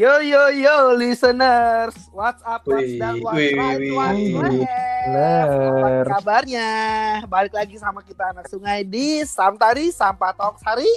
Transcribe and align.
Yo 0.00 0.16
yo 0.24 0.48
yo 0.48 0.96
listeners, 0.96 1.92
what's 2.08 2.40
up, 2.42 2.64
what's 2.64 2.88
down, 2.96 3.20
what's 3.20 3.36
wih, 3.36 3.52
right, 3.52 3.76
wih, 3.76 3.92
what's 3.92 4.56
left? 5.04 5.52
Apa 5.52 5.88
kabarnya? 6.08 6.68
Balik 7.28 7.52
lagi 7.52 7.76
sama 7.76 8.00
kita 8.00 8.32
anak 8.32 8.48
sungai 8.48 8.80
di 8.80 9.20
Samtari 9.28 9.92
Sampah 9.92 10.32
Talks 10.32 10.64
hari. 10.64 10.88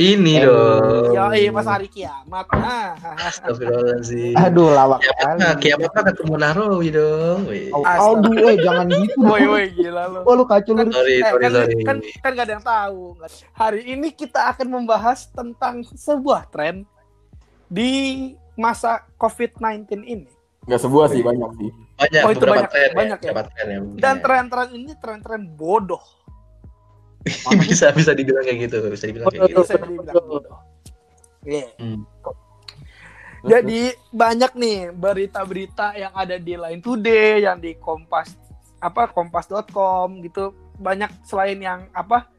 Ini 0.00 0.32
Eh, 0.32 0.42
dong. 0.42 1.12
Yo 1.12 1.24
iya 1.36 1.50
Mas 1.52 1.68
Hari 1.68 1.84
Kiamat. 1.86 2.48
Nah, 2.48 2.96
Astagfirullahaladzim. 3.20 4.32
Aduh 4.34 4.72
lawak 4.72 5.04
Kiamat 5.04 5.36
kali. 5.36 5.60
kiamat 5.60 5.90
mah 5.92 6.04
ketemu 6.08 6.34
Narawi 6.40 6.88
dong. 6.88 7.40
Aduh, 7.84 8.32
eh 8.48 8.56
jangan 8.56 8.86
gitu. 8.96 9.20
woi 9.20 9.44
woi 9.44 9.64
gila 9.68 10.08
lu. 10.08 10.20
Oh 10.24 10.32
lu 10.32 10.48
kacau 10.48 10.72
lu. 10.72 10.88
Sorry, 10.88 11.20
Eh, 11.20 11.28
sorry, 11.28 11.42
kan, 11.44 11.52
sorry. 11.52 11.74
kan, 11.84 11.96
kan 12.00 12.30
gak 12.32 12.44
ada 12.48 12.52
yang 12.56 12.64
tahu. 12.64 13.02
Hari 13.52 13.80
ini 13.84 14.08
kita 14.08 14.56
akan 14.56 14.72
membahas 14.72 15.28
tentang 15.28 15.84
sebuah 15.84 16.48
tren 16.48 16.88
di 17.72 17.90
masa 18.52 19.08
COVID-19 19.16 20.04
ini. 20.04 20.28
Nggak 20.68 20.80
sebuah 20.84 21.08
sih, 21.08 21.24
banyak 21.24 21.50
sih. 21.56 21.70
Banyak, 21.96 22.22
Oh, 22.22 22.30
itu 22.30 22.44
banyak, 22.44 22.70
tren 22.70 22.90
banyak 22.92 23.18
ya? 23.18 23.30
Beberapa 23.32 23.42
tren 23.48 23.66
ya. 23.66 23.78
Dan 23.96 24.14
Iya. 24.18 24.22
tren-tren 24.22 24.68
ini 24.76 24.92
tren-tren 25.00 25.42
bodoh. 25.56 26.04
bisa 27.64 27.94
bisa 27.96 28.12
dibilang 28.12 28.44
kayak 28.44 28.68
gitu, 28.68 28.76
bisa 28.92 29.04
dibilang 29.08 29.32
kayak 29.32 29.48
gitu. 29.48 29.62
Bisa 29.64 29.78
dibilang 29.80 30.26
bodoh. 30.28 30.58
Iya. 31.48 31.66
Hmm. 31.80 32.04
Jadi 33.42 33.90
banyak 34.14 34.52
nih 34.54 34.78
berita-berita 34.94 35.98
yang 35.98 36.14
ada 36.14 36.38
di 36.38 36.54
Line 36.54 36.78
Today, 36.78 37.42
yang 37.42 37.58
di 37.58 37.74
Kompas 37.74 38.38
apa 38.78 39.10
kompas.com 39.10 40.22
gitu. 40.22 40.54
Banyak 40.78 41.26
selain 41.26 41.58
yang 41.58 41.90
apa 41.90 42.30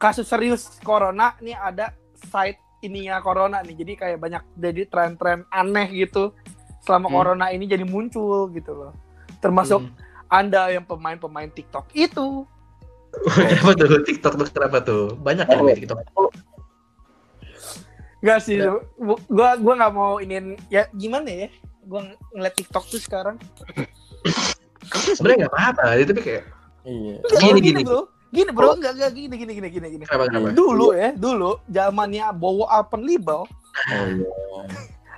kasus 0.00 0.28
serius 0.28 0.80
corona 0.80 1.36
nih 1.40 1.56
ada 1.56 1.92
site 2.32 2.60
ininya 2.82 3.22
corona 3.22 3.62
nih. 3.62 3.74
Jadi 3.74 3.92
kayak 3.96 4.18
banyak 4.18 4.42
jadi 4.54 4.82
tren-tren 4.86 5.46
aneh 5.48 5.88
gitu 5.88 6.34
selama 6.82 7.06
Hmm. 7.08 7.14
corona 7.14 7.46
ini 7.48 7.64
jadi 7.64 7.86
muncul 7.86 8.50
gitu 8.50 8.74
loh. 8.74 8.92
Termasuk 9.38 9.80
Hmm. 9.80 9.94
Anda 10.26 10.68
yang 10.68 10.84
pemain-pemain 10.84 11.48
TikTok 11.48 11.88
itu. 11.92 12.44
kenapa 13.36 13.72
tuh 13.76 14.00
TikTok 14.02 14.32
tuh 14.34 14.46
kenapa 14.50 14.78
tuh? 14.80 15.02
Banyak 15.14 15.46
kan 15.46 15.62
di 15.62 15.84
TikTok. 15.84 15.98
Gak 18.22 18.38
sih, 18.38 18.54
Ya. 18.56 18.78
gua 19.26 19.58
gua 19.58 19.74
nggak 19.74 19.92
mau 19.92 20.22
inin 20.22 20.54
ya 20.70 20.86
gimana 20.94 21.26
ya? 21.26 21.48
Gua 21.82 22.06
ng- 22.06 22.18
ngeliat 22.30 22.54
TikTok 22.54 22.86
tuh 22.86 23.02
sekarang. 23.02 23.34
Sebenarnya 25.18 25.46
nggak 25.46 25.52
apa-apa, 25.52 25.84
tapi 26.06 26.20
kayak 26.22 26.44
Iya. 26.82 27.14
Enggak, 27.18 27.40
Gini, 27.42 27.60
gini, 27.62 27.80
gini. 27.82 27.94
Bro. 28.32 28.36
Gini 28.40 28.50
bro, 28.50 28.68
enggak 28.74 28.92
enggak 28.96 29.12
gini 29.12 29.34
gini 29.36 29.52
gini 29.52 29.68
gini 29.68 29.86
gini. 29.92 30.04
kenapa 30.08 30.24
kenapa? 30.32 30.48
Dulu 30.56 30.86
ya, 30.96 31.12
dulu 31.12 31.50
zamannya 31.68 32.24
bawa 32.32 32.64
Alpen 32.72 33.04
Libel, 33.04 33.44
Oh 33.44 34.04
iya. 34.08 34.30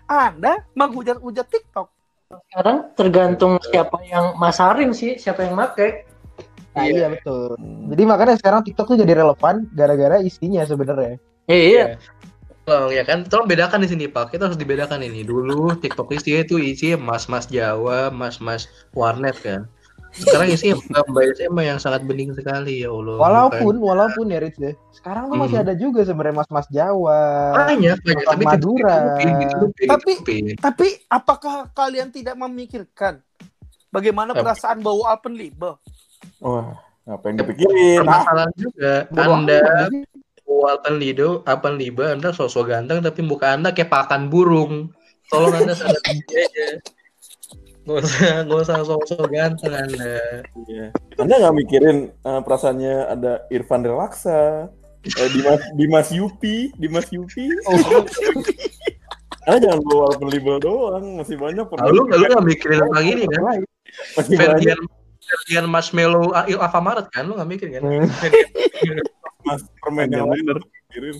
Anda 0.28 0.66
menghujat-hujat 0.74 1.46
TikTok. 1.48 1.88
sekarang 2.50 2.90
tergantung 2.98 3.62
siapa 3.62 4.02
yang 4.02 4.34
masarin 4.34 4.90
sih, 4.90 5.14
siapa 5.14 5.46
yang 5.46 5.54
make. 5.54 6.02
Nah, 6.74 6.82
Iya. 6.82 6.90
iya 6.90 7.06
betul. 7.14 7.54
Jadi 7.94 8.02
makanya 8.02 8.34
sekarang 8.34 8.66
TikTok 8.66 8.90
tuh 8.90 8.98
jadi 8.98 9.22
relevan 9.22 9.70
gara-gara 9.70 10.18
isinya 10.18 10.66
sebenarnya. 10.66 11.22
Iya, 11.46 11.94
Tolong 12.64 12.96
ya 12.96 13.04
kan, 13.04 13.28
tolong 13.28 13.44
bedakan 13.44 13.84
di 13.84 13.92
sini 13.92 14.08
Pak. 14.08 14.32
Kita 14.32 14.48
harus 14.48 14.56
dibedakan 14.56 15.04
ini. 15.04 15.20
Dulu 15.22 15.76
TikTok 15.78 16.10
isinya 16.16 16.42
itu 16.42 16.56
isi 16.56 16.96
mas-mas 16.96 17.44
Jawa, 17.46 18.08
mas-mas 18.08 18.66
warnet 18.96 19.36
kan. 19.38 19.68
Sekarang 20.14 20.46
isinya 20.46 20.78
mbak 21.10 21.24
SMA 21.34 21.62
yang 21.66 21.78
sangat 21.82 22.06
bening 22.06 22.30
sekali 22.32 22.86
ya 22.86 22.90
Allah. 22.94 23.18
Walaupun 23.18 23.74
walaupun 23.82 24.30
ya 24.30 24.38
Rich 24.38 24.58
ya. 24.62 24.72
Sekarang 24.94 25.26
tuh 25.26 25.36
masih 25.36 25.58
Hmm. 25.58 25.64
ada 25.66 25.74
juga 25.74 26.00
sebenarnya 26.06 26.36
mas-mas 26.38 26.66
Jawa. 26.70 27.20
banyak 27.66 27.98
banyak 27.98 28.26
tapi 28.26 28.44
Madura. 28.46 28.96
Tapi-. 29.90 30.18
Tapi 30.54 30.86
apakah 31.10 31.66
kalian 31.74 32.14
tidak 32.14 32.38
memikirkan 32.38 33.18
bagaimana 33.90 34.32
Apa? 34.34 34.42
perasaan 34.46 34.78
bawa 34.86 35.18
Alpen 35.18 35.34
Libel? 35.34 35.74
Wah, 36.38 36.78
ngapain 37.04 37.34
dipikirin? 37.34 38.02
Ah, 38.06 38.22
permasalahan 38.24 38.54
juga. 38.56 38.92
Bodo 39.10 39.32
Anda. 39.34 39.58
Walton 40.44 40.96
Lido, 41.00 41.40
Liba, 41.76 42.14
Anda 42.14 42.30
sosok 42.30 42.68
ganteng 42.70 43.00
tapi 43.00 43.20
muka 43.24 43.56
Anda 43.56 43.72
kayak 43.72 43.90
pakan 43.90 44.28
burung. 44.28 44.92
Tolong 45.32 45.56
Anda 45.56 45.72
sadar 45.72 46.00
aja. 46.04 46.40
Gak 47.84 48.00
usah, 48.00 48.48
gak 48.48 48.60
usah 48.64 48.76
sosok 48.80 49.28
ganteng 49.28 49.76
Anda. 49.76 50.40
Iya. 50.64 50.86
Anda 51.20 51.34
nggak 51.36 51.56
mikirin 51.60 51.98
eh, 52.08 52.40
perasaannya 52.40 53.12
ada 53.12 53.44
Irfan 53.52 53.84
Relaksa, 53.84 54.72
eh, 55.04 55.28
Dimas 55.36 55.60
Dimas 55.76 56.08
Yupi, 56.08 56.72
Dimas 56.80 57.12
Yupi. 57.12 57.52
Anda 59.44 59.58
jangan 59.60 59.80
bawa 59.84 60.02
Alpen 60.16 60.28
Libel 60.32 60.56
doang, 60.64 61.20
masih 61.20 61.36
banyak 61.36 61.68
Lalu 61.68 62.08
lu 62.08 62.24
gak 62.32 62.44
mikirin 62.48 62.80
tentang 62.88 63.04
ini 63.04 63.24
kan? 63.28 63.60
Masih 64.16 64.34
Ferdian, 64.40 64.80
Ferdian 65.20 65.66
Marshmallow 65.68 66.32
Alfamaret 66.32 67.06
kan? 67.12 67.28
Lu 67.28 67.36
gak 67.36 67.48
mikir 67.52 67.68
kan? 67.68 67.84
Mas 69.44 69.60
permen 69.84 70.08
yang 70.08 70.32
lain 70.32 70.44
harus 70.48 70.64
mikirin. 70.64 71.16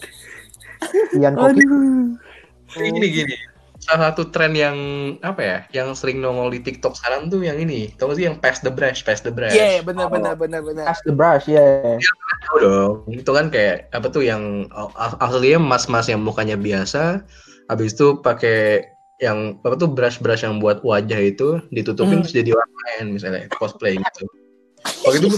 Ian 1.20 1.34
Koki. 1.36 1.64
Jadi 2.72 2.88
gini 2.88 3.08
gini. 3.12 3.36
Salah 3.84 4.16
satu 4.16 4.32
tren 4.32 4.56
yang 4.56 4.76
apa 5.20 5.40
ya? 5.44 5.58
Yang 5.76 6.00
sering 6.00 6.24
nongol 6.24 6.48
di 6.48 6.64
TikTok 6.64 6.96
sekarang 6.96 7.28
tuh 7.28 7.44
yang 7.44 7.60
ini. 7.60 7.92
Tahu 8.00 8.12
gak 8.12 8.16
sih 8.16 8.24
yang 8.24 8.40
pass 8.40 8.64
the 8.64 8.72
brush, 8.72 9.04
pass 9.04 9.20
the 9.20 9.28
brush. 9.28 9.52
Iya, 9.52 9.84
benar 9.84 10.08
benar 10.08 10.40
benar 10.40 10.64
benar. 10.64 10.88
Pass 10.88 11.04
the 11.04 11.12
brush 11.12 11.44
ya. 11.44 12.00
Tahu 12.48 12.56
dong. 12.64 12.92
Itu 13.12 13.30
kan 13.30 13.52
kayak 13.52 13.92
apa 13.92 14.08
tuh 14.08 14.24
yang 14.24 14.72
a- 14.72 15.20
aslinya 15.20 15.60
mas-mas 15.60 16.08
yang 16.08 16.24
mukanya 16.24 16.56
biasa, 16.56 17.20
habis 17.68 17.92
itu 17.92 18.16
pakai 18.24 18.88
yang 19.20 19.60
apa 19.62 19.76
tuh 19.76 19.92
brush-brush 19.92 20.42
yang 20.42 20.58
buat 20.58 20.80
wajah 20.80 21.20
itu 21.20 21.60
ditutupin 21.70 22.18
Hmm. 22.18 22.22
terus 22.26 22.34
jadi 22.34 22.50
orang 22.56 22.72
lain 22.72 23.04
misalnya 23.14 23.42
cosplay 23.52 23.94
gitu. 24.00 24.24
Waktu 25.04 25.16
itu 25.22 25.28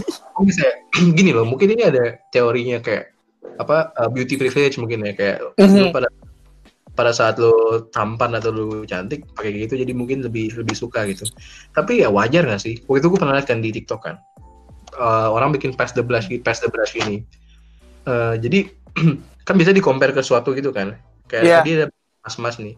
bisa 0.43 0.67
gini 1.19 1.35
loh, 1.35 1.45
mungkin 1.45 1.75
ini 1.75 1.83
ada 1.83 2.15
teorinya 2.31 2.79
kayak 2.79 3.11
apa 3.57 3.91
uh, 3.97 4.09
beauty 4.11 4.37
privilege 4.37 4.77
mungkin 4.77 5.03
ya 5.03 5.13
kayak 5.13 5.37
lu 5.41 5.51
Mhm. 5.61 5.91
pada 5.91 6.09
pada 6.97 7.13
saat 7.13 7.37
lo 7.37 7.85
tampan 7.93 8.33
atau 8.35 8.49
lu 8.51 8.67
cantik 8.89 9.29
pakai 9.37 9.53
gitu 9.55 9.77
jadi 9.77 9.93
mungkin 9.93 10.25
lebih 10.25 10.57
lebih 10.57 10.73
suka 10.73 11.05
gitu. 11.07 11.29
Tapi 11.77 12.01
ya 12.01 12.09
wajar 12.09 12.49
gak 12.49 12.65
sih? 12.65 12.81
Waktu 12.89 13.05
itu 13.05 13.09
gue 13.13 13.19
pernah 13.21 13.37
lihat 13.37 13.47
kan 13.47 13.61
di 13.61 13.71
TikTok 13.71 14.01
kan. 14.01 14.17
Uh, 14.97 15.29
orang 15.29 15.53
bikin 15.53 15.77
pass 15.77 15.93
the 15.93 16.01
brush 16.01 16.25
pass 16.41 16.65
the 16.65 16.73
brush 16.73 16.97
ini. 16.97 17.21
Uh, 18.09 18.41
jadi 18.41 18.73
kan 19.47 19.55
bisa 19.55 19.71
di 19.71 19.85
compare 19.85 20.17
ke 20.17 20.25
suatu 20.25 20.57
gitu 20.57 20.73
kan. 20.73 20.97
Kayak 21.29 21.45
Iya. 21.45 21.57
tadi 21.61 21.71
ada 21.77 21.87
mas-mas 22.25 22.57
nih. 22.57 22.75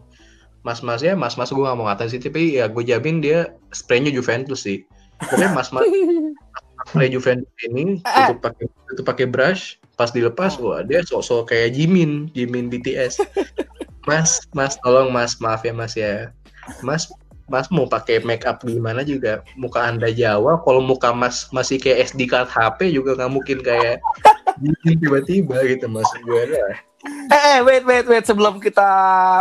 Mas-masnya 0.59 1.15
mas-mas 1.15 1.47
gue 1.49 1.63
gak 1.63 1.77
mau 1.79 1.87
ngatain 1.87 2.11
sih 2.11 2.19
tapi 2.19 2.59
ya 2.59 2.67
gue 2.67 2.83
jamin 2.83 3.23
dia 3.23 3.55
spraynya 3.71 4.11
Juventus 4.11 4.67
sih. 4.67 4.83
Pokoknya 5.23 5.49
mas-mas 5.57 5.87
spray 6.87 7.07
Juventus 7.07 7.51
ini 7.63 7.99
Ah. 8.03 8.31
tutup 8.31 8.51
pakai 8.51 8.65
tutup 8.87 9.05
pakai 9.07 9.25
brush 9.27 9.75
pas 9.99 10.09
dilepas 10.09 10.55
wah 10.57 10.79
dia 10.79 11.03
sok-sok 11.03 11.51
kayak 11.51 11.75
Jimin 11.75 12.31
Jimin 12.31 12.71
BTS 12.71 13.19
Mas 14.03 14.39
Mas 14.51 14.75
tolong 14.77 15.09
Mas 15.09 15.35
maaf 15.37 15.61
ya 15.61 15.71
Mas 15.71 15.93
ya 15.93 16.31
Mas 16.79 17.09
Mas 17.45 17.65
mau 17.67 17.83
pakai 17.83 18.21
make 18.21 18.45
up 18.45 18.61
gimana 18.61 19.01
juga 19.01 19.41
muka 19.55 19.81
anda 19.81 20.07
Jawa 20.07 20.61
kalau 20.61 20.79
muka 20.79 21.09
Mas 21.11 21.49
masih 21.49 21.77
kayak 21.77 22.07
SD 22.07 22.25
card 22.25 22.45
HP 22.47 22.93
juga 22.93 23.15
nggak 23.15 23.31
mungkin 23.31 23.57
kayak 23.59 23.97
tiba-tiba 24.83 25.57
gitu 25.65 25.85
Mas 25.87 26.07
gue 26.19 26.39
ada 26.45 26.77
Eh, 27.31 27.43
eh, 27.55 27.59
wait 27.63 27.87
wait 27.87 28.03
wait 28.05 28.27
sebelum 28.27 28.59
kita 28.59 28.83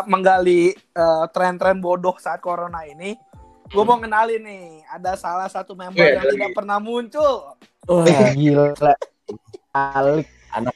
menggali 0.06 0.70
eh, 0.72 1.24
tren-tren 1.28 1.82
bodoh 1.82 2.14
saat 2.16 2.38
corona 2.38 2.86
ini, 2.86 3.18
gue 3.66 3.82
mau 3.82 3.98
kenalin 3.98 4.38
nih, 4.38 4.86
ada 4.86 5.18
salah 5.18 5.50
satu 5.50 5.74
member 5.74 5.98
Iya, 5.98 6.14
yang 6.14 6.22
lagi. 6.22 6.34
tidak 6.38 6.50
pernah 6.54 6.78
muncul. 6.78 7.58
Wah, 7.90 8.06
Eh, 8.06 8.30
gila. 8.30 8.94
Alik. 9.74 10.30
anak 10.54 10.74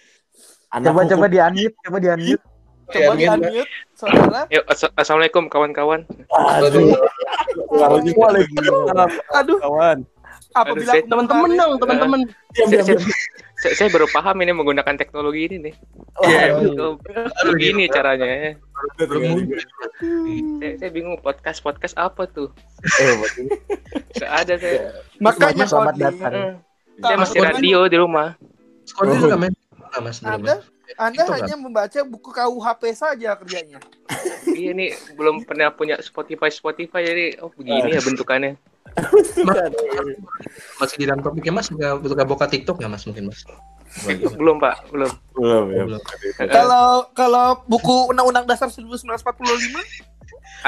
Coba 0.74 0.90
hukum- 1.00 1.10
coba 1.14 1.26
di 1.28 1.38
unmute, 1.38 1.76
coba 1.78 1.96
di 1.96 2.08
unmute. 2.10 2.42
Coba 2.92 3.12
di 3.16 3.24
Iya, 3.24 3.32
unmute, 3.34 3.70
saudara. 3.92 4.40
Yuk, 4.48 4.64
as- 4.68 4.94
assalamualaikum 4.94 5.44
kawan-kawan. 5.48 6.00
Aduh. 6.28 6.92
Waalaikumsalam, 7.72 9.10
Aduh, 9.32 9.58
kawan. 9.60 9.98
apabila 10.52 10.92
saya- 10.92 11.00
aku 11.00 11.10
teman-teman 11.10 11.50
dong, 11.56 11.72
teman-teman. 11.80 12.20
Diam, 12.52 12.68
Saya, 13.62 13.78
saya, 13.78 13.88
baru 13.88 14.10
paham 14.10 14.42
ini 14.42 14.50
menggunakan 14.50 14.98
teknologi 14.98 15.46
ini 15.46 15.70
nih. 15.70 15.74
Iya, 16.26 16.58
Oh, 16.82 16.98
begini 17.46 17.86
caranya. 17.86 18.26
ya. 18.26 18.52
belum 18.98 19.22
muncul. 19.22 19.62
Saya, 20.58 20.72
saya 20.76 20.90
bingung 20.90 21.14
podcast 21.22 21.62
podcast 21.62 21.94
apa 21.94 22.26
tuh? 22.26 22.50
Eh, 22.98 23.14
ada 24.26 24.58
saya. 24.58 24.90
Makanya 25.22 25.64
Selamat 25.64 25.94
datang. 25.94 26.58
Saya 26.98 27.16
Mas 27.16 27.30
masih 27.30 27.40
radio 27.46 27.78
di 27.86 27.96
rumah. 27.96 28.34
Skor 28.82 29.14
itu 29.14 29.30
nggak 29.30 29.38
main 29.38 29.54
Mas 30.02 30.18
belum, 30.18 30.58
Anda, 30.98 31.22
Mas? 31.22 31.22
Anda 31.22 31.22
Itu 31.22 31.32
hanya 31.32 31.56
membaca 31.56 32.00
buku 32.04 32.28
KUHP 32.32 32.82
saja 32.94 33.30
kerjanya. 33.38 33.80
Iya 34.52 34.76
nih 34.76 34.92
belum 35.16 35.48
pernah 35.48 35.72
punya 35.72 35.96
Spotify 36.04 36.52
Spotify 36.52 37.00
jadi 37.08 37.40
oh 37.40 37.48
begini 37.56 37.96
ya 37.96 38.04
bentukannya. 38.04 38.60
masih 40.76 40.96
di 41.00 41.04
dalam 41.08 41.24
topiknya 41.24 41.56
Mas 41.56 41.72
suka 41.72 41.96
suka 41.96 42.24
buka 42.28 42.44
TikTok 42.44 42.76
nggak 42.76 42.92
Mas 42.92 43.08
mungkin 43.08 43.32
Mas 43.32 43.40
Belum 44.40 44.60
pak, 44.60 44.88
belum. 44.92 45.08
Belum, 45.36 45.64
ya. 45.72 45.84
Belum. 45.88 46.00
Kalau 46.48 47.08
kalau 47.16 47.60
buku 47.64 48.12
Undang-Undang 48.12 48.44
Dasar 48.44 48.68
1945 48.68 49.08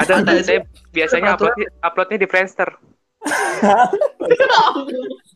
Ada, 0.01 0.21
Ada 0.21 0.33
saya 0.41 0.59
biasanya 0.93 1.33
Peraturan. 1.33 1.53
uploadnya, 1.53 1.67
uploadnya 1.85 2.17
di 2.21 2.27
Friendster. 2.29 2.69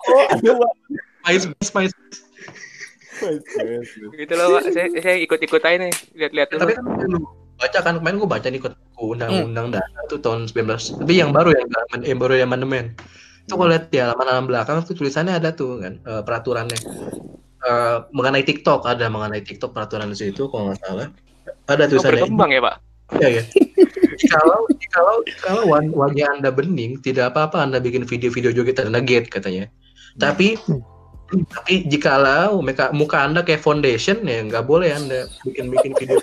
Oh, 0.09 0.23
ada 0.29 0.51
MySpace. 1.25 1.93
Gitu 4.15 4.33
loh, 4.35 4.47
Pak. 4.57 4.63
Saya, 4.71 4.87
saya 4.99 5.15
ikut-ikut 5.19 5.61
aja 5.61 5.77
nih, 5.79 5.93
lihat-lihat 6.15 6.47
dulu. 6.53 6.61
Tapi 6.63 6.71
kan 6.75 6.85
baca 7.59 7.79
kan 7.83 7.93
kemarin 7.99 8.17
gue 8.23 8.29
baca 8.29 8.47
nih 8.47 8.61
undang-undang 8.99 9.67
dasar 9.75 10.03
tuh 10.07 10.19
tahun 10.23 10.47
19 10.47 10.95
tapi 10.95 11.11
yang 11.19 11.35
baru 11.35 11.51
ya 11.51 11.63
yang 12.07 12.15
baru 12.15 12.39
yang 12.39 12.47
amandemen 12.47 12.95
itu 13.43 13.51
kalau 13.51 13.67
lihat 13.67 13.91
di 13.91 13.99
halaman-halaman 13.99 14.47
belakang 14.47 14.79
tuh 14.87 14.95
tulisannya 14.95 15.35
ada 15.35 15.51
tuh 15.51 15.83
kan 15.83 15.99
eh, 15.99 16.21
peraturannya 16.23 16.79
Eh, 17.59 17.97
mengenai 18.15 18.47
TikTok 18.47 18.87
ada 18.87 19.11
mengenai 19.11 19.43
TikTok 19.43 19.75
peraturan 19.75 20.07
di 20.07 20.15
situ 20.15 20.47
kalau 20.47 20.71
nggak 20.71 20.79
salah 20.79 21.11
ada 21.67 21.83
Oh, 21.83 21.89
tulisannya 21.91 22.23
berkembang 22.23 22.51
ya, 22.55 22.61
Pak? 22.63 22.75
Iya 23.19 23.27
ya. 23.35 23.43
kalau 24.31 24.63
kalau 24.95 25.15
kalau 25.43 25.61
wa- 25.67 25.91
wajah 26.07 26.39
anda 26.39 26.55
bening, 26.55 27.03
tidak 27.03 27.35
apa-apa 27.35 27.67
anda 27.67 27.83
bikin 27.83 28.07
video-video 28.07 28.55
joget 28.55 28.79
anda 28.79 29.03
gate 29.03 29.27
katanya. 29.27 29.67
Tapi 30.15 30.55
tapi 31.29 31.85
jikalau 31.85 32.59
muka, 32.59 32.89
muka 32.89 33.17
anda 33.21 33.41
kayak 33.41 33.59
foundation 33.59 34.21
ya 34.23 34.41
nggak 34.41 34.63
boleh 34.63 34.89
anda 34.89 35.25
bikin-bikin 35.43 35.93
video. 35.95 36.17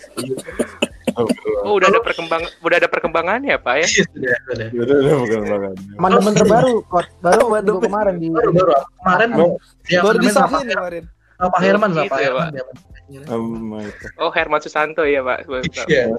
Oh, 1.64 1.80
udah 1.80 1.88
ada 1.88 2.04
perkembang, 2.04 2.44
udah 2.60 2.76
ada 2.76 2.92
perkembangannya, 2.92 3.56
Pak 3.56 3.74
ya? 3.80 3.86
sudah, 3.88 4.36
sudah. 4.44 4.68
Udah, 4.68 4.96
udah, 5.00 5.14
bukan 5.16 5.40
banget. 5.48 5.72
Amandemen 5.96 6.32
terbaru, 6.36 6.74
Kot. 6.84 7.06
Baru 7.18 7.42
minggu 7.48 7.80
kemarin 7.80 8.14
di 8.20 8.28
Baru, 8.28 8.52
baru 8.52 8.72
kemarin 9.00 9.28
Oh. 9.34 9.56
ya, 9.88 10.04
Baru 10.04 10.20
disahin 10.20 10.68
kemarin. 10.68 11.04
Pak 11.38 11.60
Herman 11.60 11.90
Gitu 11.94 12.08
Pak 12.08 12.20
ya. 12.20 12.30
Pak. 12.32 12.48
dia- 12.52 12.68
Oh 13.32 13.38
my 13.40 13.86
God. 13.86 14.12
Oh, 14.18 14.28
Herman 14.28 14.60
Susanto 14.60 15.06
ya, 15.06 15.24
Pak. 15.24 15.46
Iya, 15.86 16.10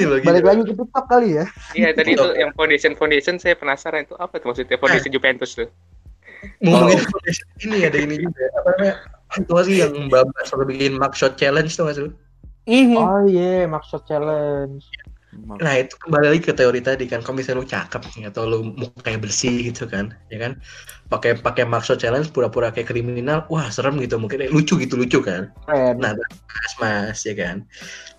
Loh, 0.00 0.18
balik 0.20 0.42
gitu. 0.42 0.48
lagi 0.48 0.62
ke 0.66 0.74
TikTok 0.76 1.04
kali 1.08 1.28
ya. 1.40 1.44
Iya, 1.76 1.88
tadi 1.96 2.10
itu 2.16 2.28
yang 2.36 2.50
foundation 2.56 2.92
foundation 2.96 3.36
saya 3.40 3.54
penasaran 3.56 4.04
itu 4.04 4.14
apa 4.18 4.40
tuh 4.40 4.52
maksudnya 4.52 4.76
foundation 4.80 5.12
Juventus 5.12 5.50
tuh? 5.56 5.68
Ngomongin 6.64 7.04
foundation 7.08 7.46
ini 7.64 7.78
ada 7.84 7.98
ini 8.00 8.14
juga 8.20 8.44
apa 8.56 8.68
namanya? 8.76 8.94
Itu 9.30 9.54
sih 9.62 9.76
yang 9.78 9.92
Mbak 10.10 10.22
Mbak 10.32 10.42
selalu 10.48 10.64
bikin 10.74 10.92
mugshot 10.98 11.32
challenge 11.38 11.72
tuh 11.78 11.84
nggak 11.86 11.96
sih? 11.96 12.10
Mhm. 12.70 12.96
Oh 12.98 13.20
iya, 13.26 13.66
maksud 13.66 14.04
challenge. 14.06 14.84
Nah 15.32 15.74
itu 15.78 15.94
kembali 15.94 16.26
lagi 16.34 16.42
ke 16.42 16.50
teori 16.50 16.82
tadi 16.82 17.06
kan, 17.06 17.22
kalau 17.22 17.38
misalnya 17.38 17.62
lu 17.62 17.66
cakep 17.66 18.02
atau 18.26 18.42
lu 18.50 18.58
mukanya 18.74 19.18
bersih 19.22 19.70
gitu 19.70 19.86
kan, 19.86 20.10
ya 20.26 20.42
kan, 20.42 20.58
pakai 21.06 21.38
pakai 21.38 21.62
maksud 21.62 22.02
challenge 22.02 22.34
pura-pura 22.34 22.74
kayak 22.74 22.90
kriminal, 22.90 23.46
wah 23.46 23.70
serem 23.70 24.02
gitu 24.02 24.18
mungkin 24.18 24.42
eh, 24.42 24.50
lucu 24.50 24.74
gitu 24.82 24.98
lucu 24.98 25.22
kan. 25.22 25.54
Keren. 25.70 26.02
Nah 26.02 26.18
mas 26.18 26.72
mas 26.82 27.18
ya 27.22 27.34
kan, 27.38 27.62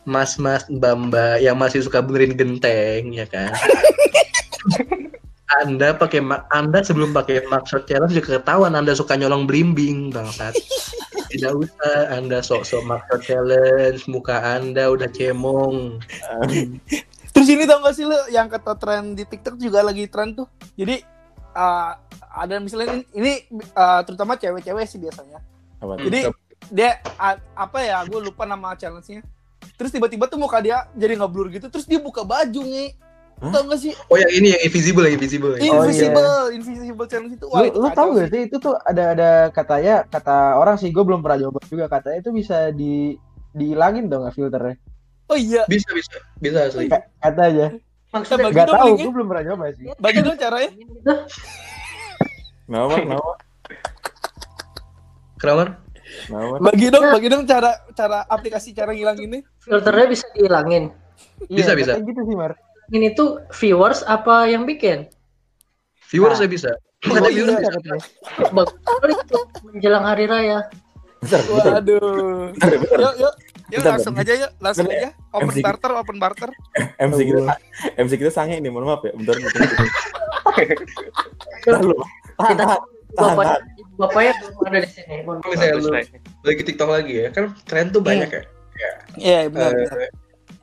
mas 0.08 0.40
mas 0.40 0.63
mbak 0.72 1.12
mbak 1.12 1.44
yang 1.44 1.60
masih 1.60 1.84
suka 1.84 2.00
benerin 2.00 2.40
genteng 2.40 3.12
ya 3.12 3.28
kan. 3.28 3.52
anda 5.60 5.92
pakai 5.92 6.24
Anda 6.56 6.80
sebelum 6.80 7.12
pakai 7.12 7.44
maksud 7.52 7.84
challenge 7.84 8.16
juga 8.16 8.40
ketahuan 8.40 8.72
Anda 8.72 8.96
suka 8.96 9.19
nyolong 9.19 9.44
blimbing 9.44 10.16
bangsat. 10.16 10.56
Tidak 11.31 11.54
usah 11.56 12.12
Anda 12.12 12.44
sok-sok 12.44 12.83
maksud 12.83 13.19
challenge, 13.24 14.04
muka 14.12 14.44
Anda 14.44 14.92
udah 14.92 15.07
cemong. 15.07 16.04
Terus 17.33 17.48
ini 17.48 17.63
tau 17.63 17.80
gak 17.80 17.95
sih 17.95 18.04
lo 18.04 18.28
yang 18.28 18.51
kata 18.51 18.75
tren 18.75 19.16
di 19.16 19.24
TikTok 19.24 19.56
juga 19.56 19.80
lagi 19.80 20.06
tren 20.12 20.36
tuh. 20.36 20.51
Jadi 20.75 21.00
uh, 21.56 21.95
ada 22.36 22.60
misalnya 22.60 23.00
ini, 23.00 23.04
ini 23.16 23.33
uh, 23.72 24.04
terutama 24.04 24.36
cewek-cewek 24.36 24.86
sih 24.88 25.00
biasanya. 25.00 25.39
Apa? 25.80 25.95
Jadi 26.04 26.28
dia 26.69 27.00
a- 27.16 27.42
apa 27.56 27.80
ya? 27.81 28.04
Gue 28.04 28.19
lupa 28.19 28.44
nama 28.44 28.75
challenge-nya. 28.75 29.24
Terus 29.80 29.95
tiba-tiba 29.95 30.27
tuh 30.27 30.38
muka 30.38 30.60
dia 30.60 30.92
jadi 30.94 31.16
nggak 31.16 31.31
blur 31.31 31.48
gitu. 31.50 31.72
Terus 31.72 31.88
dia 31.88 31.98
buka 32.04 32.27
baju 32.27 32.62
nih. 32.68 32.94
Hah? 33.42 33.50
Tau 33.52 33.64
gak 33.66 33.80
sih? 33.80 33.94
Oh 34.06 34.16
yang 34.16 34.30
ini 34.32 34.54
yang 34.54 34.62
invisible 34.62 35.02
yang 35.02 35.18
invisible. 35.18 35.52
ya? 35.52 35.66
Oh, 35.68 35.82
Invisible, 35.82 36.30
invisible 36.54 37.08
challenge 37.10 37.34
itu. 37.36 37.46
Lu, 37.48 37.66
lu 37.76 37.88
tahu 37.92 38.10
sih. 38.12 38.18
gak 38.20 38.30
sih 38.30 38.42
itu 38.46 38.56
tuh 38.56 38.74
ada 38.80 39.04
ada 39.12 39.30
katanya 39.50 39.96
kata 40.06 40.38
orang 40.56 40.78
sih 40.78 40.90
gue 40.90 41.02
belum 41.02 41.20
pernah 41.20 41.42
coba 41.42 41.60
juga 41.66 41.86
katanya 41.88 42.18
itu 42.20 42.32
bisa 42.32 42.70
di 42.70 43.18
dihilangin 43.52 44.08
dong 44.08 44.24
nggak 44.24 44.32
filternya 44.34 44.78
Oh 45.26 45.36
iya. 45.36 45.64
Bisa 45.66 45.90
bisa 45.90 46.16
bisa 46.38 46.58
asli. 46.66 46.86
Ka- 46.86 47.08
kata 47.18 47.42
aja 47.44 47.66
Maksudnya 48.12 48.52
tahu 48.68 48.88
linknya. 48.92 49.04
gue 49.04 49.14
belum 49.14 49.28
pernah 49.28 49.44
coba 49.50 49.64
sih 49.74 49.86
Bagi 49.98 50.20
dong 50.22 50.38
caranya. 50.38 50.70
Kenapa? 52.64 52.96
Kenapa? 52.96 53.32
Kenapa? 55.36 55.64
Kenapa? 56.22 56.56
Bagi 56.62 56.88
dong, 56.88 57.06
bagi 57.10 57.28
dong 57.28 57.44
cara 57.46 57.72
cara 57.92 58.20
aplikasi 58.26 58.70
cara 58.72 58.92
ngilang 58.92 59.18
ini. 59.18 59.40
filternya 59.58 60.08
bisa 60.08 60.26
dihilangin. 60.32 60.84
Bisa, 61.48 61.72
Iya, 61.72 61.80
bisa. 61.80 61.92
gitu 61.98 62.22
sih 62.22 62.36
Mar 62.36 62.54
Ini 62.92 63.16
tuh 63.16 63.40
viewers 63.56 64.04
apa 64.04 64.52
yang 64.52 64.68
bikin? 64.68 65.08
Viewer 66.12 66.36
Nah. 66.36 66.38
saya 66.38 66.50
bisa. 66.52 66.72
Iya, 67.08 67.24
viewer 67.24 67.56
bisa. 67.56 69.40
menjelang 69.64 70.04
hari 70.04 70.28
raya. 70.28 70.68
Bentar, 71.24 71.40
bentar. 71.48 71.72
Waduh. 71.80 72.52
Bentar, 72.52 72.70
bentar. 72.76 73.00
Yuk, 73.00 73.14
yuk. 73.16 73.34
Yuk 73.72 73.80
Bentar, 73.80 73.96
langsung 73.96 74.16
aja 74.20 74.34
yuk, 74.36 74.52
langsung 74.60 74.84
Bentar, 74.92 75.16
aja. 75.16 75.32
Open 75.32 75.48
MC. 75.48 75.58
barter, 75.64 75.92
open 75.96 76.18
barter. 76.20 76.50
MC 77.08 77.20
kita 77.24 77.56
MC 77.96 78.12
kita 78.20 78.32
sange 78.36 78.60
ini, 78.60 78.68
mohon 78.68 78.92
maaf 78.92 79.00
ya. 79.08 79.16
Bentar. 79.16 79.40
bentar. 79.40 79.88
Lu. 81.80 81.96
Tahan, 82.36 82.58
bapak 83.16 83.64
bapaknya 83.96 84.32
belum 84.40 84.66
ada 84.68 84.80
di 84.84 84.90
sini. 84.92 85.16
Misalnya 85.24 85.76
lu 85.80 85.90
lagi 86.44 86.62
TikTok 86.68 86.90
lagi 86.90 87.14
ya, 87.24 87.28
kan 87.32 87.56
tren 87.64 87.96
tuh 87.96 88.04
banyak 88.04 88.28
ya. 88.28 88.44
Iya, 89.16 89.40
benar. 89.48 89.72
Eh, 89.72 89.88
benar. 89.88 90.10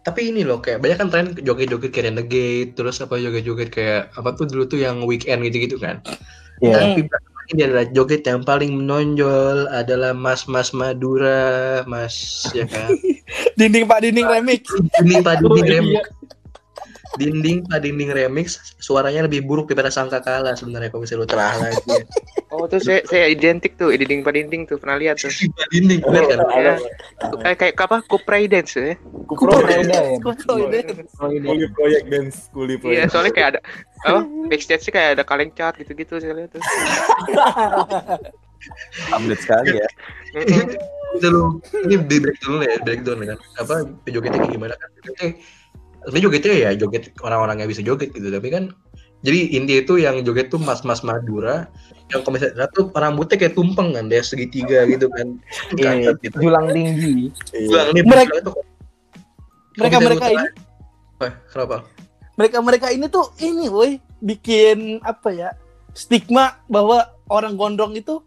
Tapi 0.08 0.32
ini 0.32 0.40
loh 0.40 0.64
kayak 0.64 0.80
banyak 0.80 0.96
kan 0.96 1.08
tren 1.12 1.26
joget-joget 1.36 1.92
kayak 1.92 2.06
Renegade, 2.08 2.72
terus 2.72 3.04
apa 3.04 3.20
joget-joget 3.20 3.68
kayak 3.68 4.08
apa 4.16 4.32
tuh 4.32 4.48
dulu 4.48 4.64
tuh 4.64 4.80
yang 4.80 5.04
weekend 5.04 5.44
gitu-gitu 5.44 5.76
kan. 5.76 6.00
Iya. 6.64 7.04
Tapi 7.04 7.04
ini 7.52 7.60
adalah 7.64 7.84
joget 7.92 8.24
yang 8.24 8.40
paling 8.44 8.72
menonjol 8.76 9.68
adalah 9.68 10.16
Mas-mas 10.16 10.72
Madura, 10.72 11.84
Mas 11.84 12.44
ya 12.56 12.64
kan. 12.64 12.96
Dinding 13.60 13.84
Pak 13.84 14.04
Dinding 14.04 14.28
remix. 14.28 14.64
Dinding 14.96 15.20
Pak 15.20 15.44
Oh, 15.44 15.52
Dinding 15.56 15.68
iya. 15.68 15.76
remix. 15.80 16.04
Dinding 17.16 17.64
Pak 17.64 17.80
Dinding 17.80 18.12
remix 18.12 18.60
suaranya 18.76 19.24
lebih 19.24 19.48
buruk 19.48 19.72
daripada 19.72 19.88
sangka 19.88 20.20
kalah 20.20 20.52
sebenarnya 20.52 20.92
kalau 20.92 21.06
misalnya 21.06 21.24
lu 21.24 21.28
telah 21.30 21.54
lagi. 21.56 22.04
Oh, 22.48 22.64
tuh 22.64 22.80
saya 22.80 23.04
saya 23.04 23.28
identik 23.28 23.76
tuh, 23.76 23.92
dinding 23.92 24.24
pak 24.24 24.32
dinding 24.32 24.64
tuh 24.64 24.80
pernah 24.80 24.96
lihat 24.96 25.20
tuh. 25.20 25.28
Pak 25.28 25.68
Dinding 25.68 26.00
bener 26.00 26.24
kan? 26.32 26.38
Ya. 26.56 26.74
Kayak 27.44 27.56
kayak 27.60 27.74
apa? 27.76 27.96
Kupray 28.08 28.48
dance 28.48 28.72
ya. 28.72 28.82
Ya 28.82 28.96
ini. 29.84 29.92
Oh, 31.20 31.28
ini. 31.28 31.44
Kuli 31.44 31.66
proyek 31.76 32.02
dance, 32.08 32.48
kuli 32.50 32.74
Iya, 32.76 32.80
proyek. 32.80 33.04
soalnya 33.12 33.32
kayak 33.36 33.48
ada 33.52 33.60
apa? 34.08 34.20
Backstage 34.48 34.82
sih 34.88 34.92
kayak 34.92 35.20
ada 35.20 35.24
kaleng 35.28 35.52
cat 35.52 35.76
gitu-gitu 35.76 36.16
saya 36.20 36.32
lihat 36.32 36.56
tuh. 36.56 36.62
Update 39.14 39.42
sekali 39.44 39.78
ya. 39.78 39.88
Lu 41.22 41.60
ini 41.84 41.94
di 42.04 42.16
break 42.20 42.38
dulu 42.42 42.56
ya, 42.64 42.76
break 42.82 43.00
dulu 43.06 43.22
kan. 43.28 43.38
Apa 43.60 43.74
jogetnya 44.08 44.40
kayak 44.44 44.52
gimana 44.56 44.74
kan? 44.76 44.90
Sebenarnya 46.06 46.24
jogetnya 46.30 46.54
ya 46.54 46.70
joget 46.78 47.04
orang-orang 47.20 47.62
yang 47.64 47.68
bisa 47.68 47.82
joget 47.82 48.14
gitu, 48.14 48.28
tapi 48.30 48.48
kan 48.48 48.70
jadi 49.18 49.50
inti 49.58 49.82
itu 49.82 49.98
yang 49.98 50.22
joget 50.22 50.46
tuh 50.46 50.62
mas-mas 50.62 51.02
Madura 51.02 51.66
yang 52.08 52.22
kalau 52.22 52.38
misalnya 52.38 52.70
tuh 52.70 52.88
rambutnya 52.94 53.36
kayak 53.36 53.58
tumpeng 53.58 53.92
kan, 53.92 54.06
dia 54.06 54.22
segitiga 54.22 54.86
gitu 54.86 55.10
kan. 55.10 55.36
Iya, 55.74 56.14
gitu. 56.22 56.38
julang 56.38 56.70
tinggi 56.70 57.28
Iya. 57.52 57.66
Bilang 57.68 57.88
ini 57.92 58.00
Mereka- 58.06 58.38
itu 58.40 58.52
Mereka-mereka 59.78 60.26
ini, 60.32 60.48
Apa? 61.18 61.26
Kenapa? 61.50 61.76
mereka-mereka 62.38 62.86
ini 62.94 63.06
tuh 63.06 63.26
ini 63.38 63.66
woi, 63.66 63.98
bikin 64.18 65.02
apa 65.02 65.34
ya? 65.34 65.50
Stigma 65.94 66.62
bahwa 66.70 67.02
orang 67.26 67.58
gondrong 67.58 67.94
itu 67.94 68.22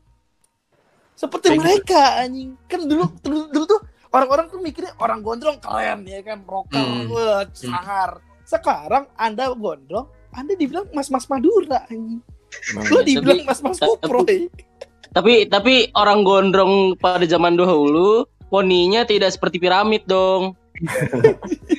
seperti 1.16 1.52
Kayak 1.52 1.56
gitu. 1.56 1.64
mereka 1.64 2.02
anjing. 2.20 2.50
Kan 2.68 2.88
dulu 2.88 3.08
dulu, 3.24 3.40
dulu 3.48 3.66
tuh 3.68 3.82
orang-orang 4.12 4.46
tuh 4.48 4.60
mikirnya 4.60 4.94
orang 4.98 5.20
gondrong 5.20 5.58
keren 5.58 6.04
ya 6.04 6.20
kan, 6.22 6.44
rocker, 6.44 6.80
Hmm. 6.80 7.08
wah, 7.08 7.44
sangar. 7.52 8.20
Sekarang 8.44 9.08
Anda 9.16 9.52
gondrong, 9.52 10.08
Anda 10.32 10.54
dibilang 10.54 10.92
mas-mas 10.92 11.26
Madura. 11.26 11.88
Emang 11.88 12.20
Lu 12.88 13.00
dibilang 13.02 13.44
mas-mas 13.44 13.80
tapi- 13.80 13.90
Kupro. 13.98 14.28
eh. 14.28 14.52
Tapi 15.12 15.44
tapi 15.46 15.74
orang 15.94 16.24
gondrong 16.24 16.74
pada 16.96 17.24
zaman 17.24 17.56
dahulu 17.56 18.24
poninya 18.48 19.04
tidak 19.04 19.32
seperti 19.32 19.60
piramid 19.60 20.04
dong. 20.06 20.56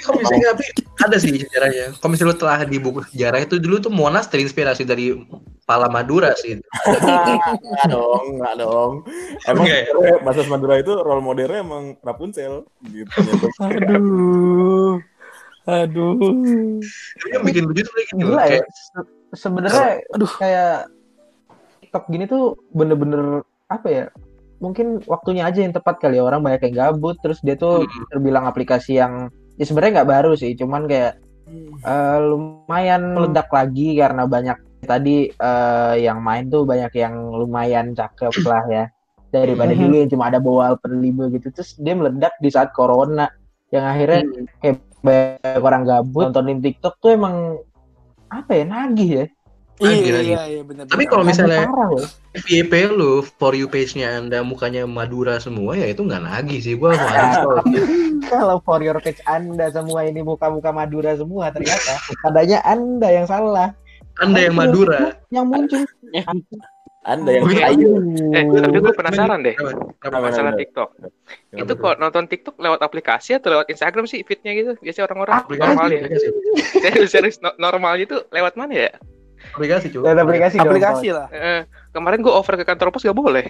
Kalau 0.03 0.17
misalnya 0.19 0.47
tapi 0.55 0.65
ada 1.03 1.17
sih 1.19 1.31
sejarahnya. 1.43 1.97
Kalau 1.99 2.11
misalnya 2.15 2.33
lu 2.33 2.39
telah 2.39 2.59
di 2.63 2.79
buku 2.79 3.01
sejarah 3.11 3.43
itu 3.43 3.59
dulu 3.59 3.83
tuh 3.83 3.93
Monas 3.93 4.31
terinspirasi 4.31 4.87
dari 4.87 5.15
Pala 5.63 5.87
Madura 5.91 6.35
sih. 6.39 6.59
Enggak 6.59 7.87
dong, 7.91 8.23
enggak 8.39 8.55
dong. 8.59 8.93
Emang 9.47 9.67
sebenarnya 9.67 10.17
Mas 10.23 10.49
Madura 10.51 10.75
itu 10.79 10.93
role 10.95 11.23
modelnya 11.23 11.63
emang 11.63 11.95
Rapunzel 12.03 12.67
gitu. 12.87 13.11
Aduh. 13.59 14.99
Aduh. 15.63 16.19
Yang 17.31 17.43
bikin 17.47 17.63
lucu 17.71 17.81
tuh 17.87 17.95
kayak 17.95 18.07
gini 18.11 18.23
loh. 18.27 18.35
gila 18.35 18.43
ya 18.43 18.51
Kayak, 18.51 18.67
Se- 18.75 19.11
sebenarnya 19.39 19.87
Aduh. 20.11 20.33
kayak 20.35 20.75
TikTok 21.81 22.05
gini 22.11 22.25
tuh 22.27 22.59
bener-bener 22.75 23.47
apa 23.71 23.87
ya 23.89 24.05
mungkin 24.63 25.03
waktunya 25.11 25.43
aja 25.45 25.61
yang 25.61 25.75
tepat 25.75 25.99
kali 25.99 26.17
ya. 26.17 26.25
Orang 26.25 26.47
banyak 26.47 26.63
yang 26.71 26.75
gabut 26.79 27.19
terus 27.19 27.43
dia 27.43 27.59
tuh 27.59 27.83
Hmm. 27.83 28.07
terbilang 28.15 28.47
aplikasi 28.47 28.97
yang 28.97 29.27
ya 29.59 29.65
sebenarnya 29.67 30.01
nggak 30.01 30.11
baru 30.15 30.33
sih 30.33 30.55
cuman 30.55 30.87
kayak 30.87 31.19
eh, 31.83 32.19
lumayan 32.23 33.13
meledak 33.13 33.51
lagi 33.51 33.99
karena 33.99 34.25
banyak 34.25 34.57
tadi 34.83 35.29
eh, 35.29 35.95
yang 36.01 36.23
main 36.23 36.47
tuh 36.47 36.63
banyak 36.63 36.95
yang 36.95 37.15
lumayan 37.35 37.93
cakep 37.93 38.33
lah 38.47 38.65
ya. 38.71 38.85
Daripada 39.29 39.73
Mhm. 39.73 39.81
dulu 39.81 39.95
yang 39.99 40.11
cuma 40.13 40.25
ada 40.31 40.39
bawal 40.39 40.79
perlibo 40.79 41.27
gitu 41.29 41.51
terus 41.51 41.75
dia 41.77 41.93
meledak 41.93 42.33
di 42.39 42.49
saat 42.49 42.71
corona. 42.73 43.27
Yang 43.73 43.85
akhirnya 43.89 44.21
kayak 44.61 44.77
banyak 45.03 45.63
orang 45.65 45.83
gabut 45.83 46.31
nontonin 46.31 46.63
TikTok 46.63 46.95
tuh 47.03 47.11
emang 47.13 47.59
apa 48.31 48.51
ya 48.55 48.65
nagih 48.65 49.11
ya 49.11 49.25
Iya, 49.81 49.89
Lagi, 49.89 50.11
lagi. 50.13 50.29
iya, 50.29 50.43
iya, 50.47 50.63
benar. 50.63 50.85
Tapi 50.87 51.05
kalau 51.09 51.25
misalnya. 51.25 51.65
FYP 52.33 52.73
lu 52.93 53.21
for 53.25 53.53
you 53.53 53.69
page-nya 53.69 54.17
anda 54.17 54.41
mukanya 54.41 54.89
Madura 54.89 55.37
semua 55.37 55.77
ya 55.77 55.85
itu 55.85 56.01
nggak 56.01 56.25
nagih 56.25 56.61
sih 56.65 56.75
gua 56.77 56.97
mau 56.97 57.05
uninstall. 57.05 57.57
kalau 58.33 58.57
for 58.65 58.81
your 58.81 58.97
page 59.05 59.21
anda 59.29 59.69
semua 59.69 60.09
ini 60.09 60.25
muka-muka 60.25 60.73
Madura 60.73 61.13
semua 61.13 61.53
ternyata 61.53 61.93
adanya 62.25 62.65
anda 62.65 63.09
yang 63.13 63.29
salah 63.29 63.77
Anda 64.17 64.49
yang 64.49 64.57
Madura. 64.57 65.13
yang 65.29 65.45
muncul 65.49 65.85
Anda 67.03 67.43
yang 67.43 67.51
kayu. 67.51 67.99
Eh, 68.31 68.45
tapi 68.47 68.79
gue 68.79 68.95
penasaran 68.95 69.43
deh. 69.43 69.59
Kenapa? 69.99 70.31
Masalah? 70.31 70.55
TikTok. 70.55 70.89
Itu 71.51 71.75
kok 71.75 71.99
nonton 71.99 72.31
TikTok 72.31 72.63
lewat 72.63 72.79
aplikasi 72.79 73.43
atau 73.43 73.59
lewat 73.59 73.67
Instagram 73.75 74.07
sih 74.07 74.23
fitnya 74.23 74.55
gitu? 74.55 74.79
Biasanya 74.79 75.11
orang-orang 75.11 75.35
normal 75.51 75.87
ya. 75.91 75.99
aplikasi, 76.07 76.27
Serius, 76.87 77.11
serius 77.11 77.37
no- 77.43 77.59
normal 77.59 77.99
itu 77.99 78.23
lewat 78.31 78.55
mana 78.55 78.87
ya? 78.87 78.91
Aplikasi 79.53 79.87
cuy. 79.89 80.03
Lewat 80.03 80.19
aplikasi 80.21 80.57
dong, 80.57 80.67
aplikasi 80.69 81.07
lah. 81.13 81.27
Eh, 81.31 81.63
kemarin 81.91 82.21
gue 82.21 82.33
over 82.33 82.55
ke 82.57 82.65
kantor 82.65 82.89
pos 82.91 83.05
gak 83.05 83.15
boleh. 83.15 83.47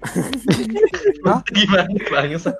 Gimana 1.54 1.86
bangsa? 2.10 2.50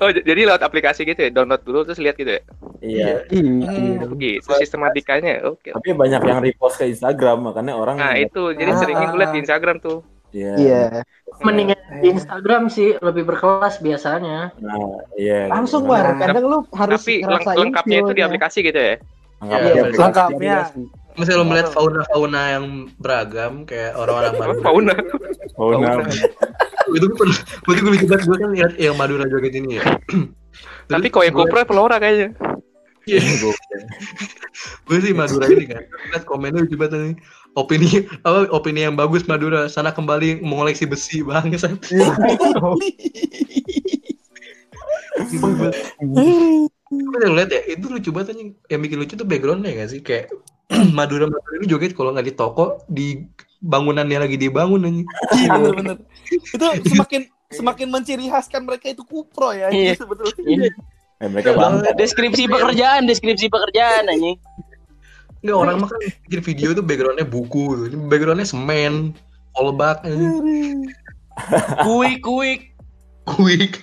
Oh, 0.00 0.10
jadi 0.10 0.40
lewat 0.48 0.62
aplikasi 0.62 1.04
gitu 1.04 1.20
ya? 1.20 1.30
Download 1.30 1.60
dulu 1.60 1.84
terus 1.84 2.00
lihat 2.00 2.16
gitu 2.16 2.38
ya? 2.38 2.42
Iya. 2.80 3.06
Iya. 3.28 3.66
Hmm. 3.66 4.06
Begitu 4.16 4.48
sistematikanya. 4.56 5.44
Oke. 5.44 5.74
Tapi 5.74 5.92
banyak 5.92 6.20
yang 6.22 6.40
repost 6.40 6.78
ke 6.78 6.88
Instagram 6.88 7.50
makanya 7.50 7.74
orang 7.76 7.96
Nah 7.98 8.14
itu 8.16 8.52
jadi 8.54 8.72
Ah. 8.72 8.78
seringnya 8.78 9.06
gue 9.10 9.18
liat 9.18 9.32
di 9.32 9.40
Instagram 9.42 9.76
tuh. 9.80 9.98
Iya. 10.32 10.52
Iya. 10.56 10.82
Mendingan 11.40 11.78
di 12.00 12.08
Instagram 12.12 12.62
sih 12.68 12.96
lebih 12.98 13.24
berkelas 13.24 13.80
biasanya. 13.80 14.52
Nah, 14.60 15.04
iya. 15.16 15.48
Langsung 15.48 15.84
Karena- 15.84 16.16
war, 16.16 16.20
kadang 16.20 16.44
lu 16.44 16.58
harus 16.72 17.00
Tapi 17.04 17.14
lengkapnya 17.56 17.96
itu 18.00 18.12
di 18.12 18.22
aplikasi 18.24 18.58
gitu 18.64 18.76
ya? 18.80 18.94
Anggapnya 19.36 19.70
Iya, 19.72 19.82
lengkapnya. 19.92 20.56
Misalnya 21.16 21.40
lo 21.40 21.46
melihat 21.48 21.68
fauna-fauna 21.72 22.42
yang 22.60 22.64
beragam 23.00 23.64
kayak 23.64 23.96
orang-orang 23.96 24.32
Madura. 24.36 24.62
fauna? 24.66 24.94
Nah. 25.96 26.04
itu 26.92 27.06
gue 27.08 27.18
pernah, 27.18 27.38
waktu 27.66 27.80
gue 27.82 27.92
banget 28.06 28.22
gue 28.28 28.36
kan 28.38 28.50
lihat 28.52 28.72
yang 28.76 28.94
Madura 29.00 29.24
joget 29.26 29.56
ini 29.56 29.80
ya. 29.80 29.84
Tapi 30.92 31.06
kok 31.08 31.24
yang 31.24 31.34
kopra 31.34 31.64
pelora 31.66 31.96
kayaknya. 31.98 32.36
Iya, 33.06 33.22
gue 34.86 34.98
sih 35.04 35.14
Madura 35.14 35.46
ini 35.46 35.64
kan. 35.70 35.82
Lihat 36.12 36.24
komennya 36.26 36.66
lucu 36.66 36.76
banget 36.76 37.00
nih. 37.00 37.16
Opini 37.56 38.04
apa 38.20 38.52
opini 38.52 38.84
yang 38.84 38.98
bagus 38.98 39.24
Madura 39.24 39.70
sana 39.72 39.94
kembali 39.94 40.44
mengoleksi 40.44 40.84
besi 40.84 41.24
bang. 41.24 41.48
Gue 46.86 47.16
udah 47.16 47.30
lihat 47.32 47.50
ya 47.54 47.60
itu 47.72 47.86
lucu 47.88 48.10
banget 48.12 48.36
anjing. 48.36 48.50
Yang 48.68 48.80
bikin 48.84 48.98
lucu 49.00 49.14
tuh 49.16 49.26
backgroundnya 49.26 49.70
gak 49.72 49.90
sih 49.90 50.00
kayak 50.04 50.34
Madura 50.98 51.30
Madura 51.30 51.54
ini 51.62 51.66
joget 51.70 51.94
kalau 51.94 52.10
nggak 52.10 52.26
di 52.26 52.34
toko 52.34 52.82
di 52.90 53.06
bangunannya 53.62 54.18
lagi 54.26 54.36
dibangun 54.36 54.86
anjing. 54.86 55.06
Iya, 55.34 55.48
benar-benar. 55.58 55.96
Itu 56.30 56.64
semakin 56.92 57.22
semakin 57.50 57.88
menciri 57.88 58.26
khaskan 58.26 58.66
mereka 58.66 58.90
itu 58.90 59.02
kupro 59.06 59.54
ya. 59.54 59.70
Iya. 59.70 59.94
Itu 59.94 60.06
sebetulnya. 60.06 60.70
Eh, 61.16 61.28
mereka 61.32 61.56
bangga. 61.56 61.96
Deskripsi 61.96 62.44
pekerjaan, 62.50 63.08
deskripsi 63.08 63.48
pekerjaan 63.48 64.10
anjing. 64.10 64.36
Enggak 65.40 65.56
orang 65.56 65.76
mah 65.78 65.88
kan 65.88 66.00
bikin 66.26 66.40
video 66.42 66.68
tuh 66.74 66.84
backgroundnya 66.84 67.28
buku, 67.28 67.86
ini 67.86 67.96
backgroundnya 68.10 68.48
semen, 68.48 69.14
kolbak, 69.54 70.02
anjing. 70.02 70.90
Kuik, 71.84 72.20
kuik. 72.24 72.60
quick. 73.26 73.82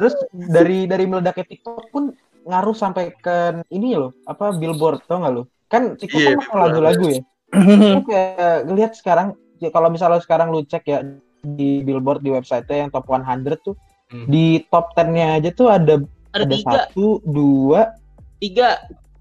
Terus 0.00 0.14
dari 0.32 0.88
dari 0.88 1.04
meledaknya 1.04 1.44
TikTok 1.44 1.92
pun 1.92 2.16
ngaruh 2.48 2.74
sampai 2.74 3.12
ke 3.14 3.62
ini 3.70 3.94
loh, 3.94 4.16
apa 4.26 4.56
billboard 4.56 5.04
tau 5.06 5.22
nggak 5.22 5.32
lo? 5.32 5.44
Kan 5.72 5.96
TikTok 5.96 6.20
Iya, 6.20 6.36
kan 6.36 6.56
lagu-lagu 6.60 7.04
ya. 7.08 7.20
Kayak 8.08 8.56
ngelihat 8.68 8.92
sekarang 8.92 9.28
ya 9.56 9.72
kalau 9.72 9.88
misalnya 9.88 10.20
sekarang 10.20 10.52
lu 10.52 10.60
cek 10.62 10.84
ya 10.84 11.00
di 11.40 11.80
billboard 11.80 12.20
di 12.20 12.30
website 12.30 12.68
yang 12.68 12.92
top 12.92 13.08
100 13.08 13.56
tuh 13.58 13.74
Hmm. 14.12 14.28
di 14.28 14.60
top 14.68 14.92
10-nya 14.92 15.40
aja 15.40 15.50
tuh 15.50 15.72
ada 15.72 15.96
Ada 16.36 16.44
ada 16.44 16.52
tiga, 16.52 16.68
satu, 16.84 17.24
dua, 17.24 17.96
tiga. 18.36 18.76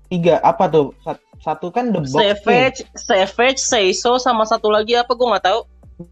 tiga 0.06 0.44
apa 0.44 0.68
tuh? 0.68 0.92
Sat- 1.00 1.24
Satu 1.40 1.72
kan 1.72 1.90
the 1.90 2.04
box 2.04 2.12
nih. 2.14 2.36
Savage, 2.38 2.80
Savage, 2.94 3.58
Seiso, 3.58 4.20
sama 4.20 4.44
satu 4.44 4.68
lagi 4.68 4.94
apa 4.94 5.16
gue 5.16 5.24
nggak 5.26 5.42
tahu. 5.42 5.60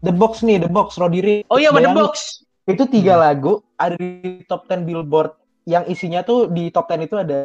The 0.00 0.10
box 0.10 0.40
nih, 0.40 0.58
the 0.58 0.66
box 0.66 0.96
Roddy 0.96 1.20
Ricch. 1.20 1.44
Oh 1.46 1.60
iya, 1.60 1.70
The 1.70 1.92
Box. 1.92 2.42
Itu 2.64 2.88
tiga 2.88 3.14
lagu 3.14 3.60
ada 3.76 3.94
di 3.94 4.40
top 4.48 4.64
10 4.66 4.82
billboard 4.82 5.36
yang 5.68 5.84
isinya 5.84 6.24
tuh 6.24 6.48
di 6.48 6.72
top 6.72 6.88
10 6.88 7.04
itu 7.04 7.14
ada 7.14 7.38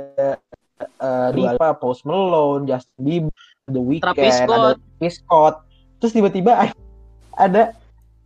eh 0.78 1.30
Dua 1.32 1.56
Lipa, 1.56 1.72
Post 1.74 2.04
Malone, 2.04 2.68
Justin 2.68 3.00
Bieber, 3.00 3.34
The 3.66 3.82
Weeknd, 3.82 4.04
Travis 4.04 4.36
ada 4.36 4.44
Scott. 4.44 4.76
Travis 4.76 5.16
Scott. 5.18 5.56
Terus 5.98 6.12
tiba-tiba 6.14 6.52
ada 7.46 7.72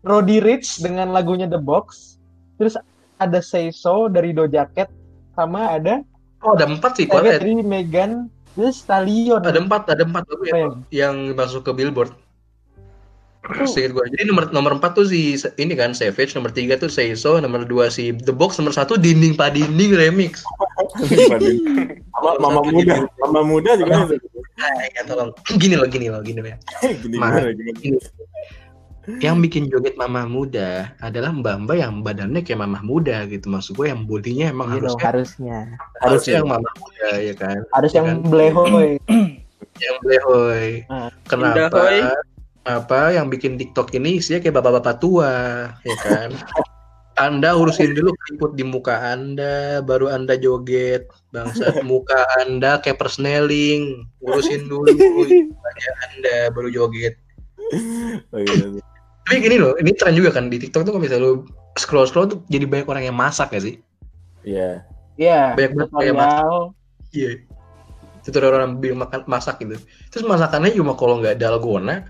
Roddy 0.02 0.40
Ricch 0.40 0.80
dengan 0.80 1.12
lagunya 1.12 1.46
The 1.46 1.62
Box. 1.62 2.18
Terus 2.58 2.76
ada 3.16 3.40
Say 3.40 3.70
So 3.70 4.08
dari 4.08 4.32
Doja 4.32 4.66
Cat 4.68 4.90
sama 5.34 5.76
ada 5.76 6.02
Oh 6.40 6.56
ada 6.56 6.72
empat 6.72 6.96
sih, 6.96 7.04
kuat 7.04 7.28
dari 7.28 7.60
Megan 7.60 8.32
Thee 8.56 8.72
Stallion. 8.72 9.44
Ada 9.44 9.60
empat, 9.60 9.92
ada 9.92 10.08
empat 10.08 10.24
lagu 10.24 10.40
Apa 10.40 10.48
ya, 10.48 10.56
yang- 10.56 10.80
yang 10.90 11.16
masuk 11.36 11.68
ke 11.68 11.72
billboard. 11.76 12.16
Sedikit 13.66 13.98
gua. 13.98 14.06
Jadi 14.14 14.24
nomor 14.26 14.54
nomor 14.54 14.72
empat 14.78 14.94
tuh 14.94 15.10
si 15.10 15.34
ini 15.58 15.74
kan 15.74 15.92
Savage, 15.92 16.38
nomor 16.38 16.54
tiga 16.54 16.78
tuh 16.78 16.86
Seiso, 16.88 17.42
nomor 17.42 17.66
dua 17.66 17.90
si 17.90 18.14
The 18.14 18.30
Box, 18.30 18.62
nomor 18.62 18.72
satu 18.72 18.94
Dinding 18.94 19.34
Padinding 19.34 19.98
remix. 19.98 20.46
Sama 22.14 22.32
mama 22.38 22.62
muda, 22.66 23.08
mama 23.26 23.42
muda 23.42 23.74
juga 23.76 24.06
ada. 24.06 24.16
Ah, 24.60 24.84
ya 24.92 25.02
tolong. 25.08 25.32
Gini 25.56 25.80
loh, 25.80 25.88
gini 25.88 26.12
loh, 26.12 26.20
gini 26.20 26.44
loh 26.44 26.52
ya. 26.52 26.58
Gini 27.00 27.16
Ma- 27.16 27.32
gimana 27.32 27.52
gimana. 27.56 27.80
Ini. 27.80 27.98
Yang 29.24 29.36
bikin 29.50 29.64
joget 29.74 29.98
mama 29.98 30.30
muda 30.30 30.94
adalah 31.02 31.34
mbak-mbak 31.34 31.82
yang 31.82 32.06
badannya 32.06 32.46
kayak 32.46 32.62
mama 32.62 32.78
muda 32.86 33.26
gitu. 33.26 33.50
Maksud 33.50 33.74
gue 33.74 33.90
yang 33.90 34.06
bodinya 34.06 34.52
emang 34.54 34.78
Gitu, 34.78 34.86
harusnya 34.86 35.02
harusnya. 35.02 35.58
harusnya 36.06 36.34
yang 36.44 36.50
mama 36.52 36.70
muda 36.78 37.10
ya 37.18 37.34
kan. 37.34 37.58
Harus 37.74 37.92
yang 37.98 38.06
Kan? 38.06 38.18
blehoy. 38.30 38.90
Yang 39.80 39.96
blehoy. 40.04 40.68
Ah. 40.92 41.10
Kenapa? 41.26 41.80
Apa 42.70 43.18
yang 43.18 43.34
bikin 43.34 43.58
TikTok 43.58 43.90
ini 43.98 44.22
isinya 44.22 44.38
kayak 44.46 44.62
bapak-bapak 44.62 45.02
tua, 45.02 45.34
ya 45.82 45.96
kan? 46.06 46.30
Anda 47.20 47.52
urusin 47.58 47.98
dulu 47.98 48.16
keriput 48.16 48.56
di 48.56 48.64
muka 48.64 48.96
Anda, 48.96 49.82
baru 49.82 50.08
Anda 50.14 50.38
joget. 50.38 51.10
Bangsa 51.34 51.74
muka 51.90 52.30
Anda 52.40 52.78
kayak 52.80 53.02
persneling, 53.02 54.08
urusin 54.24 54.70
dulu 54.70 54.94
wajah 55.52 55.96
Anda 56.14 56.38
baru 56.54 56.70
joget. 56.72 57.18
Oh, 58.32 58.40
iya. 58.40 58.80
Tapi 59.28 59.46
gini 59.46 59.58
loh, 59.62 59.76
ini 59.78 59.94
tren 59.94 60.14
juga 60.14 60.34
kan 60.34 60.48
di 60.48 60.58
TikTok 60.62 60.88
tuh 60.88 60.94
kalau 60.96 61.04
misalnya 61.04 61.26
lu 61.28 61.46
scroll 61.78 62.08
scroll 62.08 62.30
tuh 62.30 62.40
jadi 62.50 62.66
banyak 62.66 62.88
orang 62.88 63.04
yang 63.10 63.18
masak 63.18 63.52
ya 63.54 63.62
sih. 63.62 63.76
Iya. 64.48 64.70
Iya, 65.20 65.60
Banyak 65.60 65.72
banget 65.76 65.90
kayak 65.92 66.16
masak. 66.16 66.44
Iya. 67.12 67.32
Tutorial 68.24 68.56
orang 68.56 68.72
bikin 68.80 68.98
makan 69.02 69.20
masak 69.28 69.60
gitu. 69.60 69.76
Terus 70.08 70.24
masakannya 70.24 70.72
cuma 70.72 70.96
kalau 70.96 71.20
nggak 71.20 71.36
dalgona, 71.36 72.08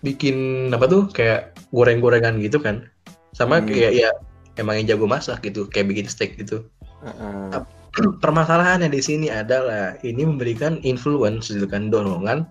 bikin 0.00 0.68
apa 0.72 0.88
tuh 0.88 1.08
kayak 1.12 1.56
goreng-gorengan 1.72 2.40
gitu 2.40 2.60
kan. 2.60 2.88
Sama 3.36 3.60
Hmm. 3.60 3.68
kayak 3.70 3.92
ya 3.94 4.10
emang 4.58 4.80
yang 4.82 4.96
jago 4.96 5.06
masak 5.06 5.40
gitu, 5.44 5.68
kayak 5.68 5.92
bikin 5.92 6.06
steak 6.08 6.36
gitu. 6.40 6.66
Heeh. 7.04 7.62
Permasalahannya 8.22 8.86
di 8.86 9.02
sini 9.02 9.26
adalah 9.28 9.98
ini 10.06 10.22
memberikan 10.22 10.78
influence 10.86 11.50
gitu 11.50 11.66
kan 11.66 11.90
dorongan 11.90 12.46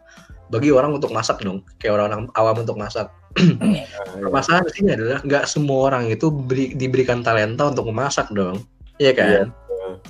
bagi 0.49 0.73
orang 0.73 0.97
untuk 0.97 1.13
masak 1.13 1.39
dong, 1.45 1.61
kayak 1.77 1.95
orang-orang 1.95 2.25
awam 2.35 2.57
untuk 2.61 2.77
masak. 2.77 3.07
Iya. 3.39 3.85
Permasalahan 4.25 4.65
di 4.65 4.73
sini 4.73 4.89
adalah 4.97 5.21
nggak 5.21 5.45
semua 5.45 5.93
orang 5.93 6.09
itu 6.09 6.33
beri- 6.33 6.73
diberikan 6.73 7.21
talenta 7.21 7.69
untuk 7.69 7.85
memasak 7.93 8.33
dong, 8.33 8.65
iya 8.97 9.13
kan? 9.13 9.53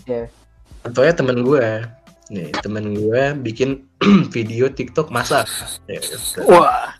Iya. 0.07 0.31
Contohnya 0.87 1.13
temen 1.13 1.43
gue, 1.43 1.83
nih 2.31 2.49
temen 2.63 2.95
gue 2.95 3.35
bikin 3.43 3.83
video 4.35 4.71
TikTok 4.71 5.11
masak, 5.11 5.51
ya, 5.91 5.99
gitu. 5.99 6.47
Wah. 6.47 6.95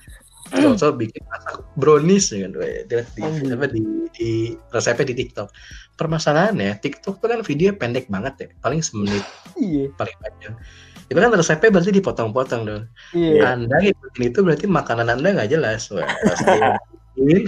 Contoh 0.49 0.91
bikin 0.97 1.21
masak 1.29 1.61
brownies 1.77 2.33
ya 2.33 2.49
kan, 2.49 2.51
di, 2.57 3.21
Anjing. 3.21 3.53
apa, 3.53 3.65
di, 3.69 3.81
di 4.17 4.29
resepnya 4.73 5.13
di 5.13 5.15
TikTok. 5.21 5.47
Permasalahannya 5.95 6.81
TikTok 6.81 7.21
tuh 7.21 7.27
kan 7.29 7.41
video 7.45 7.73
pendek 7.77 8.09
banget 8.09 8.33
ya, 8.37 8.47
paling 8.59 8.81
semenit 8.81 9.21
Iya. 9.59 9.93
paling 9.93 10.17
panjang. 10.17 10.55
Itu 11.09 11.17
kan 11.17 11.33
resepnya 11.33 11.69
berarti 11.73 11.91
dipotong-potong 11.93 12.61
dong. 12.65 12.83
Iya. 13.13 13.57
Anda 13.57 13.77
ngikutin 13.81 14.23
itu 14.29 14.39
berarti 14.41 14.65
makanan 14.65 15.07
Anda 15.13 15.37
nggak 15.37 15.49
jelas. 15.53 15.89
Wah, 15.93 16.07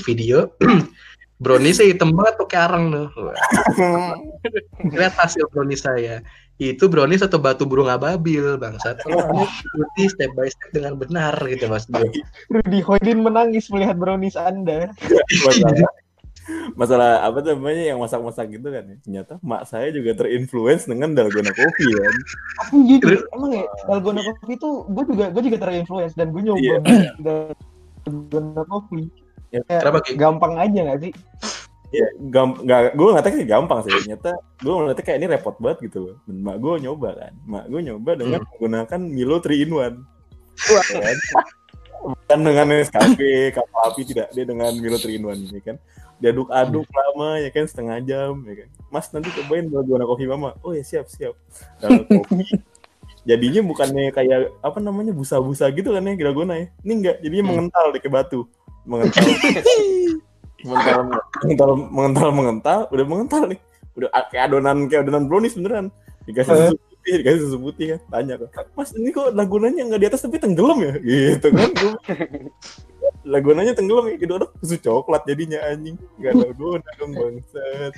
video 0.05 0.51
brownies 1.43 1.81
hitam 1.81 2.13
banget 2.13 2.37
pakai 2.37 2.59
arang 2.69 2.85
tuh. 2.93 3.07
Lihat 4.97 5.17
hasil 5.17 5.49
brownies 5.49 5.81
saya 5.81 6.21
itu 6.61 6.85
brownies 6.85 7.25
atau 7.25 7.41
batu 7.41 7.65
burung 7.65 7.89
ababil 7.89 8.53
bangsat 8.61 9.01
Kalau 9.01 9.17
Anda 9.17 9.49
ikuti 9.49 10.03
step 10.13 10.29
by 10.37 10.45
step 10.45 10.69
dengan 10.69 10.93
benar 11.01 11.33
gitu 11.49 11.65
mas 11.65 11.89
bro 11.89 12.05
Rudy 12.53 12.85
Hoydin 12.85 13.25
menangis 13.25 13.65
melihat 13.73 13.97
brownies 13.97 14.37
Anda. 14.37 14.93
masalah 15.49 15.89
masalah 16.73 17.11
apa 17.21 17.37
tuh 17.41 17.53
namanya 17.57 17.93
yang 17.93 17.99
masak-masak 18.01 18.49
gitu 18.49 18.67
kan 18.69 18.83
ya. 18.85 18.95
Ternyata 19.01 19.33
mak 19.41 19.65
saya 19.69 19.89
juga 19.93 20.13
terinfluence 20.17 20.85
dengan 20.89 21.13
dalgona 21.13 21.53
coffee 21.53 21.91
kan. 21.97 22.13
Aku 22.65 22.75
jujur, 22.85 23.25
emang 23.33 23.51
ya 23.53 23.65
dalgona 23.85 24.21
coffee 24.21 24.57
itu 24.57 24.69
gue 24.89 25.03
juga 25.09 25.25
gue 25.33 25.41
juga 25.45 25.57
terinfluence 25.61 26.13
dan 26.17 26.33
gue 26.33 26.41
nyoba 26.41 26.61
Iya. 26.61 26.77
dalgona 28.05 28.61
coffee. 28.69 29.07
Ya, 29.51 29.61
kenapa 29.67 29.99
gampang 30.15 30.53
aja 30.57 30.79
gak 30.93 30.99
sih? 31.03 31.11
Ya, 31.91 32.07
gam 32.31 32.55
nggak, 32.55 32.95
gue 32.95 33.09
sih 33.35 33.43
gampang 33.43 33.83
sih. 33.83 33.91
Ternyata 33.91 34.31
gue 34.63 34.71
ngeliatnya 34.71 35.03
kayak 35.03 35.17
ini 35.19 35.27
repot 35.27 35.55
banget 35.59 35.91
gitu 35.91 35.99
loh. 36.07 36.15
Dan 36.23 36.39
mak 36.39 36.57
gue 36.63 36.73
nyoba 36.87 37.09
kan. 37.19 37.33
Mak 37.43 37.65
gue 37.67 37.81
nyoba 37.83 38.11
dengan 38.15 38.39
menggunakan 38.47 38.99
Milo 39.11 39.37
3 39.43 39.51
in 39.59 39.71
1. 39.75 39.99
Kan? 41.03 41.15
Bukan 42.01 42.39
dengan 42.47 42.65
Nescafe, 42.71 43.51
kapal 43.51 43.81
api 43.91 44.01
tidak. 44.07 44.31
Dia 44.31 44.47
dengan 44.47 44.71
Milo 44.79 44.95
3 44.95 45.19
in 45.19 45.23
1 45.27 45.51
ya 45.51 45.61
kan. 45.67 45.77
Diaduk-aduk 46.23 46.87
lama 46.87 47.43
ya 47.43 47.49
kan 47.51 47.65
setengah 47.67 47.97
jam 48.07 48.39
ya 48.47 48.63
kan. 48.63 48.67
Mas 48.87 49.11
nanti 49.11 49.27
cobain 49.35 49.67
dalgona 49.67 50.07
kopi 50.07 50.31
mama. 50.31 50.55
Oh 50.63 50.71
ya 50.71 50.87
siap 50.87 51.11
siap. 51.11 51.35
Dalgona 51.83 52.07
kopi. 52.07 52.55
Jadinya 53.27 53.61
bukannya 53.67 54.15
kayak 54.15 54.63
apa 54.63 54.79
namanya 54.79 55.11
busa-busa 55.11 55.67
gitu 55.75 55.91
kan 55.91 56.07
ya 56.07 56.15
dalgona 56.15 56.55
ya. 56.55 56.65
Ini 56.87 56.93
enggak, 57.03 57.17
jadinya 57.19 57.45
mengental 57.51 57.91
deh 57.91 57.99
ke 57.99 58.07
batu. 58.07 58.47
Mengental. 58.87 59.27
mengental, 60.63 61.01
mengental, 61.43 61.71
mengental, 61.89 62.29
mengental, 62.31 62.79
udah 62.89 63.05
mengental 63.05 63.41
nih. 63.49 63.59
Udah 63.97 64.09
kayak 64.31 64.43
adonan 64.51 64.77
kayak 64.87 65.01
adonan 65.07 65.25
brownies 65.27 65.57
beneran. 65.57 65.85
Dikasih 66.29 66.53
susu 66.53 66.75
putih, 66.77 67.13
dikasih 67.21 67.41
susu 67.45 67.57
putih 67.59 67.85
kan. 67.95 67.99
Tanya 68.13 68.35
kan, 68.39 68.65
Mas 68.77 68.93
ini 68.93 69.09
kok 69.09 69.33
lagunanya 69.33 69.81
nggak 69.89 70.01
di 70.01 70.07
atas 70.07 70.21
tapi 70.23 70.37
tenggelam 70.37 70.79
ya? 70.81 70.93
Gitu 71.05 71.47
kan. 71.51 71.69
lagunanya 73.21 73.77
tenggelam 73.77 74.09
ya, 74.09 74.17
gitu 74.17 74.33
susu 74.65 74.81
coklat 74.81 75.21
jadinya 75.29 75.61
anjing. 75.69 75.93
Gak 76.17 76.41
ada 76.41 76.49
guna 76.57 76.89
dong 76.97 77.13
bangsat. 77.13 77.93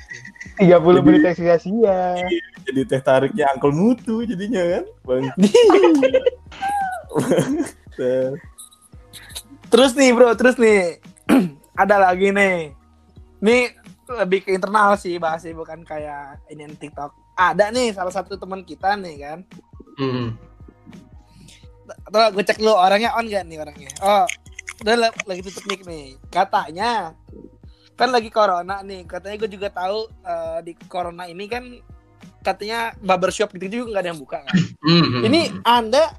30 0.59 1.05
menit 1.05 1.21
tes 1.23 1.35
sia-sia. 1.39 2.27
Jadi 2.67 2.79
teh 2.83 2.99
tariknya 2.99 3.47
angkel 3.55 3.71
mutu 3.71 4.27
jadinya 4.27 4.59
kan. 4.59 4.83
Bang. 5.07 5.23
Terus 9.73 9.97
nih 9.97 10.13
bro, 10.13 10.37
terus 10.37 10.53
nih 10.61 11.01
ada 11.77 11.95
lagi 12.09 12.29
nih. 12.29 12.73
Ini 13.43 13.57
lebih 14.23 14.45
ke 14.47 14.49
internal 14.55 14.95
sih 14.99 15.17
bahasnya 15.19 15.55
bukan 15.57 15.83
kayak 15.83 16.43
ini 16.51 16.67
yang 16.67 16.75
TikTok. 16.77 17.11
Ada 17.33 17.73
nih 17.73 17.91
salah 17.95 18.13
satu 18.13 18.37
teman 18.37 18.61
kita 18.61 18.93
nih 18.99 19.15
kan. 19.19 19.39
Hmm. 19.97 20.37
Atau 22.07 22.19
gue 22.33 22.43
cek 22.45 22.61
dulu 22.61 22.73
orangnya 22.77 23.11
on 23.17 23.27
gak 23.27 23.43
nih 23.49 23.57
orangnya. 23.59 23.91
Oh, 23.99 24.25
udah 24.85 24.95
la- 24.95 25.25
lagi 25.27 25.41
tutup 25.43 25.65
mic 25.67 25.81
nih. 25.83 26.15
Katanya 26.29 27.17
kan 27.97 28.09
lagi 28.13 28.29
corona 28.29 28.81
nih. 28.85 29.03
Katanya 29.09 29.35
gue 29.41 29.49
juga 29.49 29.67
tahu 29.73 30.07
eh, 30.23 30.59
di 30.61 30.73
corona 30.87 31.25
ini 31.27 31.45
kan 31.49 31.63
katanya 32.43 32.91
barbershop 32.99 33.55
gitu 33.55 33.81
juga 33.81 33.97
nggak 33.97 34.03
ada 34.03 34.09
yang 34.11 34.21
buka 34.21 34.37
kan. 34.43 34.55
Hmm. 34.83 35.23
Ini 35.25 35.41
Anda 35.63 36.11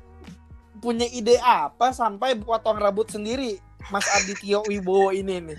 punya 0.81 1.09
ide 1.09 1.37
apa 1.41 1.93
sampai 1.93 2.37
potong 2.37 2.77
rambut 2.77 3.09
sendiri, 3.09 3.57
Mas 3.89 4.07
Adityo 4.13 4.65
Wibowo 4.65 5.11
ini 5.11 5.41
nih? 5.43 5.59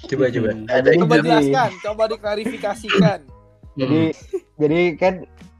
coba 0.00 0.30
coba 0.30 0.48
Hmm. 0.48 0.64
ada 0.68 0.88
Jadi- 0.88 1.00
Coba 1.00 1.14
ide 1.14 1.22
jelaskan, 1.24 1.70
coba 1.82 2.02
diklarifikasikan. 2.06 3.18
Jadi 3.74 4.00
jadi 4.56 4.78
kan 4.94 5.14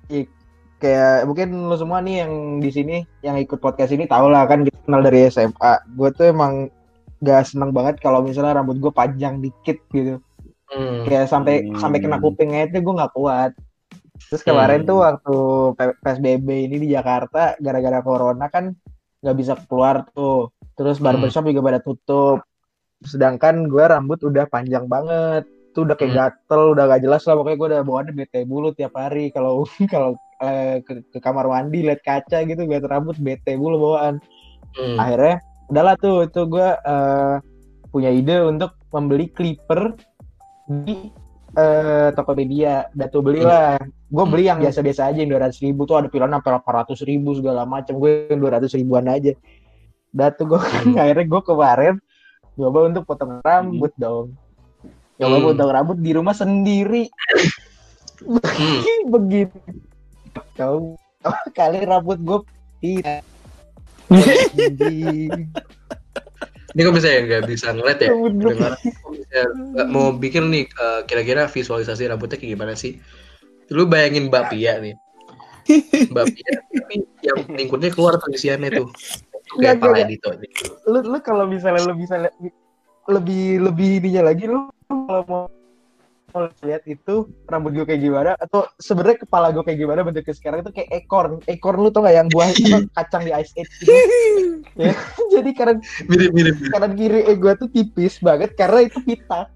i- 0.08 0.30
kayak 0.76 1.26
mungkin 1.26 1.48
lu 1.66 1.74
semua 1.74 1.98
nih 1.98 2.22
yang 2.22 2.32
di 2.58 2.70
sini 2.70 2.96
yang 3.20 3.34
ikut 3.36 3.58
podcast 3.58 3.90
ini 3.90 4.06
tau 4.06 4.26
lah 4.26 4.46
kan 4.46 4.62
kita 4.62 4.78
kenal 4.80 5.02
dari 5.02 5.26
SMA. 5.26 5.52
Gue 5.92 6.10
tuh 6.10 6.28
emang 6.28 6.70
gak 7.18 7.46
seneng 7.46 7.70
banget 7.70 7.98
kalau 7.98 8.22
misalnya 8.22 8.56
rambut 8.56 8.78
gue 8.78 8.90
panjang 8.90 9.38
dikit 9.38 9.82
gitu. 9.88 10.22
Hmm. 10.66 11.02
Kayak 11.02 11.26
sampai 11.26 11.64
Hmm. 11.64 11.76
sampai 11.76 11.98
kena 11.98 12.18
kupingnya 12.18 12.66
itu 12.66 12.78
gue 12.78 12.94
nggak 12.94 13.12
kuat. 13.12 13.52
Terus 14.24 14.42
kemarin 14.42 14.82
Hmm. 14.82 14.88
tuh 14.88 14.96
waktu 14.98 15.34
PSBB 15.96 16.48
ini 16.64 16.76
di 16.78 16.88
Jakarta 16.88 17.54
gara-gara 17.56 17.98
corona 18.00 18.46
kan 18.46 18.70
nggak 19.18 19.36
bisa 19.36 19.58
keluar 19.64 20.06
tuh. 20.08 20.50
Terus 20.78 21.02
barbershop 21.02 21.50
juga 21.50 21.60
pada 21.60 21.80
tutup. 21.82 22.38
Sedangkan 23.02 23.66
gue 23.66 23.82
rambut 23.82 24.22
udah 24.22 24.46
panjang 24.46 24.86
banget. 24.86 25.42
Tuh 25.74 25.82
udah 25.82 25.98
kayak 25.98 26.10
Hmm. 26.14 26.18
gatel, 26.22 26.62
udah 26.78 26.84
gak 26.86 27.02
jelas 27.02 27.22
lah. 27.26 27.34
Pokoknya 27.34 27.58
gue 27.58 27.68
udah 27.74 27.82
bawaannya 27.82 28.14
bete 28.14 28.40
bulu 28.46 28.70
tiap 28.70 28.94
hari. 28.94 29.28
Kalau 29.34 29.66
kalau 29.90 30.14
eh, 30.38 30.78
ke, 30.86 31.02
ke 31.10 31.18
kamar 31.18 31.50
mandi 31.50 31.82
liat 31.82 31.98
kaca 32.06 32.46
gitu 32.46 32.62
liat 32.62 32.86
rambut 32.86 33.18
bete 33.18 33.58
bulu 33.58 33.76
bawaan. 33.90 34.22
Hmm. 34.78 34.96
Akhirnya 35.02 35.42
udahlah 35.66 35.94
tuh 35.98 36.30
itu 36.30 36.40
gue 36.46 36.68
eh, 36.70 37.34
punya 37.90 38.10
ide 38.14 38.38
untuk 38.46 38.78
membeli 38.94 39.34
clipper 39.34 39.98
di 40.70 41.10
eh, 41.58 42.08
Tokopedia. 42.14 42.86
Udah 42.94 43.08
tuh 43.10 43.22
belilah. 43.26 43.82
Gue 44.08 44.24
beli 44.30 44.46
yang 44.46 44.62
biasa-biasa 44.62 45.10
aja 45.10 45.18
yang 45.20 45.34
200 45.34 45.58
ribu 45.58 45.84
tuh 45.84 46.00
ada 46.00 46.08
pilihan 46.08 46.32
sampai 46.38 46.54
800 46.62 47.02
ribu 47.02 47.34
segala 47.34 47.66
macam. 47.66 47.98
Gue 47.98 48.30
yang 48.30 48.38
200 48.38 48.78
ribuan 48.78 49.10
aja. 49.10 49.34
Udah 50.10 50.28
tuh 50.32 50.44
gue 50.48 50.60
akhirnya 51.02 51.26
gue 51.26 51.42
kemarin 51.42 51.94
coba 52.58 52.78
untuk 52.90 53.04
potong 53.06 53.38
rambut 53.40 53.92
dong. 53.94 54.34
Coba 55.14 55.36
Hmm. 55.38 55.46
potong 55.50 55.70
rambut 55.70 55.98
di 55.98 56.10
rumah 56.14 56.34
sendiri. 56.34 57.06
Hmm. 58.22 58.82
Begitu. 59.14 59.58
Kau 60.54 60.98
kali 61.52 61.82
rambut 61.82 62.18
gue 62.18 62.38
tidak. 62.80 63.22
Ini 66.68 66.84
kok 66.84 66.94
bisa 66.94 67.08
ya 67.08 67.20
nggak 67.24 67.44
bisa 67.48 67.66
ngeliat 67.72 67.98
ya? 68.04 68.08
Dengar, 68.12 68.72
bisa 69.10 69.40
mau 69.88 70.12
bikin 70.12 70.52
nih 70.52 70.64
eh, 70.68 71.00
kira-kira 71.08 71.48
visualisasi 71.48 72.06
rambutnya 72.06 72.36
kayak 72.36 72.52
gimana 72.54 72.74
sih? 72.76 73.00
Lu 73.72 73.88
bayangin 73.88 74.28
Mbak 74.28 74.44
Pia 74.52 74.78
nih. 74.78 74.94
Mbak 76.12 76.26
Pia, 76.32 76.50
tapi 76.72 76.94
yang 77.24 77.38
lingkunnya 77.50 77.90
keluar 77.92 78.16
tuh 78.16 78.32
isiannya 78.32 78.70
tuh. 78.72 78.88
Kayak 79.56 79.76
pala 79.80 79.94
nggak. 79.96 80.08
Dito 80.10 80.28
lu 80.84 80.98
lu 81.04 81.18
kalau 81.20 81.44
misalnya 81.48 81.82
lu 81.84 81.94
bisa 81.94 82.20
li- 82.20 82.54
lebih 83.08 83.64
lebih 83.64 83.88
ininya 84.04 84.22
lagi 84.28 84.44
lu 84.44 84.68
kalau 84.84 85.22
mau 85.24 85.42
mau 86.28 86.44
lihat 86.60 86.84
itu 86.84 87.24
rambut 87.48 87.72
gue 87.72 87.88
kayak 87.88 88.04
gimana 88.04 88.30
atau 88.36 88.68
sebenarnya 88.76 89.24
kepala 89.24 89.48
gue 89.48 89.64
kayak 89.64 89.80
gimana 89.80 90.04
bentuknya 90.04 90.36
sekarang 90.36 90.60
itu 90.60 90.76
kayak 90.76 90.88
ekor 90.92 91.40
ekor 91.48 91.80
lu 91.80 91.88
tuh 91.88 92.04
nggak 92.04 92.16
yang 92.20 92.28
buah 92.28 92.52
kacang 93.00 93.24
di 93.24 93.32
ice 93.32 93.56
age 93.56 93.72
gitu. 93.80 93.92
ya. 94.84 94.92
jadi 95.32 95.50
kanan 95.56 95.80
Mirip-mirip. 96.04 96.68
kanan 96.68 96.92
kiri 97.00 97.24
eh 97.24 97.36
gue 97.36 97.52
tuh 97.56 97.68
tipis 97.72 98.20
banget 98.20 98.52
karena 98.52 98.84
itu 98.84 99.00
pita 99.00 99.48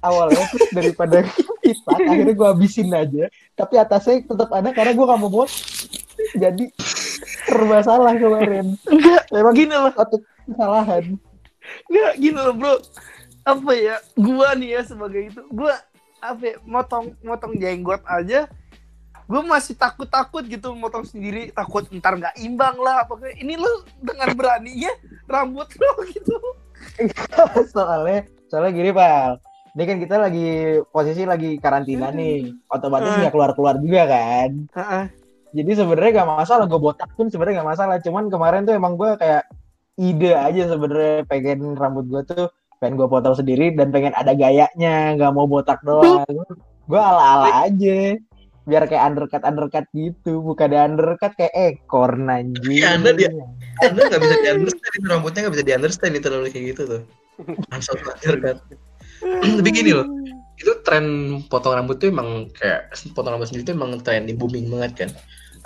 awalnya 0.00 0.40
terus 0.48 0.70
daripada 0.72 1.20
pita 1.62 1.92
akhirnya 1.92 2.32
gue 2.32 2.48
habisin 2.48 2.88
aja 2.96 3.24
tapi 3.52 3.74
atasnya 3.76 4.24
tetap 4.24 4.48
ada 4.56 4.72
karena 4.72 4.96
gue 4.96 5.04
gak 5.04 5.20
mau 5.20 5.28
bos 5.28 5.52
jadi 6.32 6.64
serba 7.46 7.78
salah 7.80 8.12
kemarin. 8.12 8.74
Enggak, 8.84 9.22
emang 9.30 9.54
gini 9.54 9.74
loh, 9.74 9.92
satu 9.94 10.16
kesalahan. 10.44 11.04
Enggak 11.86 12.12
gini 12.18 12.38
loh 12.38 12.54
bro. 12.54 12.74
Apa 13.42 13.72
ya? 13.72 13.96
Gua 14.14 14.52
nih 14.52 14.74
ya 14.74 14.82
sebagai 14.82 15.30
itu, 15.30 15.40
gua 15.48 15.78
apa 16.18 16.42
ya, 16.42 16.56
motong 16.66 17.14
motong 17.22 17.54
jenggot 17.56 18.02
aja. 18.04 18.50
Gue 19.26 19.42
masih 19.42 19.74
takut-takut 19.74 20.46
gitu 20.46 20.70
motong 20.70 21.02
sendiri. 21.02 21.50
Takut 21.50 21.82
ntar 21.90 22.14
nggak 22.14 22.38
imbang 22.38 22.78
lah. 22.78 23.02
Pokoknya 23.10 23.34
ini 23.34 23.58
lo 23.58 23.82
dengan 23.98 24.30
beraninya 24.38 24.92
rambut 25.26 25.66
lo 25.82 25.92
gitu. 26.14 26.38
Soalnya 27.74 28.22
soalnya 28.46 28.70
gini 28.70 28.90
pal 28.94 29.42
ini 29.74 29.82
kan 29.84 29.98
kita 29.98 30.16
lagi 30.16 30.48
posisi 30.88 31.26
lagi 31.26 31.58
karantina 31.58 32.14
nih. 32.14 32.54
Otomatis 32.70 33.10
Hmm. 33.12 33.26
nggak 33.26 33.32
keluar 33.34 33.50
keluar 33.58 33.74
juga 33.82 34.02
kan. 34.06 34.50
Heeh. 34.72 35.04
Jadi 35.52 35.70
sebenarnya 35.76 36.22
nggak 36.22 36.30
masalah 36.38 36.64
gue 36.64 36.80
botak 36.80 37.10
pun 37.14 37.26
sebenarnya 37.28 37.62
nggak 37.62 37.70
masalah 37.70 37.96
cuman 38.00 38.24
kemarin 38.26 38.62
tuh 38.64 38.74
emang 38.74 38.94
gue 38.94 39.10
kayak 39.14 39.44
ide 39.96 40.32
aja 40.32 40.62
sebenarnya 40.68 41.24
pengen 41.24 41.74
rambut 41.74 42.04
gue 42.06 42.22
tuh 42.26 42.46
pengen 42.76 42.98
gue 42.98 43.08
potong 43.08 43.32
sendiri 43.32 43.72
dan 43.72 43.88
pengen 43.88 44.12
ada 44.12 44.32
gayanya 44.32 45.14
nggak 45.14 45.32
mau 45.32 45.44
botak 45.44 45.80
doang 45.80 46.26
gue 46.86 47.00
ala 47.00 47.24
ala 47.38 47.48
aja 47.64 48.18
biar 48.66 48.82
kayak 48.84 49.04
undercut 49.06 49.42
undercut 49.46 49.86
gitu 49.94 50.42
bukan 50.42 50.74
ada 50.74 50.90
undercut 50.90 51.32
kayak 51.38 51.54
ekor 51.54 52.18
nanji 52.18 52.82
Iya, 52.82 52.98
Anda 52.98 53.14
dia- 53.14 53.30
Anda 53.78 54.10
nggak 54.10 54.20
bisa 54.20 54.34
di 54.36 54.48
understand 54.50 54.92
itu 54.92 55.06
rambutnya 55.06 55.40
nggak 55.46 55.54
bisa 55.54 55.64
di 55.64 55.74
understand 55.78 56.12
itu 56.18 56.26
kayak 56.26 56.64
gitu 56.74 56.82
tuh. 56.82 57.02
Langsung 57.70 57.94
terakhir 58.02 58.34
kan. 58.42 58.56
Tapi 59.62 59.70
gini 59.70 59.90
loh, 59.94 60.06
itu 60.58 60.72
tren 60.82 61.06
potong 61.46 61.78
rambut 61.78 62.00
tuh 62.00 62.10
emang 62.10 62.50
kayak 62.58 62.90
potong 63.14 63.38
rambut 63.38 63.46
sendiri 63.46 63.70
tuh 63.70 63.74
emang 63.78 64.02
tren 64.02 64.26
di 64.26 64.34
booming 64.34 64.66
banget 64.66 64.92
kan. 65.06 65.10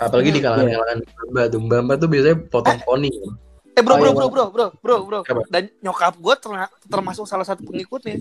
Apalagi 0.01 0.29
di 0.33 0.41
kalangan-kalangan 0.41 0.97
mbak 1.29 1.45
tuh, 1.53 1.59
mbak 1.61 1.79
mbak 1.85 1.95
tuh 2.01 2.09
biasanya 2.09 2.37
potong 2.49 2.79
poni. 2.81 3.13
Kan? 3.13 3.33
eh 3.71 3.79
bro 3.79 3.95
bro 3.95 4.11
iya, 4.11 4.15
bro 4.19 4.27
bro 4.27 4.45
bro 4.51 4.67
bro 4.83 4.97
bro 5.07 5.19
Apa? 5.23 5.47
dan 5.47 5.71
nyokap 5.79 6.19
gue 6.19 6.35
termasuk 6.91 7.23
salah 7.23 7.47
satu 7.47 7.63
pengikutnya 7.63 8.19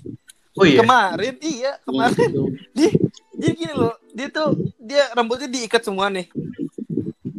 Oh 0.59 0.66
iya. 0.66 0.83
kemarin 0.83 1.35
iya 1.43 1.79
kemarin 1.83 2.31
di 2.79 2.87
Jadi 3.40 3.57
gini 3.57 3.73
loh, 3.73 3.97
dia 4.12 4.29
tuh 4.29 4.53
dia 4.77 5.09
rambutnya 5.16 5.49
diikat 5.49 5.81
semua 5.81 6.12
nih. 6.12 6.29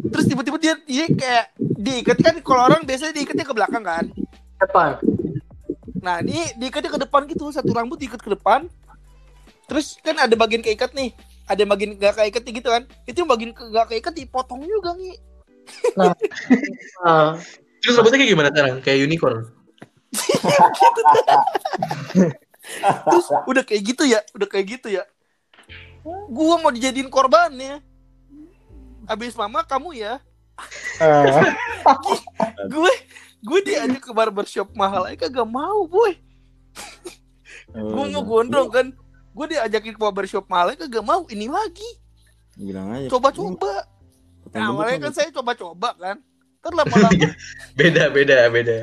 Terus 0.09 0.25
tiba-tiba 0.25 0.57
dia 0.57 0.73
dia 0.81 1.05
kayak 1.05 1.45
diikat 1.77 2.17
kan 2.17 2.35
kalau 2.41 2.65
orang 2.65 2.81
biasanya 2.81 3.13
diikatnya 3.13 3.45
ke 3.45 3.53
belakang 3.53 3.85
kan. 3.85 4.09
Depan. 4.57 4.97
Nah, 6.01 6.25
ini 6.25 6.57
diikatnya 6.57 6.89
ke 6.89 6.99
depan 7.05 7.29
gitu, 7.29 7.53
satu 7.53 7.69
rambut 7.69 8.01
diikat 8.01 8.17
ke 8.17 8.33
depan. 8.33 8.65
Terus 9.69 10.01
kan 10.01 10.17
ada 10.17 10.33
bagian 10.33 10.65
keikat 10.65 10.89
nih. 10.97 11.13
Ada 11.51 11.67
yang 11.67 11.71
bagian 11.75 11.91
gak 11.99 12.15
keikat 12.15 12.43
gitu 12.47 12.69
kan. 12.71 12.83
Itu 13.03 13.27
yang 13.27 13.31
bagian 13.31 13.51
gak 13.51 13.91
keikat 13.91 14.15
dipotong 14.15 14.63
juga 14.63 14.95
nih. 14.95 15.19
Ah, 17.03 17.35
Terus 17.81 17.97
rambutnya 17.97 18.21
kayak 18.21 18.31
gimana 18.31 18.49
sekarang? 18.53 18.75
Kayak 18.85 18.99
unicorn. 19.09 19.37
Terus 23.09 23.25
udah 23.49 23.63
kayak 23.65 23.83
gitu 23.83 24.03
ya, 24.05 24.21
udah 24.37 24.47
kayak 24.47 24.65
gitu 24.79 24.87
ya. 24.93 25.03
Gua 26.29 26.61
mau 26.61 26.69
dijadiin 26.69 27.09
korbannya. 27.09 27.81
Habis 29.09 29.33
mama 29.33 29.65
kamu 29.65 29.97
ya. 29.97 30.21
Eh, 31.01 31.25
Gue 32.73 32.93
gue 33.41 33.59
diajak 33.65 34.05
ke 34.05 34.11
barbershop 34.13 34.69
mahal 34.77 35.09
aja 35.09 35.25
kagak 35.25 35.49
mau, 35.49 35.89
boy. 35.89 36.13
Gue 37.73 38.05
mau 38.13 38.21
gondrong 38.21 38.69
kan. 38.69 38.87
Gue 39.31 39.45
diajakin 39.47 39.93
ke 39.93 39.99
barbershop 39.99 40.45
mahal 40.45 40.71
aja 40.71 40.85
kagak 40.85 41.01
mau. 41.01 41.23
Ini 41.25 41.47
lagi. 41.47 41.89
Bilang 42.55 42.91
aja. 42.91 43.07
Coba-coba. 43.07 43.87
Nah, 44.51 44.69
awalnya 44.69 45.07
kan 45.07 45.13
saya 45.13 45.29
coba-coba 45.31 45.95
kan. 45.95 46.17
Terus 46.61 46.75
lama-lama 46.75 47.09
Beda, 47.79 48.03
beda, 48.09 48.37
beda. 48.47 48.77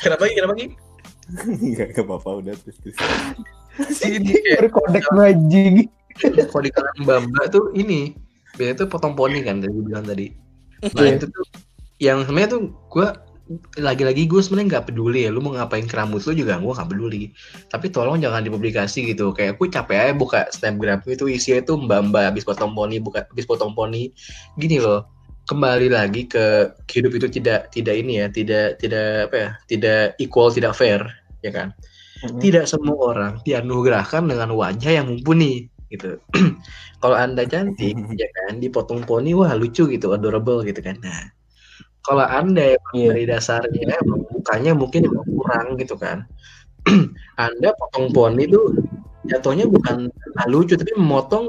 Kenapa 0.00 0.22
lagi? 0.24 0.34
Kenapa 0.34 0.52
lagi? 0.54 0.66
Enggak 1.62 1.88
ke 1.94 2.00
apa-apa 2.02 2.30
udah 2.40 2.54
terus 2.56 2.76
terus. 2.82 2.96
Ini 4.02 4.32
kayak 4.44 4.58
berkodek 4.66 5.06
anjing. 5.12 5.86
kalau 6.20 6.60
di 6.60 6.68
kalangan 6.68 6.98
mbak 7.00 7.18
mbak 7.24 7.46
tuh 7.48 7.72
ini 7.72 8.12
biasanya 8.52 8.84
tuh 8.84 8.88
potong 8.90 9.16
poni 9.16 9.40
kan 9.40 9.64
tadi 9.64 9.72
gue 9.72 9.80
bilang 9.80 10.04
tadi 10.04 10.28
nah 10.92 11.08
Iya. 11.08 11.16
itu 11.16 11.26
tuh 11.32 11.44
yang 11.96 12.20
sebenarnya 12.28 12.50
tuh 12.52 12.62
gue 12.92 13.06
lagi-lagi 13.80 14.28
gue 14.28 14.40
sebenarnya 14.40 14.78
nggak 14.78 14.86
peduli 14.92 15.26
ya 15.26 15.30
lu 15.34 15.40
mau 15.42 15.56
ngapain 15.56 15.84
ke 15.88 15.94
rambut 15.96 16.22
lu 16.28 16.32
juga 16.36 16.60
gue 16.60 16.72
nggak 16.72 16.90
peduli. 16.90 17.22
Tapi 17.68 17.86
tolong 17.90 18.20
jangan 18.20 18.44
dipublikasi 18.44 19.12
gitu. 19.12 19.32
Kayak 19.32 19.58
aku 19.58 19.70
capek 19.72 19.96
aja 19.98 20.14
buka 20.14 20.40
snapgram 20.52 21.00
itu 21.08 21.26
isinya 21.28 21.60
tuh 21.64 21.76
mbak 21.80 22.12
mbak 22.12 22.22
habis 22.32 22.44
potong 22.44 22.72
poni 22.76 22.98
buka 22.98 23.24
habis 23.26 23.46
potong 23.48 23.72
poni. 23.72 24.12
Gini 24.60 24.78
loh 24.78 25.08
kembali 25.50 25.90
lagi 25.90 26.30
ke 26.30 26.70
hidup 26.86 27.18
itu 27.18 27.26
tidak 27.42 27.74
tidak 27.74 27.98
ini 27.98 28.22
ya 28.22 28.26
tidak 28.30 28.78
tidak 28.78 29.26
apa 29.26 29.36
ya 29.36 29.50
tidak 29.66 30.02
equal 30.22 30.48
tidak 30.54 30.72
fair 30.76 31.02
ya 31.42 31.50
kan? 31.50 31.74
Tidak 32.22 32.70
semua 32.70 32.96
orang 33.10 33.32
dianugerahkan 33.42 34.30
dengan 34.30 34.54
wajah 34.54 35.02
yang 35.02 35.10
mumpuni 35.10 35.72
gitu. 35.92 36.16
kalau 37.02 37.16
anda 37.18 37.44
cantik, 37.44 37.92
ya 38.20 38.28
kan, 38.32 38.58
dipotong 38.58 39.04
poni, 39.04 39.36
wah 39.36 39.52
lucu 39.52 39.84
gitu, 39.90 40.16
adorable 40.16 40.64
gitu 40.64 40.80
kan. 40.80 40.96
Nah, 41.04 41.28
kalau 42.02 42.26
anda 42.26 42.74
emang 42.76 42.94
Iya. 42.94 43.08
dari 43.14 43.24
dasarnya 43.30 43.94
emang 44.02 44.20
mukanya 44.30 44.72
mungkin 44.74 45.00
emang 45.06 45.26
kurang 45.26 45.66
gitu 45.78 45.94
kan, 45.94 46.26
anda 47.46 47.70
potong 47.78 48.10
poni 48.10 48.46
tuh 48.50 48.74
jatuhnya 49.30 49.70
bukan 49.70 50.10
ah, 50.38 50.46
lucu, 50.50 50.74
tapi 50.74 50.92
memotong 50.98 51.46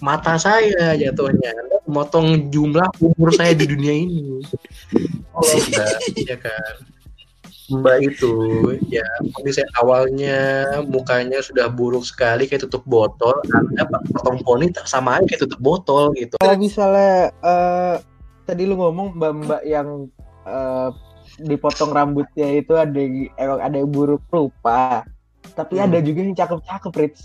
mata 0.00 0.40
saya 0.40 0.96
jatuhnya. 0.96 1.52
Anda 1.52 1.76
memotong 1.84 2.48
jumlah 2.48 2.88
umur 3.04 3.30
saya 3.36 3.52
di 3.52 3.68
dunia 3.68 3.92
ini. 3.92 4.40
Oh, 5.36 5.44
enggak, 5.60 6.00
ya 6.16 6.36
kan. 6.40 6.74
Mbak 7.72 7.98
itu 8.04 8.34
ya 8.92 9.06
kondisi 9.32 9.64
awalnya 9.80 10.66
mukanya 10.84 11.40
sudah 11.40 11.72
buruk 11.72 12.04
sekali 12.04 12.44
kayak 12.44 12.68
tutup 12.68 12.84
botol 12.84 13.32
anda 13.48 13.88
potong 14.12 14.44
poni 14.44 14.68
tak 14.68 14.84
sama 14.84 15.16
aja 15.16 15.24
kayak 15.32 15.42
tutup 15.48 15.60
botol 15.62 16.12
gitu 16.12 16.36
Kalau 16.36 16.58
misalnya 16.60 17.32
eh, 17.32 17.96
tadi 18.42 18.62
lu 18.64 18.74
ngomong 18.76 19.14
mbak-mbak 19.14 19.62
yang 19.64 20.06
eh, 20.42 20.88
dipotong 21.38 21.94
rambutnya 21.94 22.50
itu 22.50 22.74
ada 22.74 22.92
yang- 22.92 23.30
emang 23.38 23.60
ada 23.62 23.76
yang 23.78 23.88
buruk 23.88 24.22
rupa, 24.28 25.06
tapi 25.54 25.78
Hmm. 25.78 25.86
ada 25.86 25.98
juga 26.02 26.20
yang 26.20 26.34
cakep-cakep, 26.34 26.92
Rich. 26.92 27.20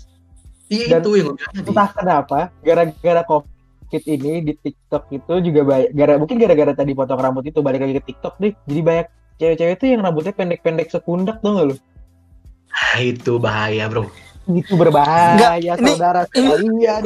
iya 0.68 0.96
Dan- 0.96 1.02
itu 1.02 1.10
yang 1.18 1.28
Entah 1.52 1.90
kenapa, 1.90 2.38
gara-gara 2.62 3.22
COVID 3.24 4.02
ini 4.06 4.32
di 4.42 4.52
TikTok 4.54 5.10
itu 5.10 5.34
juga 5.42 5.60
banyak, 5.64 5.90
gara 5.92 6.14
mungkin 6.14 6.38
gara-gara 6.38 6.72
tadi 6.72 6.92
potong 6.94 7.18
rambut 7.18 7.42
itu 7.42 7.58
balik 7.58 7.82
lagi 7.82 7.98
ke 7.98 8.04
TikTok 8.06 8.38
nih, 8.38 8.52
jadi 8.64 8.80
banyak 8.86 9.06
cewek-cewek 9.38 9.74
itu 9.76 9.84
yang 9.90 10.00
rambutnya 10.00 10.32
pendek-pendek 10.32 10.88
sepundak 10.88 11.42
tuh 11.42 11.50
nggak 11.52 11.66
lu? 11.68 11.76
ah, 12.68 13.00
itu 13.00 13.40
bahaya 13.40 13.88
bro 13.88 14.06
Itu 14.50 14.74
berbahaya, 14.74 15.60
ini- 15.60 15.92
saudara 15.92 16.24
sekalian. 16.24 17.02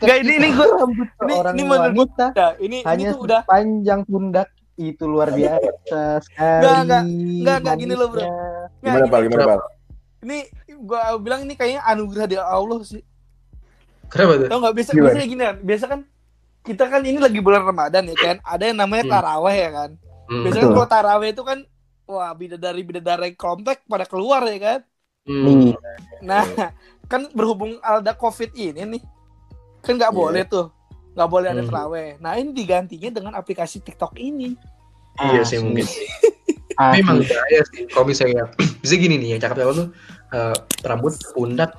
Enggak, 0.00 0.16
ini- 0.18 0.34
ini 0.34 0.48
gua- 0.50 0.72
rambut 0.78 1.04
ini- 1.04 1.28
seorang 1.28 1.52
ini 1.52 1.62
menurut 1.62 1.84
wanita 1.86 2.26
Nah, 2.32 2.52
ini 2.56 2.76
ini 2.76 2.78
hanya 2.82 3.08
tuh 3.12 3.20
udah 3.22 3.40
panjang 3.44 4.00
pundak 4.02 4.48
itu 4.74 5.04
luar 5.04 5.28
biasa 5.30 6.00
sekali. 6.18 6.56
Enggak, 6.58 6.76
enggak, 6.78 7.02
enggak, 7.04 7.56
enggak, 7.60 7.76
gini 7.76 7.94
loh, 7.94 8.08
bro. 8.08 8.20
Nggak, 8.20 8.32
Gimana 8.80 8.96
ini- 8.98 9.10
Pak? 9.10 9.20
Gimana 9.22 9.44
Pak? 9.46 9.60
ini 10.18 10.38
gua 10.78 11.00
bilang 11.16 11.40
ini 11.42 11.54
kayaknya 11.54 11.82
anugerah 11.82 12.26
dari 12.26 12.40
Allah 12.40 12.80
sih. 12.82 13.02
kenapa 14.06 14.32
tuh 14.36 14.46
Tau 14.46 14.58
nggak 14.60 14.74
biasa 14.76 14.90
Gimana? 14.90 15.04
biasanya 15.04 15.26
gini 15.26 15.42
kan. 15.42 15.56
Biasa 15.60 15.84
kan 15.86 16.00
kita 16.62 16.84
kan 16.86 17.02
ini 17.02 17.18
lagi 17.18 17.38
bulan 17.38 17.62
Ramadan 17.62 18.06
ya 18.06 18.16
kan. 18.16 18.36
Ada 18.40 18.64
yang 18.64 18.78
namanya 18.78 19.04
Hmm. 19.04 19.12
taraweh 19.12 19.56
ya 19.56 19.70
kan. 19.72 19.90
Hmm, 20.26 20.42
Biasanya 20.42 20.66
kalau 20.68 20.88
taraweh 20.88 21.28
itu 21.30 21.42
kan 21.42 21.58
wah 22.04 22.30
bidadari 22.32 22.82
bidadari 22.82 23.34
komplek 23.34 23.82
pada 23.84 24.02
keluar 24.02 24.40
ya 24.42 24.58
kan. 24.58 24.80
Hmm. 25.26 25.74
Nah, 26.22 26.46
kan 27.06 27.28
berhubung 27.30 27.76
ada 27.80 28.14
Covid 28.14 28.50
ini 28.54 28.80
nih. 28.82 29.02
Kan 29.80 29.98
nggak 29.98 30.10
Iya. 30.10 30.18
boleh 30.18 30.42
tuh. 30.44 30.66
nggak 31.12 31.30
boleh 31.32 31.48
ada 31.48 31.60
Hmm. 31.60 31.70
teraweh. 31.72 32.08
Nah, 32.20 32.36
ini 32.36 32.52
digantinya 32.52 33.08
dengan 33.08 33.32
aplikasi 33.34 33.80
TikTok 33.80 34.16
ini. 34.16 34.52
iya 35.16 35.40
sih 35.40 35.56
mungkin 35.56 35.80
Asli. 35.80 36.04
tapi 36.76 37.00
emang 37.00 37.24
bahaya 37.24 37.60
sih 37.72 37.88
kalau 37.88 38.04
misalnya 38.04 38.52
bisa 38.76 38.94
gini 38.94 39.16
nih 39.16 39.28
yang 39.32 39.40
cakep 39.40 39.56
cakep 39.56 39.74
tuh 39.74 39.88
eh, 40.28 40.56
rambut 40.84 41.16
pundak 41.32 41.72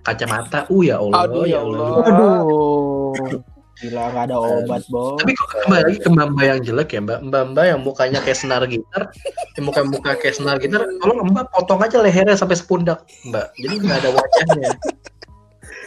kacamata 0.00 0.70
uh 0.70 0.82
ya 0.86 1.02
Allah 1.02 1.26
Aduh, 1.26 1.44
ya 1.44 1.58
Allah. 1.60 1.90
Aduh. 1.98 3.42
Gila 3.80 4.12
nggak 4.12 4.24
ada 4.28 4.36
obat, 4.36 4.82
Bo. 4.86 5.16
Tapi 5.16 5.32
kok 5.32 5.48
kembali 5.58 5.82
lagi 5.82 5.98
ke 5.98 6.08
mbak-mbak 6.08 6.44
yang 6.46 6.60
jelek 6.60 6.88
ya 6.90 7.00
mbak 7.00 7.18
Mbak-mbak 7.24 7.64
yang 7.64 7.80
mukanya 7.80 8.20
kayak 8.20 8.36
senar 8.36 8.62
gitar 8.64 9.08
Yang 9.52 9.64
muka-muka 9.64 10.10
kayak 10.14 10.36
senar 10.36 10.56
gitar 10.56 10.84
Tolong 11.00 11.24
mbak 11.26 11.48
potong 11.48 11.80
aja 11.80 11.96
lehernya 11.98 12.36
sampai 12.36 12.54
sepundak 12.54 13.00
mbak 13.24 13.48
Jadi 13.56 13.74
nggak 13.78 13.98
ada 13.98 14.10
wajahnya 14.12 14.70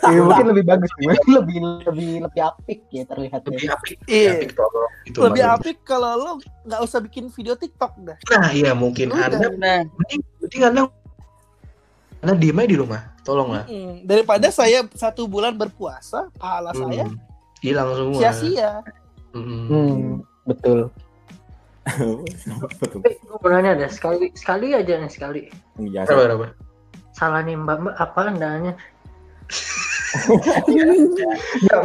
Ya, 0.03 0.19
mungkin 0.19 0.51
lebih 0.51 0.67
bagus, 0.67 0.91
lebih 0.99 1.15
lebih 1.31 1.57
lebih 2.27 2.41
apik 2.43 2.83
ya 2.91 3.07
terlihatnya. 3.07 3.55
Lebih 3.55 3.69
apik 3.71 3.97
Iya. 4.03 4.31
apik 4.35 4.51
tolong 4.51 4.91
Itu 5.07 5.17
Lebih 5.23 5.39
Mbak. 5.41 5.55
apik 5.55 5.77
kalau 5.87 6.11
lo 6.13 6.31
nggak 6.67 6.81
usah 6.83 6.99
bikin 6.99 7.31
video 7.31 7.55
TikTok 7.55 7.93
dah. 8.03 8.17
Nah 8.27 8.51
iya 8.51 8.75
mungkin 8.75 9.15
Udah. 9.15 9.31
Anda 9.31 9.47
Nah, 9.55 9.79
Mending, 9.87 10.21
mending 10.41 10.61
Anda 10.65 10.81
Anda 12.19 12.33
diem 12.35 12.57
aja 12.57 12.67
di 12.67 12.77
rumah 12.77 13.01
Tolonglah 13.21 13.63
Mm-mm. 13.63 14.03
Daripada 14.03 14.51
saya 14.51 14.83
satu 14.91 15.23
bulan 15.23 15.55
berpuasa, 15.55 16.27
pahala 16.35 16.75
saya 16.75 17.07
Hmm. 17.07 17.15
Hilang 17.63 17.89
semua 17.95 18.19
sia-sia. 18.19 18.71
Mm-mm. 19.31 19.61
Hmm, 19.65 20.03
betul. 20.45 20.91
Tapi 21.83 23.11
gue 23.17 23.37
mau 23.39 23.49
nanya 23.49 23.75
deh, 23.75 23.89
sekali 23.89 24.31
sekali 24.35 24.71
aja 24.71 24.99
nih 24.99 25.11
sekali. 25.11 25.41
Biasa. 25.75 26.07
Berapa 26.11 26.23
berapa? 26.37 26.47
Salah 27.13 27.41
nih 27.41 27.55
mbak 27.55 27.77
mbak 27.81 27.95
apa 27.97 28.21
andanya? 28.27 28.73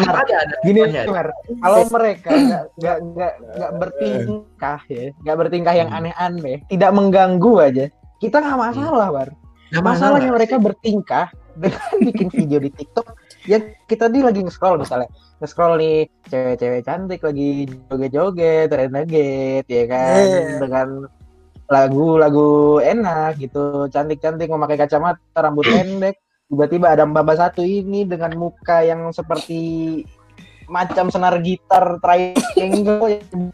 Mar. 0.04 0.14
Ada 0.20 0.34
ada 0.44 0.54
Gini, 0.60 0.80
ada. 0.84 1.08
Mar. 1.08 1.28
Kalau 1.32 1.80
mereka 1.88 2.30
nggak 2.30 2.64
nggak 2.76 2.98
nggak 3.14 3.32
nggak 3.56 3.72
bertingkah 3.80 4.80
ya, 4.86 5.04
nggak 5.24 5.36
bertingkah 5.38 5.74
yang 5.74 5.88
Hmm. 5.88 5.98
aneh-aneh, 6.04 6.56
tidak 6.68 6.90
mengganggu 6.92 7.52
aja, 7.58 7.84
kita 8.20 8.36
nggak 8.38 8.60
masalah, 8.60 9.08
Bar. 9.08 9.28
Nggak 9.68 9.84
Masalahnya 9.84 10.28
masalah. 10.28 10.36
mereka 10.36 10.54
bertingkah 10.60 11.26
dengan 11.56 11.88
bikin 12.06 12.28
video 12.28 12.58
di 12.60 12.70
TikTok 12.70 13.06
yang 13.48 13.64
kita 13.88 14.12
nih 14.12 14.22
lagi 14.28 14.44
nge-scroll 14.44 14.76
misalnya 14.76 15.08
nge-scroll 15.40 15.80
nih 15.80 16.04
cewek-cewek 16.28 16.84
cantik 16.84 17.20
lagi 17.24 17.64
joget-joget, 17.88 18.68
renegade 18.68 19.64
ya 19.72 19.84
kan 19.88 20.20
Iya. 20.20 20.60
dengan 20.60 20.88
lagu-lagu 21.68 22.80
enak 22.80 23.40
gitu, 23.40 23.88
cantik-cantik 23.92 24.48
memakai 24.48 24.80
kacamata, 24.80 25.36
rambut 25.36 25.64
pendek, 25.72 26.20
tiba-tiba 26.48 26.96
ada 26.96 27.04
mbak 27.04 27.36
satu 27.36 27.60
ini 27.64 28.04
dengan 28.08 28.32
muka 28.36 28.84
yang 28.84 29.08
seperti 29.12 30.04
macam 30.68 31.08
senar 31.08 31.40
gitar 31.40 31.96
triangle 32.04 33.08
yang 33.08 33.52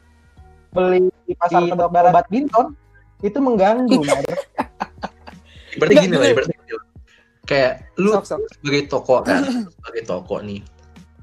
beli 0.75 1.07
di 1.27 1.35
pasar 1.39 1.71
tebak 1.71 1.91
barat 1.95 2.11
badminton 2.11 2.75
itu 3.23 3.39
mengganggu. 3.39 4.03
Berarti 5.79 5.95
gini 6.03 6.15
lah 6.19 6.35
berarti. 6.35 6.55
Kayak 7.45 7.73
lu 7.95 8.11
Sok, 8.11 8.25
sok. 8.27 8.39
sebagai 8.51 8.83
toko 8.87 9.21
kan 9.21 9.45
sebagai 9.75 10.03
toko 10.05 10.41
nih 10.41 10.61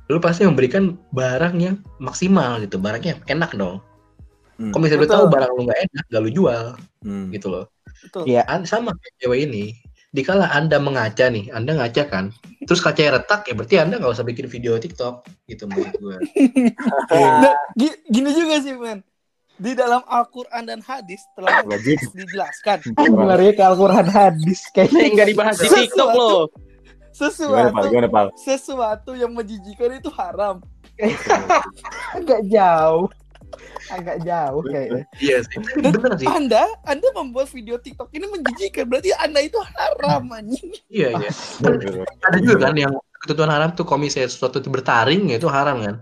lu 0.05 0.19
pasti 0.19 0.43
memberikan 0.43 0.83
barang 1.09 1.55
yang 1.55 1.75
maksimal 1.97 2.59
gitu 2.59 2.77
barangnya 2.77 3.21
enak 3.25 3.53
dong 3.53 3.79
Hmm. 4.53 4.69
kalau 4.69 4.83
misalnya 4.83 5.01
lu 5.01 5.09
tahu 5.09 5.25
barang 5.27 5.51
lu 5.51 5.61
nggak 5.63 5.79
enak 5.81 6.03
gak 6.07 6.21
lu 6.21 6.29
jual 6.31 6.65
Hmm. 7.01 7.27
gitu 7.29 7.49
loh 7.49 7.65
Betul. 7.99 8.23
Iya. 8.27 8.45
An- 8.45 8.61
sama 8.63 8.93
kayak 8.93 9.13
cewek 9.17 9.39
ini 9.43 9.73
dikala 10.11 10.45
anda 10.47 10.77
mengaca 10.77 11.25
nih 11.25 11.49
anda 11.49 11.73
ngaca 11.73 12.03
kan 12.05 12.29
terus 12.61 12.77
kacanya 12.77 13.17
retak 13.17 13.41
ya 13.43 13.53
berarti 13.53 13.75
anda 13.77 13.97
nggak 13.97 14.11
usah 14.11 14.21
bikin 14.21 14.45
video 14.45 14.75
TikTok 14.75 15.25
gitu 15.47 15.65
menurut 15.65 15.95
gue 15.95 16.17
Nah, 17.41 17.55
gi- 17.73 18.01
gini 18.05 18.29
juga 18.31 18.59
sih 18.59 18.75
men 18.75 19.01
di 19.61 19.77
dalam 19.77 20.01
Al-Quran 20.09 20.63
dan 20.65 20.81
hadis 20.81 21.21
telah 21.37 21.61
Wajib. 21.61 22.01
dijelaskan 22.17 22.81
Lari 22.97 23.53
ke 23.53 23.61
Al-Quran 23.61 24.07
hadis 24.09 24.65
kayaknya 24.73 25.05
Ini 25.05 25.09
nggak 25.13 25.27
dibahas 25.29 25.55
di 25.61 25.69
TikTok 25.69 26.09
loh. 26.17 26.49
Gimana, 27.13 27.69
Pal? 27.69 27.85
sesuatu 27.85 27.85
Gimana, 27.93 28.09
Pal? 28.09 28.27
sesuatu 28.33 29.11
yang 29.13 29.31
menjijikan 29.37 29.93
itu 29.93 30.09
haram 30.09 30.57
agak 32.17 32.41
jauh. 32.49 33.05
Agak 33.91 34.23
jauh 34.23 34.63
kayaknya. 34.63 35.03
iya 35.19 35.43
sih 35.43 35.59
bener 35.75 36.15
sih 36.15 36.23
anda 36.23 36.63
anda 36.87 37.03
membuat 37.11 37.51
video 37.51 37.75
TikTok 37.75 38.07
ini 38.15 38.23
menjijikan 38.31 38.87
berarti 38.87 39.11
anda 39.19 39.43
itu 39.43 39.59
haram 39.59 40.23
anjing 40.31 40.71
iya 40.87 41.11
iya 41.19 41.31
ada 42.23 42.37
juga 42.39 42.71
kan 42.71 42.79
yang 42.79 42.95
ketentuan 43.19 43.51
haram 43.51 43.75
tuh 43.75 43.83
kalau 43.83 44.07
misalnya 44.07 44.31
sesuatu 44.31 44.63
itu 44.63 44.71
bertaring 44.71 45.35
ya 45.35 45.35
itu 45.35 45.51
haram 45.51 45.83
kan 45.83 45.95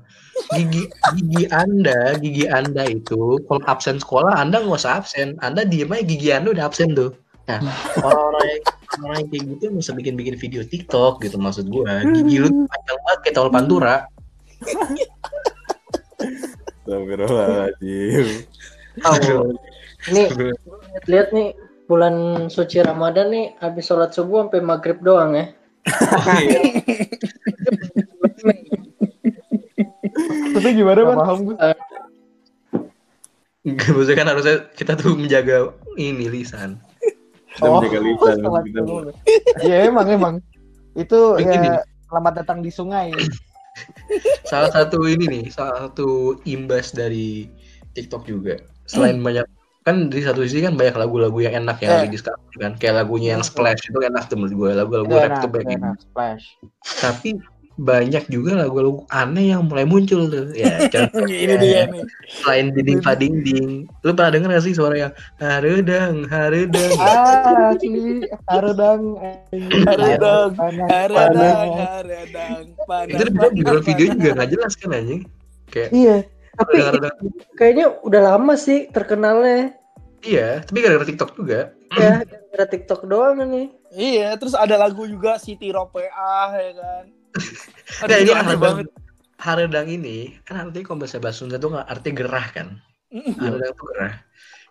gigi 0.56 0.84
gigi 1.16 1.44
anda 1.52 2.16
gigi 2.18 2.46
anda 2.50 2.84
itu 2.88 3.40
kalau 3.46 3.62
absen 3.68 4.00
sekolah 4.00 4.40
anda 4.40 4.64
nggak 4.64 4.80
usah 4.80 5.04
absen. 5.04 5.36
Anda 5.44 5.66
diem 5.68 5.92
aja 5.92 6.04
gigi 6.06 6.30
anda 6.32 6.56
udah 6.56 6.66
absen 6.70 6.96
tuh. 6.96 7.14
Nah 7.50 7.60
orang-orang 8.02 8.46
yang 8.46 8.62
orang 9.04 9.18
yang 9.20 9.30
kayak 9.30 9.44
gitu 9.58 9.66
bisa 9.74 9.92
bikin 9.98 10.16
bikin 10.18 10.36
video 10.38 10.62
TikTok 10.66 11.22
gitu 11.26 11.38
maksud 11.38 11.68
gua. 11.70 12.06
Gigi 12.06 12.42
lu 12.42 12.70
panjang 12.70 13.00
banget 13.06 13.20
kayak 13.26 13.36
tol 13.36 13.50
pantura. 13.50 13.96
Astagfirullahaladzim. 16.90 18.28
Oh, 19.06 19.54
ini 20.12 20.24
lihat 21.08 21.32
nih 21.32 21.56
bulan 21.88 22.46
suci 22.52 22.82
Ramadan 22.84 23.32
nih 23.34 23.46
habis 23.62 23.88
sholat 23.88 24.12
subuh 24.14 24.46
sampai 24.46 24.62
maghrib 24.62 25.00
doang 25.02 25.38
ya. 25.38 25.46
Tapi 30.52 30.68
gimana 30.74 31.00
bang? 31.04 31.18
Paham 31.18 31.40
gue. 31.44 31.56
maksudnya 33.60 34.18
kan 34.18 34.28
harusnya 34.28 34.56
kita 34.72 34.96
tuh 34.96 35.14
menjaga 35.14 35.70
ini 35.94 36.26
lisan 36.28 36.80
Kita 37.52 37.68
menjaga 37.68 38.00
lisan. 38.00 38.38
Iya 39.62 39.78
emang 39.86 40.08
emang. 40.08 40.36
Itu 40.94 41.36
Begini. 41.36 41.68
ya 41.68 41.84
selamat 42.08 42.34
datang 42.40 42.60
di 42.60 42.72
sungai. 42.72 43.12
salah 44.44 44.68
satu 44.70 45.06
ini 45.06 45.26
nih 45.30 45.44
salah 45.48 45.88
satu 45.88 46.08
imbas 46.44 46.92
dari 46.92 47.48
TikTok 47.92 48.26
juga 48.26 48.60
selain 48.84 49.16
banyak 49.18 49.46
kan 49.82 50.08
di 50.08 50.20
satu 50.20 50.44
sisi 50.44 50.60
kan 50.60 50.76
banyak 50.76 50.94
lagu-lagu 50.94 51.40
yang 51.40 51.64
enak 51.64 51.80
yang 51.80 51.94
Eh. 51.94 52.00
lagi 52.04 52.18
sekarang 52.18 52.42
kan 52.58 52.74
kayak 52.76 52.96
lagunya 52.98 53.30
yang 53.34 53.42
splash 53.42 53.80
itu 53.86 54.00
enak 54.02 54.28
tuh 54.28 54.36
menurut 54.36 54.56
gue 54.58 54.72
lagu-lagu 54.76 55.08
Itu 55.08 55.20
rap 55.22 55.40
tuh 55.40 55.50
banyak 55.50 55.78
enak. 55.78 55.96
Splash. 56.02 56.46
tapi 57.00 57.30
banyak 57.80 58.28
juga 58.28 58.60
lagu-lagu 58.60 59.08
aneh 59.08 59.56
yang 59.56 59.64
mulai 59.66 59.88
muncul 59.88 60.28
tuh. 60.28 60.52
Ya 60.52 60.84
contohnya 60.94 61.38
ini 61.40 61.56
dia 61.58 61.82
nih. 61.88 62.04
selain 62.44 62.76
dinding 62.76 63.00
dinding 63.02 63.70
lu 64.04 64.12
pernah 64.12 64.32
denger 64.36 64.50
gak 64.52 64.66
sih 64.68 64.76
suara 64.76 64.96
yang 65.00 65.14
harudang 65.40 66.28
harudang 66.28 66.92
Ah, 67.00 67.72
asli. 67.72 68.28
Harudang 68.46 69.02
Harudang, 69.80 70.52
haradang 71.80 72.66
panas 72.84 73.16
itu 73.16 73.24
di 73.24 73.34
background 73.34 73.84
video 73.84 74.06
juga 74.14 74.30
gak 74.38 74.50
jelas 74.52 74.74
kan 74.76 74.90
anjing? 74.94 75.22
Kayak 75.70 75.90
Iya, 75.94 76.18
Tapi 76.58 76.72
gara-gara 76.76 77.10
kayaknya 77.56 77.86
udah 78.04 78.22
lama 78.26 78.54
sih 78.54 78.90
terkenalnya. 78.90 79.74
Iya 80.20 80.62
tapi 80.62 80.84
gara-gara 80.84 81.08
TikTok 81.08 81.32
juga. 81.34 81.72
Ya 81.96 82.22
gara 82.52 82.66
TikTok 82.68 83.08
doang 83.08 83.40
nih. 83.48 83.68
iya 83.90 84.38
terus 84.38 84.54
ada 84.54 84.78
lagu 84.78 85.02
juga 85.04 85.42
Siti 85.42 85.74
Ropeah 85.74 86.50
ya 86.54 86.72
kan 86.78 87.06
Nah, 88.10 88.16
ini 88.16 88.32
aneh 88.32 88.56
haredang 89.40 89.88
ini 89.88 90.36
kan 90.44 90.68
artinya 90.68 90.86
kalau 90.92 91.00
bahasa 91.04 91.18
bahasa 91.18 91.42
Sunda 91.42 91.56
tuh 91.58 91.72
nggak 91.74 91.88
arti 91.88 92.10
gerah 92.12 92.48
kan. 92.52 92.68
Haredang 93.12 93.72
tuh 93.76 93.86
gerah. 93.96 94.14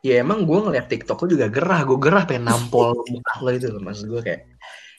Ya 0.04 0.22
emang 0.22 0.46
gue 0.46 0.58
ngeliat 0.60 0.86
TikTok 0.86 1.26
lu 1.26 1.34
juga 1.34 1.50
gerah, 1.50 1.82
gue 1.82 1.98
gerah 1.98 2.22
pengen 2.28 2.52
nampol 2.52 2.94
muka 3.12 3.34
lo 3.42 3.50
itu 3.50 3.66
loh 3.66 3.82
maksud 3.82 4.06
gue 4.06 4.22
kayak 4.22 4.46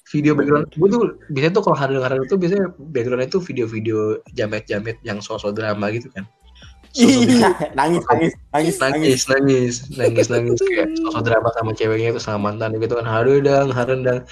video 0.10 0.34
background 0.34 0.74
gue 0.74 0.88
tuh 0.89 1.02
biasanya 1.30 1.54
tuh 1.54 1.63
kalau 1.69 1.78
haredang 1.78 2.04
haredang 2.04 2.28
tuh 2.28 2.38
biasanya 2.41 2.65
backgroundnya 2.91 3.30
tuh 3.30 3.41
video-video 3.45 3.98
jamet-jamet 4.34 4.98
yang 5.06 5.22
sosok 5.22 5.54
drama 5.56 5.93
gitu 5.93 6.10
kan. 6.12 6.26
Sosok 6.26 7.30
Iya. 7.30 7.50
Nangis, 7.78 8.04
nangis, 8.10 8.34
nangis, 8.50 8.76
nangis. 8.82 8.82
nangis 8.82 9.24
nangis 9.30 9.76
nangis 9.93 10.28
nangis 10.34 10.58
kayak 10.58 10.89
sosok 10.98 11.22
drama 11.22 11.50
sama 11.54 11.72
ceweknya 11.78 12.17
itu 12.17 12.22
sama 12.22 12.50
mantan 12.50 12.74
gitu 12.82 12.98
kan 12.98 13.06
harudang 13.06 13.69
harudang 13.69 14.26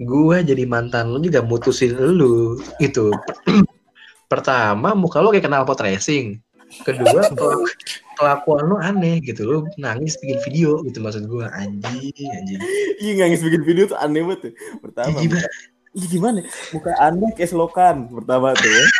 gua 0.00 0.40
jadi 0.40 0.64
mantan 0.64 1.12
lu 1.12 1.18
juga 1.20 1.44
mutusin 1.44 1.92
lu 1.92 2.56
itu 2.80 3.12
pertama 4.32 4.96
muka 4.96 5.20
lu 5.20 5.28
kayak 5.34 5.44
kenal 5.44 5.68
pot 5.68 5.80
racing 5.82 6.40
kedua 6.88 7.28
kelak- 7.36 7.76
kelakuan 8.16 8.64
lu 8.64 8.76
aneh 8.80 9.20
gitu 9.20 9.44
lu 9.44 9.56
nangis 9.76 10.16
bikin 10.22 10.40
video 10.48 10.80
gitu 10.88 11.04
maksud 11.04 11.28
gua 11.28 11.52
anjing 11.52 12.12
anjing 12.32 12.60
Iya 13.02 13.26
nangis 13.26 13.42
bikin 13.42 13.62
video 13.66 13.84
tuh 13.90 13.98
aneh 13.98 14.22
banget 14.22 14.40
tuh. 14.46 14.52
Pertama, 14.78 15.18
Ih, 15.18 15.26
gimana? 15.26 15.48
Ih, 15.92 16.06
gimana? 16.06 16.38
Muka 16.70 16.90
anda 17.02 17.26
kayak 17.34 17.50
selokan 17.50 18.06
pertama 18.14 18.54
tuh 18.54 18.70
ya. 18.70 18.84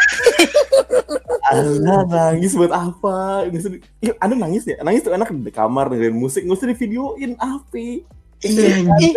Anda 1.53 2.09
nangis 2.09 2.57
buat 2.57 2.73
apa? 2.73 3.45
Nggak 3.45 3.85
Ih, 4.01 4.17
anda 4.17 4.35
nangis 4.41 4.65
ya? 4.65 4.81
Nangis 4.81 5.05
tuh 5.05 5.13
enak 5.13 5.29
di 5.29 5.53
kamar 5.53 5.93
dengerin 5.93 6.17
musik, 6.17 6.49
nggak 6.49 6.57
usah 6.57 6.69
di 6.73 6.77
videoin 6.81 7.37
api. 7.37 8.09
iya 8.43 8.81
anjing 8.81 9.15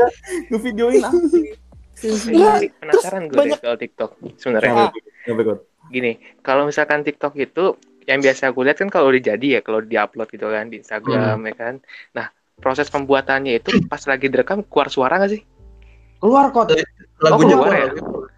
Ngevideoin 0.51 1.01
api. 1.01 1.55
Ini 2.05 2.69
penasaran 2.75 3.21
gue 3.25 3.35
banyak- 3.35 3.51
deh 3.51 3.61
soal 3.61 3.77
TikTok 3.77 4.09
sebenarnya. 4.35 4.73
Ah. 4.87 4.91
Kot? 5.25 5.59
Gini, 5.87 6.11
kalau 6.39 6.63
misalkan 6.63 7.01
TikTok 7.01 7.33
itu 7.35 7.77
yang 8.03 8.19
biasa 8.19 8.49
gue 8.49 8.63
lihat 8.63 8.77
kan 8.77 8.87
kalau 8.87 9.09
udah 9.09 9.21
jadi 9.23 9.47
ya, 9.47 9.61
kalau 9.61 9.79
diupload 9.79 10.29
gitu 10.29 10.45
kan 10.45 10.65
di 10.67 10.77
Instagram 10.77 11.41
ya 11.41 11.53
kan. 11.53 11.73
Nah, 12.11 12.29
proses 12.55 12.87
pembuatannya 12.87 13.57
itu 13.57 13.81
pas 13.85 14.01
lagi 14.03 14.25
direkam 14.25 14.61
keluar 14.61 14.87
suara 14.87 15.17
nggak 15.17 15.31
sih? 15.31 15.41
Keluar 16.17 16.49
kok. 16.49 16.69
lagunya 17.17 17.55
keluar 17.55 17.69
keluar, 17.69 17.71
ya? 17.71 17.87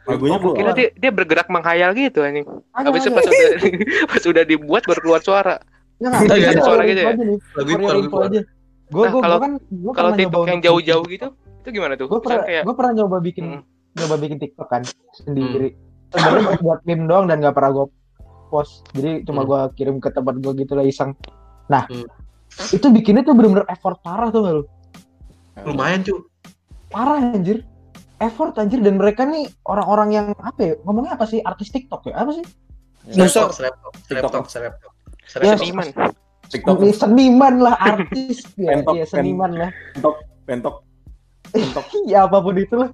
Lagunya 0.06 0.38
Oh, 0.38 0.54
kira 0.54 0.54
keluar. 0.64 0.74
dia, 0.74 0.88
dia 0.94 1.12
bergerak 1.12 1.48
menghayal 1.48 1.92
gitu 1.92 2.22
anjing. 2.22 2.46
Habis 2.72 3.02
itu 3.02 3.10
hanya. 3.10 3.18
pas 3.18 3.26
udah 3.26 3.50
pas 4.08 4.24
udah 4.24 4.44
dibuat 4.44 4.84
baru 4.86 5.00
keluar 5.02 5.22
suara. 5.22 5.56
Nggak, 5.98 6.10
Nggak, 6.10 6.22
nggak, 6.22 6.38
nggak 6.38 6.54
ada 6.54 6.62
suara 6.62 6.84
gitu 6.84 7.00
ya? 7.00 7.08
lagu 7.08 7.24
lagu 7.50 7.74
keluar. 8.08 8.30
Gue 8.88 9.04
Nah, 9.04 9.12
gue 9.12 9.20
kalau- 9.20 9.42
kan 9.42 9.52
Kalau 9.92 10.12
TikTok 10.14 10.46
yang 10.48 10.62
jauh-jauh 10.62 11.06
gitu, 11.06 11.28
itu 11.68 11.76
gimana 11.76 11.94
tuh? 11.94 12.08
gue 12.08 12.20
pernah 12.24 12.42
kayak 12.42 12.64
gue 12.64 12.72
pernah 12.74 12.94
nyoba 12.96 13.18
bikin 13.20 13.46
Hmm. 13.50 13.62
nyoba 13.94 14.16
bikin 14.16 14.38
TikTok 14.40 14.68
kan 14.68 14.82
sendiri 15.14 15.76
sebenarnya 16.08 16.40
buat- 16.48 16.62
buat 16.64 16.80
meme 16.82 17.04
doang 17.06 17.28
dan 17.28 17.44
gak 17.44 17.52
pernah 17.52 17.72
gue 17.74 17.86
post 18.48 18.88
jadi 18.94 19.20
cuma 19.22 19.44
Hmm. 19.44 19.50
gue 19.50 19.60
kirim 19.76 20.00
ke 20.00 20.08
tempat 20.08 20.40
gue 20.40 20.52
gitu 20.58 20.74
lah 20.74 20.88
iseng 20.88 21.12
nah 21.68 21.84
Hmm. 21.86 22.08
itu 22.72 22.88
bikinnya 22.88 23.22
tuh 23.22 23.36
bener-bener 23.36 23.68
effort 23.68 24.00
parah 24.00 24.32
tuh 24.32 24.40
gak 24.42 24.54
lu 24.54 24.64
lumayan 25.66 26.00
cuy 26.02 26.24
parah 26.88 27.20
anjir 27.20 27.68
effort 28.18 28.56
anjir 28.56 28.80
dan 28.80 28.96
mereka 28.96 29.28
nih 29.28 29.44
orang-orang 29.62 30.10
yang 30.10 30.28
apa 30.34 30.60
ya 30.62 30.74
ngomongnya 30.82 31.20
apa 31.20 31.28
sih 31.28 31.44
artis 31.44 31.68
TikTok 31.68 32.08
ya 32.08 32.16
apa 32.16 32.32
sih 32.32 32.46
Snaptok, 33.08 33.52
Snaptok, 33.54 33.94
Snaptok, 34.04 34.46
Snaptok. 34.48 34.92
Ya, 35.40 35.56
Snaptok. 35.56 35.60
seniman. 35.60 35.88
TikTok, 36.48 36.76
Seni- 36.78 36.96
seniman 36.98 37.56
lah 37.58 37.76
artis 37.78 38.38
ya, 38.60 38.72
Pentok, 38.74 38.94
ya 38.96 39.06
seniman 39.06 39.52
lah 39.54 39.72
pentok. 40.44 40.87
ya 42.12 42.24
apa 42.24 42.38
pun 42.38 42.54
itu 42.54 42.76
lah 42.76 42.90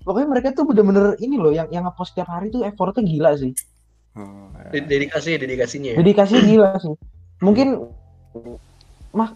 pokoknya 0.00 0.28
mereka 0.28 0.48
tuh 0.52 0.64
bener-bener 0.64 1.14
ini 1.18 1.36
loh 1.36 1.50
yang 1.50 1.68
yang 1.68 1.84
ngepost 1.84 2.12
tiap 2.12 2.26
hari 2.26 2.48
tuh 2.48 2.62
effortnya 2.62 3.02
gila 3.02 3.32
sih 3.34 3.52
Oh, 4.12 4.50
ya. 4.52 4.74
Ded- 4.74 4.90
Dedikasi, 4.90 5.38
dedikasinya. 5.38 5.90
ya. 5.92 5.96
dedikasi 5.96 6.42
gila 6.42 6.74
sih 6.76 6.90
mungkin 7.38 7.86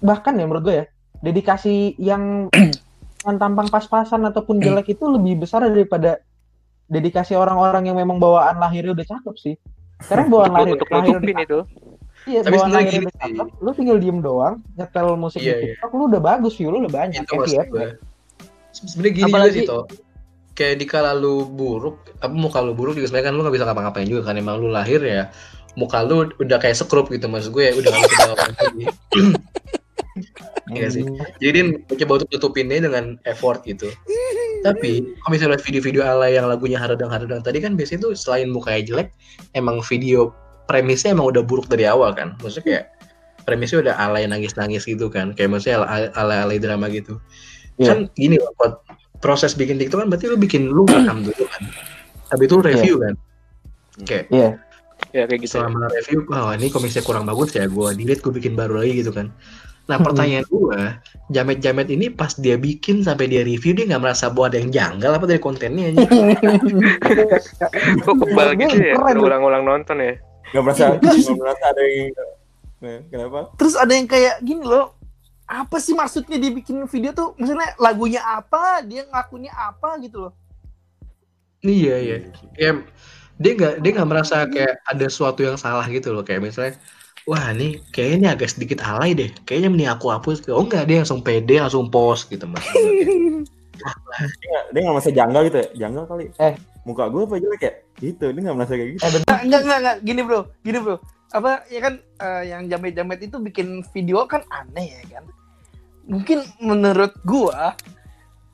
bahkan 0.00 0.34
ya 0.34 0.44
menurut 0.44 0.64
gue 0.64 0.74
ya 0.74 0.84
dedikasi 1.16 1.94
yang 1.96 2.50
yang 3.22 3.36
tampang 3.38 3.68
pas-pasan 3.68 4.22
ataupun 4.24 4.58
jelek 4.58 4.90
itu 4.90 5.06
lebih 5.06 5.38
besar 5.38 5.62
daripada 5.62 6.18
dedikasi 6.84 7.32
orang-orang 7.32 7.86
yang 7.86 7.96
memang 7.96 8.18
bawaan 8.18 8.58
lahirnya 8.58 8.90
udah 8.92 9.06
cakep 9.06 9.34
sih 9.36 9.54
sekarang 10.00 10.26
bawaan 10.28 10.50
lahir 10.52 10.74
Untuk 10.74 10.90
lahir 10.90 11.14
itu. 11.22 11.58
iya 12.26 12.40
Tapi 12.40 12.50
bawaan 12.50 12.66
sebenarnya 12.66 12.74
lahir 12.74 12.90
gini 12.92 13.04
udah 13.04 13.14
sih. 13.14 13.22
cakep 13.22 13.48
lu 13.56 13.70
tinggal 13.72 13.98
diem 13.98 14.18
doang 14.18 14.54
nyetel 14.74 15.08
musik 15.14 15.38
Iya, 15.38 15.46
di 15.46 15.54
iya. 15.54 15.62
TikTok 15.72 15.90
lu 15.92 16.02
udah 16.10 16.20
bagus 16.20 16.52
view 16.58 16.68
lu 16.68 16.78
udah 16.82 16.92
banyak 16.92 17.22
itu 17.22 17.34
FYP. 17.38 17.74
Sebenarnya 18.72 19.12
gini 19.12 19.24
juga 19.24 19.32
Apalagi- 19.36 19.54
sih 19.54 19.68
toh. 19.68 19.84
Kayak 20.52 20.76
di 20.80 20.86
kala 20.88 21.16
lu 21.16 21.48
buruk 21.48 22.12
apa 22.20 22.28
muka 22.28 22.60
lu 22.60 22.76
buruk 22.76 22.92
juga 22.92 23.08
sebenarnya 23.08 23.32
kan 23.32 23.34
lu 23.36 23.42
gak 23.42 23.54
bisa 23.56 23.64
ngapa-ngapain 23.64 24.04
juga 24.04 24.22
kan 24.28 24.36
emang 24.36 24.60
lu 24.60 24.68
lahir 24.68 25.00
ya 25.00 25.32
muka 25.80 26.04
lu 26.04 26.28
udah 26.36 26.58
kayak 26.60 26.76
sekrup 26.76 27.08
gitu 27.08 27.24
maksud 27.24 27.56
gue 27.56 27.68
ya 27.68 27.72
udah 27.72 27.88
gak 27.88 28.04
bisa 28.04 28.24
lagi. 28.28 28.84
Iya 30.72 30.88
sih. 30.88 31.04
jadi 31.40 31.52
dia 31.52 31.64
mencoba 31.84 32.22
untuk 32.22 32.30
tutupinnya 32.32 32.84
dengan 32.84 33.16
effort 33.24 33.60
gitu. 33.64 33.92
Tapi 34.60 35.04
kalau 35.20 35.30
misalnya 35.32 35.56
lihat 35.58 35.64
video-video 35.64 36.02
ala 36.04 36.28
yang 36.28 36.48
lagunya 36.48 36.80
haradang-haradang 36.80 37.40
tadi 37.44 37.60
kan 37.60 37.76
biasanya 37.76 38.08
tuh 38.08 38.12
selain 38.16 38.48
mukanya 38.48 38.80
jelek 38.84 39.08
emang 39.52 39.80
video 39.84 40.32
premisnya 40.64 41.12
emang 41.12 41.28
udah 41.28 41.44
buruk 41.44 41.68
dari 41.68 41.84
awal 41.84 42.12
kan. 42.12 42.36
Maksudnya 42.40 42.64
kayak 42.64 42.84
premisnya 43.44 43.84
udah 43.84 43.94
alay 44.00 44.24
nangis-nangis 44.24 44.84
gitu 44.84 45.12
kan. 45.12 45.36
Kayak 45.36 45.56
maksudnya 45.56 45.82
ala- 45.82 46.12
alay-alay 46.14 46.56
drama 46.62 46.88
gitu 46.88 47.20
Iya. 47.80 47.88
kan 47.88 47.98
gini 48.12 48.36
loh 48.36 48.52
Kot. 48.56 48.72
proses 49.22 49.54
bikin 49.54 49.78
TikTok 49.78 50.02
kan 50.02 50.08
berarti 50.10 50.26
lu 50.28 50.36
bikin 50.36 50.66
lu 50.68 50.82
rekam 50.84 51.22
dulu 51.22 51.44
kan. 51.46 51.62
Habis 52.28 52.44
itu 52.44 52.54
lu 52.58 52.62
review 52.62 52.94
kan. 52.98 53.14
Kayak 54.02 54.24
Iya. 54.28 54.48
Ya 55.10 55.22
kayak 55.26 55.40
gitu. 55.42 55.58
selama 55.58 55.90
review, 55.90 56.24
wah 56.26 56.54
ini 56.54 56.70
komisnya 56.70 57.02
kurang 57.02 57.26
bagus 57.26 57.52
ya, 57.52 57.66
gue 57.66 57.88
delete, 57.94 58.22
gue 58.22 58.32
bikin 58.32 58.54
baru 58.54 58.80
lagi 58.80 59.02
gitu 59.02 59.10
kan. 59.10 59.34
Nah 59.90 59.98
Hmm. 59.98 60.06
pertanyaan 60.06 60.46
gue, 60.46 60.78
jamet-jamet 61.28 61.90
ini 61.90 62.06
pas 62.06 62.30
dia 62.34 62.54
bikin 62.54 63.02
sampai 63.02 63.26
dia 63.26 63.42
review 63.42 63.74
dia 63.74 63.90
nggak 63.90 63.98
merasa 63.98 64.30
bahwa 64.30 64.54
ada 64.54 64.58
yang 64.62 64.70
janggal 64.70 65.10
apa 65.18 65.24
dari 65.26 65.40
kontennya 65.42 65.84
aja? 65.90 66.06
Kok 68.06 68.14
kebal 68.14 68.48
gitu 68.58 68.76
ya? 68.78 68.94
Ulang-ulang 68.98 69.62
nonton 69.66 69.96
ya. 69.98 70.14
Gak 70.52 70.62
merasa, 70.62 70.84
gak 71.00 71.36
merasa 71.38 71.64
ada 71.66 71.82
yang 71.82 72.10
Nah, 72.82 72.98
kenapa? 73.06 73.40
Terus 73.54 73.74
ada 73.78 73.94
yang 73.94 74.10
kayak 74.10 74.42
gini 74.42 74.66
loh. 74.66 74.98
Apa 75.52 75.76
sih 75.76 75.92
maksudnya 75.92 76.40
dia 76.40 76.48
bikin 76.48 76.88
video 76.88 77.12
tuh? 77.12 77.36
Maksudnya 77.36 77.76
lagunya 77.76 78.24
apa? 78.24 78.80
Dia 78.80 79.04
ngakunya 79.04 79.52
apa 79.52 80.00
gitu 80.00 80.28
loh. 80.28 80.32
iya 81.60 82.00
iya. 82.00 82.16
Kayak 82.56 82.88
dia 83.36 83.52
nggak 83.58 83.74
dia 83.84 83.90
nggak 83.92 84.08
merasa 84.08 84.36
kayak 84.48 84.80
ada 84.88 85.06
sesuatu 85.12 85.44
yang 85.44 85.60
salah 85.60 85.84
gitu 85.90 86.14
loh 86.14 86.22
kayak 86.22 86.46
misalnya 86.46 86.78
wah 87.26 87.50
ini 87.50 87.82
kayaknya 87.90 88.16
ini 88.18 88.28
agak 88.30 88.48
sedikit 88.54 88.78
alay 88.86 89.18
deh 89.18 89.30
kayaknya 89.48 89.68
mending 89.72 89.90
aku 89.90 90.14
hapus 90.14 90.46
oh 90.52 90.62
enggak 90.62 90.86
dia 90.86 91.02
langsung 91.02 91.22
pede 91.26 91.58
langsung 91.58 91.90
post 91.90 92.30
gitu 92.30 92.46
mas 92.46 92.62
Dia 93.82 94.48
gak, 94.54 94.64
dia 94.70 94.80
gak 94.84 94.94
merasa 94.94 95.10
janggal 95.10 95.40
gitu 95.48 95.56
ya? 95.58 95.68
Janggal 95.86 96.04
kali. 96.06 96.24
Eh. 96.38 96.54
Muka 96.82 97.06
gue 97.10 97.22
apa 97.22 97.34
jelek 97.38 97.62
ya? 97.62 97.72
Gitu, 97.98 98.26
dia 98.34 98.40
gak 98.42 98.56
merasa 98.58 98.72
kayak 98.74 98.90
gitu. 98.94 99.02
Eh, 99.02 99.10
bentar. 99.10 99.30
Nah, 99.30 99.40
enggak, 99.42 99.60
enggak, 99.62 99.78
enggak. 99.78 99.96
Gini 100.02 100.20
bro, 100.22 100.40
gini 100.62 100.78
bro. 100.82 100.96
Apa 101.32 101.50
ya 101.72 101.80
kan 101.80 101.94
eh, 101.98 102.42
yang 102.52 102.62
jamet-jamet 102.68 103.20
itu 103.24 103.36
bikin 103.40 103.68
video 103.90 104.22
kan 104.28 104.42
aneh 104.52 104.86
ya 104.92 105.18
kan. 105.18 105.24
Mungkin 106.04 106.42
menurut 106.58 107.14
gua 107.22 107.78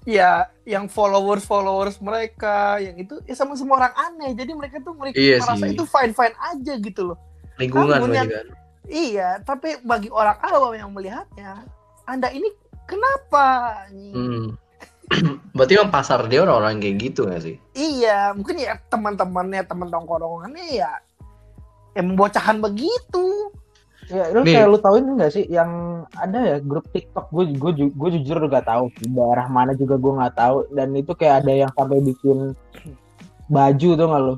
ya 0.04 0.48
yang 0.64 0.88
followers 0.88 1.44
followers 1.44 2.00
mereka 2.00 2.76
yang 2.78 2.96
itu 2.96 3.20
ya 3.24 3.34
sama 3.34 3.56
semua 3.56 3.80
orang 3.80 3.94
aneh. 3.94 4.32
Jadi 4.32 4.52
mereka 4.52 4.80
tuh 4.80 4.92
mereka 4.92 5.16
Iya 5.16 5.40
merasa 5.40 5.64
sih. 5.64 5.72
itu 5.72 5.84
fine 5.84 6.12
fine 6.12 6.36
aja 6.38 6.72
gitu 6.76 7.12
loh. 7.12 7.18
lingkungan 7.58 7.98
Namun 7.98 8.14
yang- 8.14 8.30
kan 8.30 8.46
Iya, 8.88 9.44
tapi 9.44 9.76
bagi 9.84 10.08
orang 10.08 10.40
awam 10.40 10.72
yang 10.72 10.88
melihatnya, 10.88 11.60
anda 12.04 12.32
ini 12.32 12.48
kenapa? 12.88 13.84
hmm. 13.92 14.56
berarti 15.56 15.76
emang 15.76 15.92
pasar 15.92 16.24
dia 16.24 16.40
orang-orang 16.40 16.80
kayak 16.80 16.96
gitu 16.96 17.28
gak 17.28 17.40
sih 17.40 17.56
Iya, 17.72 18.32
mungkin 18.32 18.56
ya 18.56 18.80
teman-temannya, 18.88 19.60
teman 19.64 19.88
tongkrongannya 19.88 20.66
ya 20.72 20.88
yang 21.92 22.14
membocahkan 22.14 22.62
begitu. 22.62 23.52
Ya, 24.08 24.32
lu 24.32 24.40
Nih. 24.40 24.56
kayak 24.56 24.68
lu 24.72 24.78
tahu 24.80 24.94
ini 25.04 25.10
nggak 25.20 25.32
sih 25.36 25.44
yang 25.52 26.02
ada 26.16 26.40
ya 26.40 26.56
grup 26.64 26.88
TikTok? 26.96 27.28
Gue 27.28 27.52
gue 27.52 27.92
gue 27.92 28.08
jujur 28.16 28.40
gak 28.48 28.64
tahu 28.64 28.88
daerah 29.04 29.44
mana 29.52 29.76
juga 29.76 30.00
gue 30.00 30.12
nggak 30.16 30.34
tahu 30.36 30.56
dan 30.72 30.96
itu 30.96 31.12
kayak 31.12 31.44
ada 31.44 31.52
yang 31.52 31.70
sampai 31.76 32.00
bikin 32.00 32.56
baju 33.52 33.88
tuh 34.00 34.06
nggak 34.08 34.22
lu? 34.24 34.34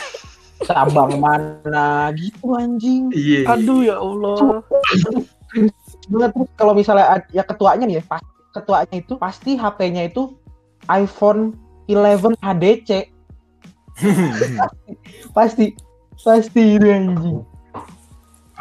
Cabang 0.68 1.16
mana 1.16 2.12
gitu 2.12 2.52
anjing. 2.52 3.08
Iya 3.16 3.48
Aduh 3.48 3.80
ya 3.80 3.96
Allah. 3.96 4.60
banget 6.10 6.30
kalau 6.54 6.72
misalnya 6.76 7.22
ya 7.34 7.42
ketuanya 7.42 7.86
nih 7.86 7.98
ya 7.98 8.04
ketuanya 8.54 8.96
itu 8.98 9.14
pasti 9.18 9.54
HP-nya 9.54 10.10
itu 10.10 10.34
iPhone 10.90 11.54
11 11.86 12.38
HDC 12.38 13.10
pasti 15.36 15.74
pasti 16.22 16.62
itu 16.78 16.86
anjing 16.86 17.38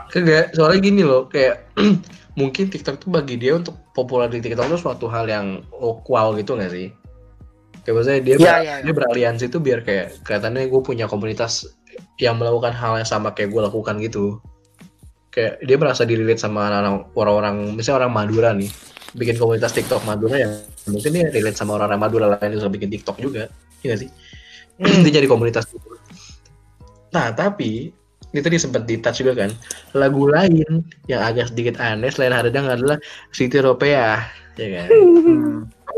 Kagak, 0.10 0.58
soalnya 0.58 0.80
gini 0.82 1.02
loh, 1.06 1.30
kayak 1.30 1.70
mungkin 2.40 2.74
TikTok 2.74 2.98
tuh 3.06 3.10
bagi 3.14 3.38
dia 3.38 3.54
untuk 3.54 3.78
populer 3.94 4.26
di 4.30 4.42
TikTok 4.42 4.66
itu 4.74 4.78
suatu 4.82 5.06
hal 5.06 5.30
yang 5.30 5.62
oh, 5.70 6.02
wow 6.10 6.34
gitu 6.34 6.58
gak 6.58 6.74
sih? 6.74 6.90
Kayak 7.86 7.94
maksudnya 7.96 8.22
dia, 8.26 8.36
Iya, 8.36 8.42
ber- 8.42 8.50
iya, 8.50 8.74
iya. 8.82 8.84
dia 8.86 8.94
beraliansi 8.94 9.46
itu 9.48 9.58
biar 9.62 9.80
kayak 9.86 10.26
kelihatannya 10.26 10.66
gue 10.68 10.82
punya 10.82 11.06
komunitas 11.06 11.70
yang 12.18 12.42
melakukan 12.42 12.74
hal 12.74 12.98
yang 12.98 13.08
sama 13.08 13.32
kayak 13.38 13.54
gue 13.54 13.62
lakukan 13.62 14.02
gitu. 14.02 14.42
Kayak 15.30 15.62
dia 15.62 15.78
merasa 15.78 16.02
dirilit 16.10 16.42
sama 16.42 16.66
anak-anak- 16.74 17.14
orang-orang, 17.14 17.56
misalnya 17.78 18.06
orang 18.06 18.14
Madura 18.18 18.50
nih, 18.58 18.70
bikin 19.14 19.38
komunitas 19.38 19.78
TikTok 19.78 20.02
Madura 20.10 20.42
yang 20.42 20.54
mungkin 20.90 21.10
dia 21.14 21.30
relate 21.30 21.58
sama 21.58 21.78
orang-orang 21.78 22.02
Madura 22.02 22.26
lain 22.34 22.58
yang 22.58 22.74
bikin 22.74 22.90
TikTok 22.90 23.22
juga, 23.22 23.46
iya 23.86 23.94
gak 23.94 24.00
sih? 24.02 24.10
dia 25.06 25.22
jadi 25.22 25.28
komunitas. 25.30 25.70
Nah, 27.14 27.30
tapi 27.34 27.94
itu 28.34 28.46
dia 28.46 28.62
sempat 28.62 28.86
di 28.86 29.02
touch 29.02 29.26
juga 29.26 29.46
kan. 29.46 29.52
Lagu 29.98 30.30
lain 30.30 30.86
yang 31.10 31.22
agak 31.22 31.50
sedikit 31.50 31.82
aneh 31.82 32.14
selain 32.14 32.34
Hardang 32.34 32.70
adalah 32.70 32.98
Siti 33.34 33.58
Ropea 33.58 34.22
ya 34.60 34.68
kan? 34.76 34.88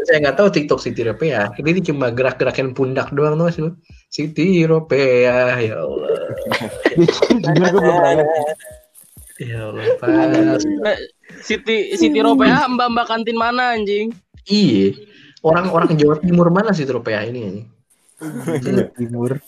Saya 0.09 0.17
nggak 0.25 0.37
tahu 0.39 0.47
TikTok 0.49 0.79
Siti 0.81 1.01
Ropea 1.05 1.53
ini 1.61 1.81
cuma 1.83 2.09
gerak-gerakin 2.09 2.73
pundak 2.73 3.13
doang 3.13 3.37
tuh 3.37 3.49
sih 3.51 3.69
Siti 4.09 4.63
Ropea 4.63 5.59
ya 5.59 5.75
Allah. 5.77 6.31
Jujur 7.29 7.67
gue 7.67 7.81
belum 7.81 7.95
pernah 7.99 8.13
lihat. 8.21 8.57
ya 9.41 9.73
Allah 9.73 9.85
pas 9.97 10.61
Siti 11.41 11.97
Siti 11.97 12.19
Ropea 12.21 12.69
mbak 12.69 12.87
mbak 12.93 13.05
kantin 13.09 13.37
mana 13.37 13.75
anjing? 13.77 14.13
iya. 14.47 14.93
Orang-orang 15.41 15.97
Jawa 15.97 16.21
Timur 16.21 16.53
mana 16.53 16.69
Siti 16.69 16.93
Ropea 16.93 17.25
ini 17.25 17.39
ini 17.49 17.61
timur. 18.97 19.41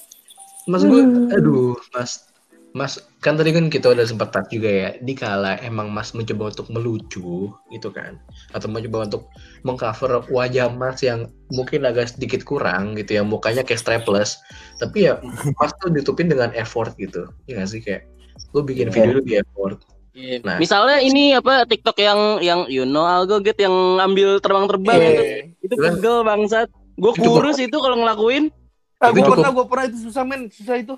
Mas 0.65 0.83
gue, 0.87 1.03
aduh, 1.35 1.75
Mas, 1.91 2.23
Mas, 2.73 2.97
kan 3.21 3.37
tadi 3.37 3.53
kan 3.53 3.69
kita 3.69 3.93
udah 3.93 4.01
sempat 4.01 4.33
touch 4.33 4.49
juga 4.49 4.65
ya, 4.65 4.89
dikala 5.05 5.61
emang 5.61 5.93
Mas 5.93 6.09
mencoba 6.17 6.49
untuk 6.49 6.73
melucu, 6.73 7.53
gitu 7.69 7.89
kan, 7.93 8.17
atau 8.49 8.65
mencoba 8.65 9.05
untuk 9.05 9.29
mengcover 9.61 10.25
wajah 10.33 10.73
Mas 10.73 11.05
yang 11.05 11.29
mungkin 11.53 11.85
agak 11.85 12.17
sedikit 12.17 12.41
kurang, 12.41 12.97
gitu 12.97 13.17
ya, 13.17 13.21
mukanya 13.21 13.61
kayak 13.61 13.77
strapless, 13.77 14.41
tapi 14.81 15.05
ya 15.05 15.21
Mas 15.61 15.69
tuh 15.77 15.93
ditutupin 15.93 16.33
dengan 16.33 16.49
effort 16.57 16.97
gitu, 16.97 17.29
ya 17.45 17.61
nggak 17.61 17.69
sih? 17.69 17.77
Kayak, 17.77 18.09
lu 18.57 18.65
bikin 18.65 18.89
video 18.89 19.17
lu 19.17 19.21
di 19.21 19.37
effort, 19.37 19.77
Nah. 20.13 20.61
Misalnya 20.61 21.01
ini 21.01 21.33
apa 21.33 21.65
TikTok 21.65 21.97
yang 21.97 22.37
yang 22.37 22.69
you 22.69 22.85
know 22.85 23.01
I'll 23.01 23.25
go 23.25 23.41
get 23.41 23.57
yang 23.57 23.73
ambil 23.97 24.37
terbang-terbang 24.37 24.93
Iya. 25.01 25.09
itu 25.09 25.23
itu 25.25 25.65
Itu 25.65 25.75
kan- 25.81 25.97
pegel 25.97 26.17
bangsat. 26.21 26.69
Gue 27.01 27.17
kurus 27.17 27.57
itu 27.57 27.73
kalau 27.73 27.97
ngelakuin. 27.97 28.53
Ah, 29.01 29.09
gue 29.09 29.25
pernah, 29.25 29.49
gue 29.49 29.65
pernah 29.65 29.85
itu 29.89 29.97
susah 30.05 30.21
men, 30.21 30.53
susah 30.53 30.77
itu. 30.77 30.93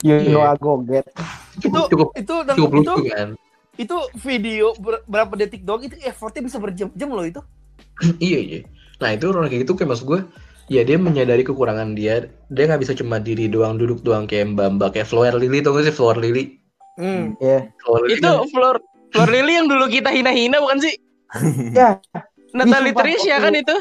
You 0.00 0.14
Iya. 0.14 0.28
know 0.28 0.42
I 0.42 0.54
go 0.54 0.80
get 0.80 1.06
Itu 1.56 1.72
cukup 1.88 2.12
itu 2.14 2.34
dan 2.42 2.54
cukup 2.54 2.72
itu 2.74 2.92
lucu 2.92 3.08
kan, 3.08 3.28
itu 3.76 3.96
video 4.18 4.72
ber- 4.76 5.04
berapa 5.04 5.32
detik 5.34 5.62
doang 5.62 5.80
itu 5.82 5.96
effortnya 6.00 6.42
bisa 6.42 6.56
berjam-jam 6.56 7.08
loh 7.08 7.22
itu. 7.22 7.40
iya 8.20 8.38
iya, 8.38 8.60
nah 8.98 9.08
itu 9.10 9.24
orang 9.26 9.46
kayak 9.46 9.62
gitu 9.62 9.72
kayak 9.72 9.88
maksud 9.90 10.04
gue, 10.06 10.20
ya 10.66 10.82
dia 10.82 10.96
menyadari 10.96 11.40
kekurangan 11.42 11.92
dia, 11.92 12.24
dia 12.46 12.64
nggak 12.66 12.82
bisa 12.82 12.92
cuma 12.92 13.16
diri 13.18 13.46
doang 13.46 13.76
duduk 13.76 14.00
doang 14.00 14.24
kayak 14.24 14.52
mbak 14.52 14.76
mbak 14.76 14.88
kayak 14.92 15.06
Flower 15.06 15.32
Lily 15.32 15.60
tau 15.60 15.72
gak 15.72 15.84
sih 15.84 15.94
Flower 15.94 16.16
Lily? 16.16 16.60
Hmm. 16.96 17.36
ya 17.38 17.68
Flower 17.78 18.04
Lily 18.04 18.16
Itu 18.16 18.24
kan- 18.26 18.48
Flor 18.48 18.76
Flor 19.08 19.28
Lily 19.28 19.52
yang 19.54 19.66
dulu 19.66 19.84
kita 19.86 20.08
hina-hina 20.08 20.56
bukan 20.58 20.78
sih? 20.78 20.94
ya 21.72 21.96
Natalie 22.52 22.92
Trisha 22.92 23.28
waktu- 23.30 23.42
kan 23.42 23.52
itu 23.54 23.76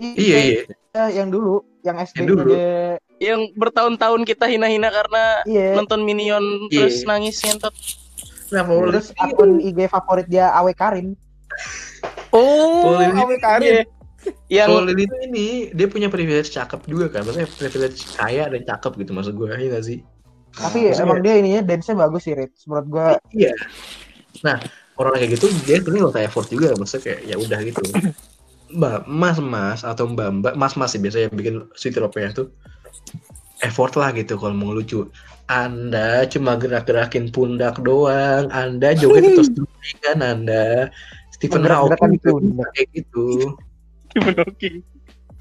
Iya 0.00 0.38
iya. 0.40 0.62
Ya, 0.92 1.04
yang 1.12 1.30
dulu 1.30 1.62
yang 1.84 1.96
SD 1.98 2.16
Yang 2.18 2.28
dulu. 2.30 2.42
dia 2.48 2.96
yang 3.20 3.40
bertahun-tahun 3.54 4.24
kita 4.24 4.48
hina-hina 4.48 4.88
karena 4.88 5.24
iya 5.44 5.76
nonton 5.76 6.00
Minion 6.00 6.42
Iya. 6.66 6.88
terus 6.88 7.04
nangis 7.04 7.38
ngentot. 7.38 7.74
Nah, 8.50 8.64
terus 8.64 9.12
akun 9.14 9.58
IG 9.58 9.86
favorit 9.86 10.26
dia 10.26 10.48
Awe 10.50 10.72
Karin 10.72 11.12
Oh, 12.30 12.98
ini- 12.98 13.14
Awe 13.14 13.36
Karin. 13.38 13.84
Yang 14.48 14.68
Flower 14.72 14.84
Lily 14.88 15.04
itu 15.04 15.16
ini 15.22 15.46
dia 15.70 15.86
punya 15.86 16.08
privilege 16.08 16.48
cakep 16.48 16.80
juga 16.84 17.06
kan, 17.10 17.22
maksudnya 17.22 17.44
privilege 17.52 18.08
kaya 18.10 18.48
dan 18.48 18.64
cakep 18.64 18.92
gitu 18.98 19.12
maksud 19.12 19.34
gue, 19.34 19.52
iya 19.52 19.68
gak 19.70 19.84
sih? 19.84 20.00
tapi 20.50 20.86
Maksudnya- 20.86 21.02
emang 21.02 21.18
dia 21.20 21.34
ininya 21.36 21.62
dance-nya 21.62 21.96
bagus 21.98 22.22
sih 22.22 22.32
Rit 22.32 22.54
menurut 22.64 22.86
gua 22.88 23.06
Iya. 23.28 23.52
Nah, 24.40 24.56
orang 24.94 25.18
kayak 25.18 25.30
gitu 25.34 25.46
dia 25.62 25.76
sebenarnya 25.76 26.02
nggak 26.08 26.24
effort 26.24 26.46
juga, 26.48 26.72
maksudnya 26.74 27.02
kayak 27.04 27.20
ya 27.26 27.36
udah 27.36 27.58
gitu. 27.60 27.82
Mbak, 28.74 29.06
mas 29.06 29.38
mas 29.38 29.80
atau 29.86 30.10
mbak 30.10 30.42
mbak 30.42 30.54
mas 30.58 30.74
mas 30.74 30.90
sih 30.90 30.98
biasanya 30.98 31.30
yang 31.30 31.38
bikin 31.38 31.56
Sweet 31.78 31.94
Ropea 32.02 32.34
tuh 32.34 32.50
effort 33.64 33.94
lah 33.96 34.12
gitu 34.12 34.36
kalau 34.36 34.54
mau 34.56 34.74
lucu. 34.76 35.08
Anda 35.44 36.24
cuma 36.28 36.56
gerak-gerakin 36.56 37.28
pundak 37.28 37.80
doang, 37.84 38.48
Anda 38.48 38.96
joget 38.96 39.36
terus 39.36 39.50
kan 40.04 40.20
Anda. 40.24 40.88
Stephen 41.32 41.68
Hawking 41.68 42.16
pundak. 42.24 42.68
kayak 42.72 42.88
gitu. 42.96 43.52
Stephen 44.12 44.34
Hawking. 44.40 44.76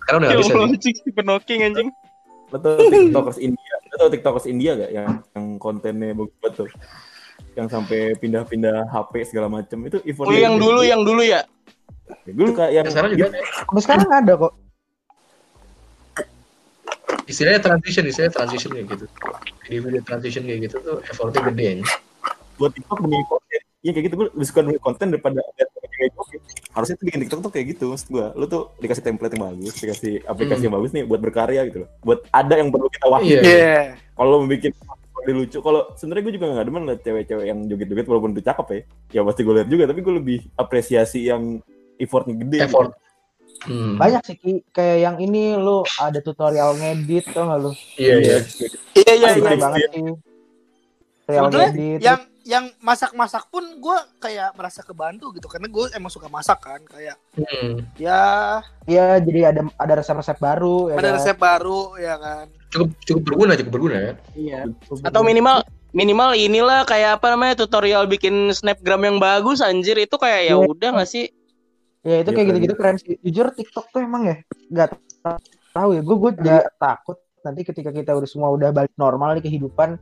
Sekarang 0.04 0.20
udah 0.20 0.30
Ya 0.32 0.38
bisa 0.40 0.54
anjing 0.60 0.96
Stephen 1.00 1.28
Hawking 1.32 1.60
anjing. 1.64 1.90
Tau 2.52 2.78
tiktokers 2.78 3.40
India, 3.40 3.74
tau 3.98 4.10
tiktokers 4.12 4.46
India 4.46 4.72
gak 4.78 4.92
yang, 4.94 5.10
yang 5.34 5.46
kontennya 5.58 6.14
bagus 6.14 6.36
banget 6.38 6.54
tuh? 6.62 6.70
Yang 7.58 7.68
sampai 7.74 8.00
pindah-pindah 8.20 8.94
HP 8.94 9.34
segala 9.34 9.48
macem 9.50 9.80
itu 9.90 9.98
effort 10.06 10.30
Oh 10.30 10.36
yang 10.36 10.60
dulu 10.60 10.86
yang 10.86 11.02
dulu 11.02 11.24
ya. 11.24 11.48
Gue 12.26 12.46
suka 12.48 12.66
yang 12.68 12.86
Sekarang 12.86 13.12
juga 13.12 13.28
ada. 13.30 13.40
sampai 13.42 13.82
sekarang 13.82 14.10
ada 14.10 14.34
kok 14.36 14.54
istilahnya 17.24 17.62
transition, 17.62 18.04
istilahnya 18.04 18.34
transition 18.34 18.70
kayak 18.70 18.88
gitu. 18.90 19.06
Video-video 19.64 20.02
transition 20.04 20.44
kayak 20.44 20.60
gitu 20.68 20.76
tuh 20.80 20.98
effortnya 21.04 21.42
gede. 21.48 21.66
ya. 21.80 21.86
buat 22.54 22.70
TikTok 22.70 23.00
demi 23.02 23.18
konten. 23.26 23.62
Iya 23.82 23.92
kayak 23.92 24.06
gitu 24.06 24.16
gue 24.16 24.28
lebih 24.30 24.48
suka 24.48 24.60
demi 24.62 24.78
konten 24.78 25.08
daripada 25.10 25.42
joget. 25.42 26.12
harusnya 26.70 26.96
tuh 26.96 27.06
bikin 27.06 27.20
TikTok 27.24 27.40
tuh 27.42 27.52
kayak 27.52 27.66
gitu 27.74 27.84
maksud 27.90 28.08
gua. 28.10 28.28
Lu 28.34 28.46
tuh 28.46 28.76
dikasih 28.78 29.02
template 29.02 29.34
yang 29.34 29.44
bagus, 29.48 29.74
dikasih 29.78 30.14
aplikasi 30.24 30.60
Hmm. 30.60 30.66
yang 30.68 30.76
bagus 30.76 30.92
nih 30.92 31.04
buat 31.04 31.20
berkarya 31.20 31.62
gitu 31.68 31.78
loh. 31.84 31.90
Buat 32.02 32.20
ada 32.30 32.54
yang 32.56 32.70
perlu 32.70 32.88
kita 32.90 33.08
wahyu. 33.08 33.28
Iya. 33.30 33.42
Iya. 33.42 33.78
Kalau 34.14 34.44
bikin 34.44 34.72
lebih 35.18 35.34
lucu, 35.40 35.58
kalau 35.60 35.82
sebenarnya 35.96 36.24
gue 36.24 36.34
juga 36.34 36.46
nggak 36.52 36.66
demen 36.68 36.84
liat 36.84 37.00
cewek-cewek 37.02 37.46
yang 37.48 37.60
joget-joget 37.66 38.06
walaupun 38.06 38.30
itu 38.32 38.42
cakep 38.44 38.68
ya. 38.68 38.80
Ya 39.12 39.22
pasti 39.24 39.42
gue 39.42 39.54
lihat 39.56 39.70
juga, 39.70 39.84
tapi 39.88 40.00
gue 40.02 40.14
lebih 40.14 40.38
apresiasi 40.54 41.20
yang 41.24 41.44
effortnya 42.04 42.36
gede. 42.38 42.58
gitu. 42.58 42.66
Effort. 42.66 42.92
Hmm. 43.64 43.96
Banyak 43.96 44.22
sih 44.24 44.36
Ki. 44.36 44.54
kayak 44.70 44.98
yang 45.02 45.16
ini 45.18 45.56
lu 45.56 45.82
ada 45.96 46.20
tutorial 46.20 46.76
ngedit 46.76 47.32
tau 47.32 47.48
gak 47.48 47.60
lu? 47.60 47.72
Iya, 47.96 48.16
iya. 48.20 48.38
Iya 48.94 49.14
iya 49.14 49.28
iya. 49.34 49.56
banget 49.56 49.88
sih. 49.88 50.04
Tutorial 51.24 51.44
Sebetulnya 51.48 51.70
ngedit. 51.70 52.00
yang 52.02 52.20
yang 52.44 52.66
masak-masak 52.78 53.48
pun 53.48 53.64
gue 53.74 53.98
kayak 54.20 54.52
merasa 54.54 54.84
kebantu 54.84 55.32
gitu 55.32 55.48
karena 55.48 55.64
gue 55.66 55.96
emang 55.96 56.12
suka 56.12 56.28
masak 56.28 56.60
kan 56.60 56.84
kayak 56.84 57.16
Hmm. 57.34 57.88
ya 57.96 58.60
Iya, 58.84 59.24
jadi 59.24 59.40
ada 59.48 59.62
ada 59.74 59.94
resep-resep 59.96 60.36
baru 60.38 60.92
ya. 60.92 61.00
ada 61.00 61.08
kan? 61.08 61.16
resep 61.16 61.38
baru 61.38 61.80
ya 61.96 62.16
kan 62.18 62.46
Cukup 62.68 62.90
cukup 63.02 63.22
berguna, 63.24 63.52
cukup 63.56 63.72
berguna 63.72 63.96
ya. 63.96 64.14
Iya. 64.36 64.60
Atau 65.02 65.24
minimal 65.24 65.64
minimal 65.94 66.36
inilah 66.36 66.84
kayak 66.84 67.16
apa 67.16 67.32
namanya 67.32 67.64
tutorial 67.64 68.04
bikin 68.06 68.52
snapgram 68.52 69.00
yang 69.02 69.18
bagus 69.18 69.64
anjir 69.64 69.96
itu 69.96 70.16
kayak 70.18 70.52
ya 70.52 70.54
Iya. 70.54 70.68
udah 70.68 70.90
nggak 70.92 71.08
sih? 71.08 71.32
Ya 72.04 72.20
itu 72.20 72.30
Iya, 72.32 72.36
kayak 72.36 72.48
gitu-gitu 72.52 72.76
keren 72.76 72.98
sih. 73.00 73.16
Jujur 73.24 73.48
TikTok 73.56 73.86
tuh 73.96 74.04
emang 74.04 74.28
ya 74.28 74.36
nggak 74.68 74.88
tahu 75.72 75.90
ya. 75.96 76.02
Gue 76.04 76.16
gue 76.20 76.32
nggak 76.36 76.76
takut 76.76 77.18
nanti 77.44 77.64
ketika 77.64 77.92
kita 77.96 78.12
udah 78.16 78.30
semua 78.30 78.52
udah 78.52 78.76
balik 78.76 78.92
normal 79.00 79.36
nih 79.40 79.44
kehidupan 79.48 80.00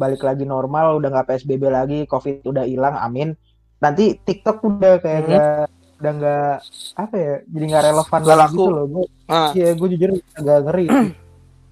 balik 0.00 0.24
lagi 0.24 0.48
normal 0.48 0.96
udah 0.96 1.12
nggak 1.12 1.28
psbb 1.28 1.62
lagi 1.68 1.98
covid 2.04 2.44
udah 2.44 2.68
hilang 2.68 2.92
amin. 3.00 3.32
Nanti 3.80 4.20
TikTok 4.20 4.60
udah 4.68 5.00
kayak 5.00 5.20
Hmm. 5.24 5.28
nggak 5.32 5.60
udah 6.00 6.12
nggak 6.16 6.52
apa 6.96 7.16
ya 7.16 7.34
jadi 7.44 7.64
nggak 7.72 7.84
relevan 7.88 8.20
laku. 8.20 8.52
gitu 8.52 8.70
loh. 8.76 8.84
Gue 8.92 9.04
ah. 9.32 9.50
ya 9.56 9.68
gue 9.72 9.88
jujur 9.96 10.10
agak 10.36 10.58
ngeri. 10.68 10.86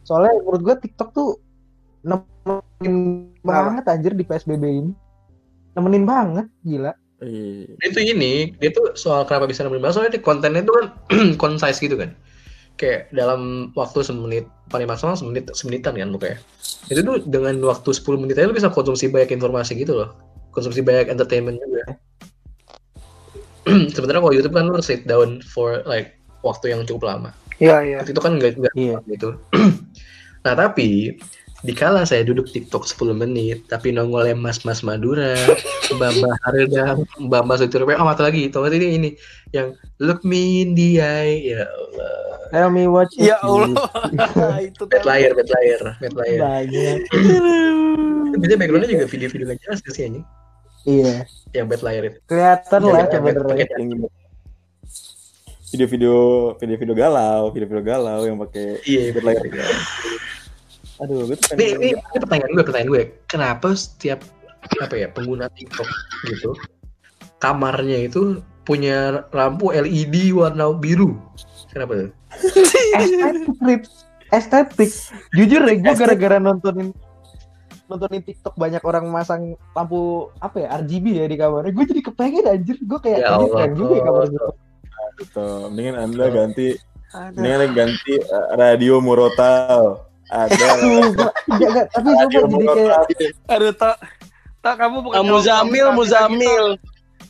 Soalnya 0.09 0.33
menurut 0.41 0.62
gue 0.64 0.75
TikTok 0.89 1.09
tuh 1.12 1.29
nemenin 2.01 2.97
banget 3.45 3.85
anjir 3.85 4.12
di 4.16 4.25
psbb 4.25 4.64
ini. 4.64 4.93
Nemenin 5.77 6.05
banget 6.09 6.49
gila 6.64 6.97
Iya. 7.19 7.75
Dia 7.75 7.89
tuh 7.91 8.03
ini, 8.05 8.33
dia 8.57 8.71
tuh 8.71 8.95
soal 8.95 9.27
kenapa 9.27 9.51
bisa 9.51 9.66
nemenin 9.66 9.83
banget, 9.83 9.95
soalnya 9.99 10.14
di 10.14 10.23
kontennya 10.23 10.62
itu 10.62 10.71
kan 10.71 10.87
concise 11.43 11.79
gitu 11.79 11.99
kan. 11.99 12.14
Kayak 12.79 13.11
dalam 13.11 13.75
waktu 13.75 14.07
semenit, 14.07 14.47
paling 14.71 14.87
maksimal 14.87 15.19
semenit, 15.19 15.51
semenitan 15.51 15.99
kan 15.99 16.14
pokoknya. 16.14 16.39
Itu 16.87 17.01
tuh 17.03 17.16
dengan 17.27 17.59
waktu 17.66 17.91
10 17.91 18.23
menit 18.23 18.39
aja 18.39 18.47
lu 18.47 18.55
bisa 18.55 18.71
konsumsi 18.71 19.11
banyak 19.11 19.35
informasi 19.35 19.75
gitu 19.75 19.99
loh. 19.99 20.14
Konsumsi 20.55 20.79
banyak 20.79 21.11
entertainment 21.11 21.59
juga. 21.59 21.99
Sebenarnya 23.95 24.23
kalau 24.23 24.35
YouTube 24.35 24.55
kan 24.55 24.71
lu 24.71 24.79
sit 24.79 25.03
down 25.05 25.43
for 25.43 25.83
like 25.85 26.16
waktu 26.47 26.71
yang 26.71 26.87
cukup 26.87 27.11
lama. 27.11 27.31
iya 27.59 27.83
iya 27.83 27.99
Itu 28.07 28.23
kan 28.23 28.39
enggak 28.39 28.55
enggak 28.55 28.75
Iya. 28.79 28.97
gitu. 29.11 29.35
nah, 30.47 30.55
tapi 30.55 31.19
dikala 31.67 32.07
saya 32.07 32.23
duduk 32.23 32.47
TikTok 32.47 32.87
10 32.87 33.19
menit, 33.19 33.67
tapi 33.67 33.91
nongolnya 33.91 34.39
Mas-Mas 34.39 34.87
Madura, 34.87 35.35
Mbak-Mbak 35.91 36.35
Haridang, 36.47 36.99
Mbak-Mbak 37.19 37.57
Sutir 37.59 37.83
oh 37.83 38.07
mata 38.07 38.23
lagi, 38.23 38.47
tau 38.47 38.63
gak 38.63 38.79
ini 38.79 38.89
ini 38.95 39.11
yang 39.51 39.75
look 39.99 40.23
me 40.23 40.63
in 40.63 40.79
the 40.79 41.03
eye, 41.03 41.51
ya 41.51 41.67
Allah. 41.67 42.15
tell 42.55 42.71
me 42.71 42.87
what 42.87 43.11
you 43.19 43.35
ya. 43.35 43.43
Allah 43.43 43.75
itu 44.71 44.87
Bad 44.87 45.03
layer, 45.03 45.35
bad 45.35 45.51
layer, 45.51 45.81
bad 45.99 46.15
layer. 46.15 46.39
banyak 46.39 46.99
Biasanya 48.39 48.59
backgroundnya 48.63 48.89
juga 48.95 49.07
video-video 49.11 49.45
gak 49.51 49.59
jelas 49.67 49.81
sih 49.91 50.05
anjing? 50.07 50.25
iya 50.87 51.27
Yang 51.53 51.67
bad 51.75 51.83
layer 51.83 52.03
itu. 52.07 52.19
kelihatan 52.31 52.81
Iya, 52.87 52.93
lah 52.95 53.05
Yang 53.11 53.89
video-video 55.69 56.15
video-video 56.57 56.95
galau, 56.97 57.51
video-video 57.51 57.83
galau 57.85 58.21
yang 58.25 58.39
pakai 58.41 58.79
Iya, 58.87 59.11
bad 59.11 59.25
layer. 59.27 59.43
Aduh 60.99 61.27
gue 61.27 61.37
tuh 61.37 61.55
Ini, 61.55 61.59
pengen 61.59 61.79
ini, 61.79 61.89
ini 61.95 62.19
pertanyaan 62.19 62.53
gue, 62.53 62.65
pertanyaan 62.65 62.91
gue. 62.91 63.03
Kenapa 63.27 63.69
setiap 63.73 64.21
apa 64.83 64.95
ya 64.95 65.07
pengguna 65.09 65.47
TikTok 65.49 65.87
gitu 66.27 66.51
kamarnya 67.39 68.11
itu 68.11 68.43
punya 68.67 69.23
lampu 69.31 69.71
LED 69.71 70.35
warna 70.35 70.75
biru? 70.75 71.15
Kenapa 71.71 71.95
tuh? 71.95 72.11
estetik 72.99 73.81
estetik 74.29 74.91
jujur 75.33 75.63
deh 75.65 75.81
gue 75.81 75.95
gara-gara 75.97 76.37
nontonin 76.37 76.93
nontonin 77.89 78.21
TikTok 78.21 78.53
banyak 78.59 78.83
orang 78.85 79.09
masang 79.09 79.57
lampu 79.73 80.29
apa 80.43 80.61
ya 80.61 80.69
RGB 80.83 81.07
ya 81.17 81.25
di 81.25 81.37
kamarnya 81.39 81.73
gue 81.73 81.85
jadi 81.89 82.03
kepengen 82.05 82.45
anjir 82.45 82.77
gue 82.77 82.99
kayak 83.01 83.19
Ya 83.25 83.33
Allah. 83.33 83.49
keren 83.49 83.73
juga 83.73 83.93
ya 83.97 84.03
kamar 84.05 84.27
gue 84.29 84.49
gitu. 85.19 85.45
Mendingan 85.73 85.97
anda 85.99 86.25
ganti, 86.31 86.69
mendingan 87.35 87.71
ganti 87.75 88.15
eh, 88.21 88.47
radio 88.55 89.03
Murotal. 89.03 90.08
Ada. 90.29 90.66
Enggak, 90.79 91.33
enggak, 91.49 91.87
tapi 91.91 92.09
sumpah 92.11 92.29
jadi 92.29 92.66
kayak 92.68 92.99
aduh 93.49 93.72
tak 93.72 93.97
tak 94.59 94.74
kamu 94.76 94.97
bukan 95.01 95.16
Ah, 95.16 95.24
Muzamil, 95.24 95.64
kaum- 95.87 95.89
kaum- 95.89 95.99
Muzamil. 95.99 96.64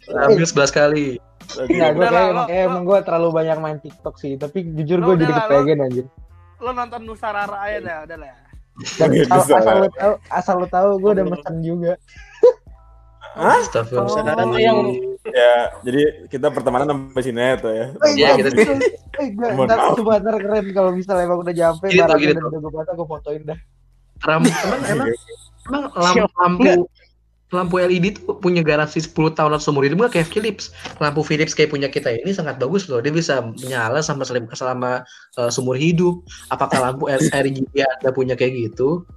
11 0.09 0.51
kali. 0.71 1.09
Enggak, 1.49 1.91
gue 1.91 2.03
kayak 2.03 2.13
lo- 2.13 2.29
emang, 2.29 2.47
kayak 2.47 2.61
lo- 2.61 2.69
emang 2.69 2.83
gue 2.85 2.99
terlalu 3.03 3.29
banyak 3.31 3.57
main 3.59 3.79
TikTok 3.79 4.15
sih 4.17 4.33
tapi 4.35 4.59
jujur 4.69 4.99
Lo 4.99 5.07
gue 5.07 5.23
jadi 5.23 5.33
kepengen 5.35 5.79
anjir 5.81 6.07
lo 6.59 6.71
nonton 6.71 7.01
Nusa 7.03 7.29
Rara 7.29 7.59
aja 7.63 7.79
dah 7.79 7.97
udah 8.03 8.19
lah 8.19 8.35
dan 8.95 9.09
asal, 9.11 9.39
bisa 9.39 9.55
asal 9.55 9.63
lah. 9.65 9.75
lu 9.77 9.89
tahu 9.93 10.13
asal 10.29 10.55
lu 10.57 10.67
tahu 10.69 10.89
gue 10.99 11.11
udah 11.13 11.27
mesen 11.27 11.55
juga 11.61 11.93
Astagfirullah. 13.35 14.15
Sekarang 14.15 14.51
yang 14.55 14.79
Ya, 15.29 15.55
jadi 15.85 16.25
kita 16.27 16.49
pertemanan 16.49 16.89
sampai 16.89 17.21
sini 17.21 17.37
ya 17.39 17.55
tuh 17.55 17.69
ya. 17.69 17.87
Iya, 18.09 18.29
kita 18.39 18.49
Eh, 19.19 19.29
gue 19.29 19.45
Mohon 19.51 19.67
ntar 19.67 19.77
maaf. 19.77 19.97
coba 19.99 20.13
ntar 20.17 20.37
keren 20.39 20.67
kalau 20.73 20.91
misalnya 20.91 21.27
emang 21.27 21.43
udah 21.43 21.53
nyampe 21.53 21.85
Gitu, 21.87 22.01
barangnya 22.01 22.29
gitu. 22.33 22.41
udah 22.41 22.61
gue 22.61 22.73
pasang 22.73 22.95
gue 22.97 23.07
fotoin 23.07 23.43
dah 23.45 23.59
Ram, 24.19 24.43
emang 24.43 24.81
emang 24.89 25.09
emang 25.69 25.85
lampu 25.93 26.27
lampu 26.33 26.73
lampu 27.49 27.81
LED 27.81 28.21
tuh 28.21 28.37
punya 28.37 28.61
garansi 28.61 29.01
10 29.01 29.33
tahun 29.33 29.57
atau 29.57 29.73
seumur 29.73 29.89
hidup 29.89 30.05
nggak 30.05 30.21
kayak 30.21 30.29
Philips. 30.29 30.69
Lampu 31.01 31.25
Philips 31.25 31.57
kayak 31.57 31.73
punya 31.73 31.89
kita 31.89 32.13
ini 32.13 32.37
sangat 32.37 32.61
bagus 32.61 32.93
loh. 32.93 33.01
Dia 33.01 33.09
bisa 33.09 33.41
menyala 33.41 34.05
sama 34.05 34.29
selama, 34.29 34.53
selama 34.53 34.91
uh, 35.41 35.49
seumur 35.49 35.81
hidup. 35.81 36.21
Apakah 36.53 36.93
lampu 36.93 37.09
RGB 37.09 37.73
Anda 37.73 38.11
punya 38.13 38.37
kayak 38.37 38.53
gitu? 38.53 39.09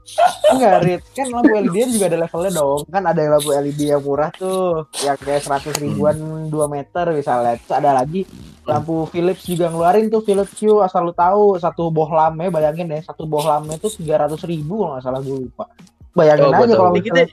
Enggak, 0.47 0.87
Rit. 0.87 1.03
Kan 1.11 1.27
lampu 1.27 1.51
LED 1.59 1.91
juga 1.91 2.07
ada 2.07 2.17
levelnya 2.23 2.51
dong. 2.55 2.81
Kan 2.87 3.03
ada 3.03 3.21
lampu 3.27 3.51
LED 3.51 3.79
yang 3.91 4.01
murah 4.03 4.31
tuh. 4.31 4.87
Yang 5.03 5.17
kayak 5.27 5.41
100 5.43 5.83
ribuan 5.83 6.15
2 6.47 6.55
meter 6.71 7.05
misalnya. 7.11 7.59
Terus 7.59 7.75
ada 7.75 7.91
lagi 7.99 8.23
lampu 8.63 9.09
Philips 9.11 9.43
juga 9.43 9.67
ngeluarin 9.67 10.07
tuh 10.07 10.23
Philips 10.23 10.55
Hue 10.61 10.79
asal 10.85 11.09
lu 11.09 11.13
tahu 11.17 11.57
satu 11.57 11.89
bohlamnya 11.89 12.53
bayangin 12.53 12.93
deh 12.93 13.01
satu 13.01 13.25
bohlamnya 13.25 13.81
tuh 13.81 13.89
300 13.89 14.37
ribu 14.45 14.85
kalau 14.85 14.93
nggak 14.95 15.03
salah 15.03 15.19
gue 15.25 15.49
lupa 15.49 15.65
bayangin 16.13 16.53
Oh, 16.53 16.61
aja 16.61 16.73
kalau 16.77 16.93
misalnya 16.93 17.25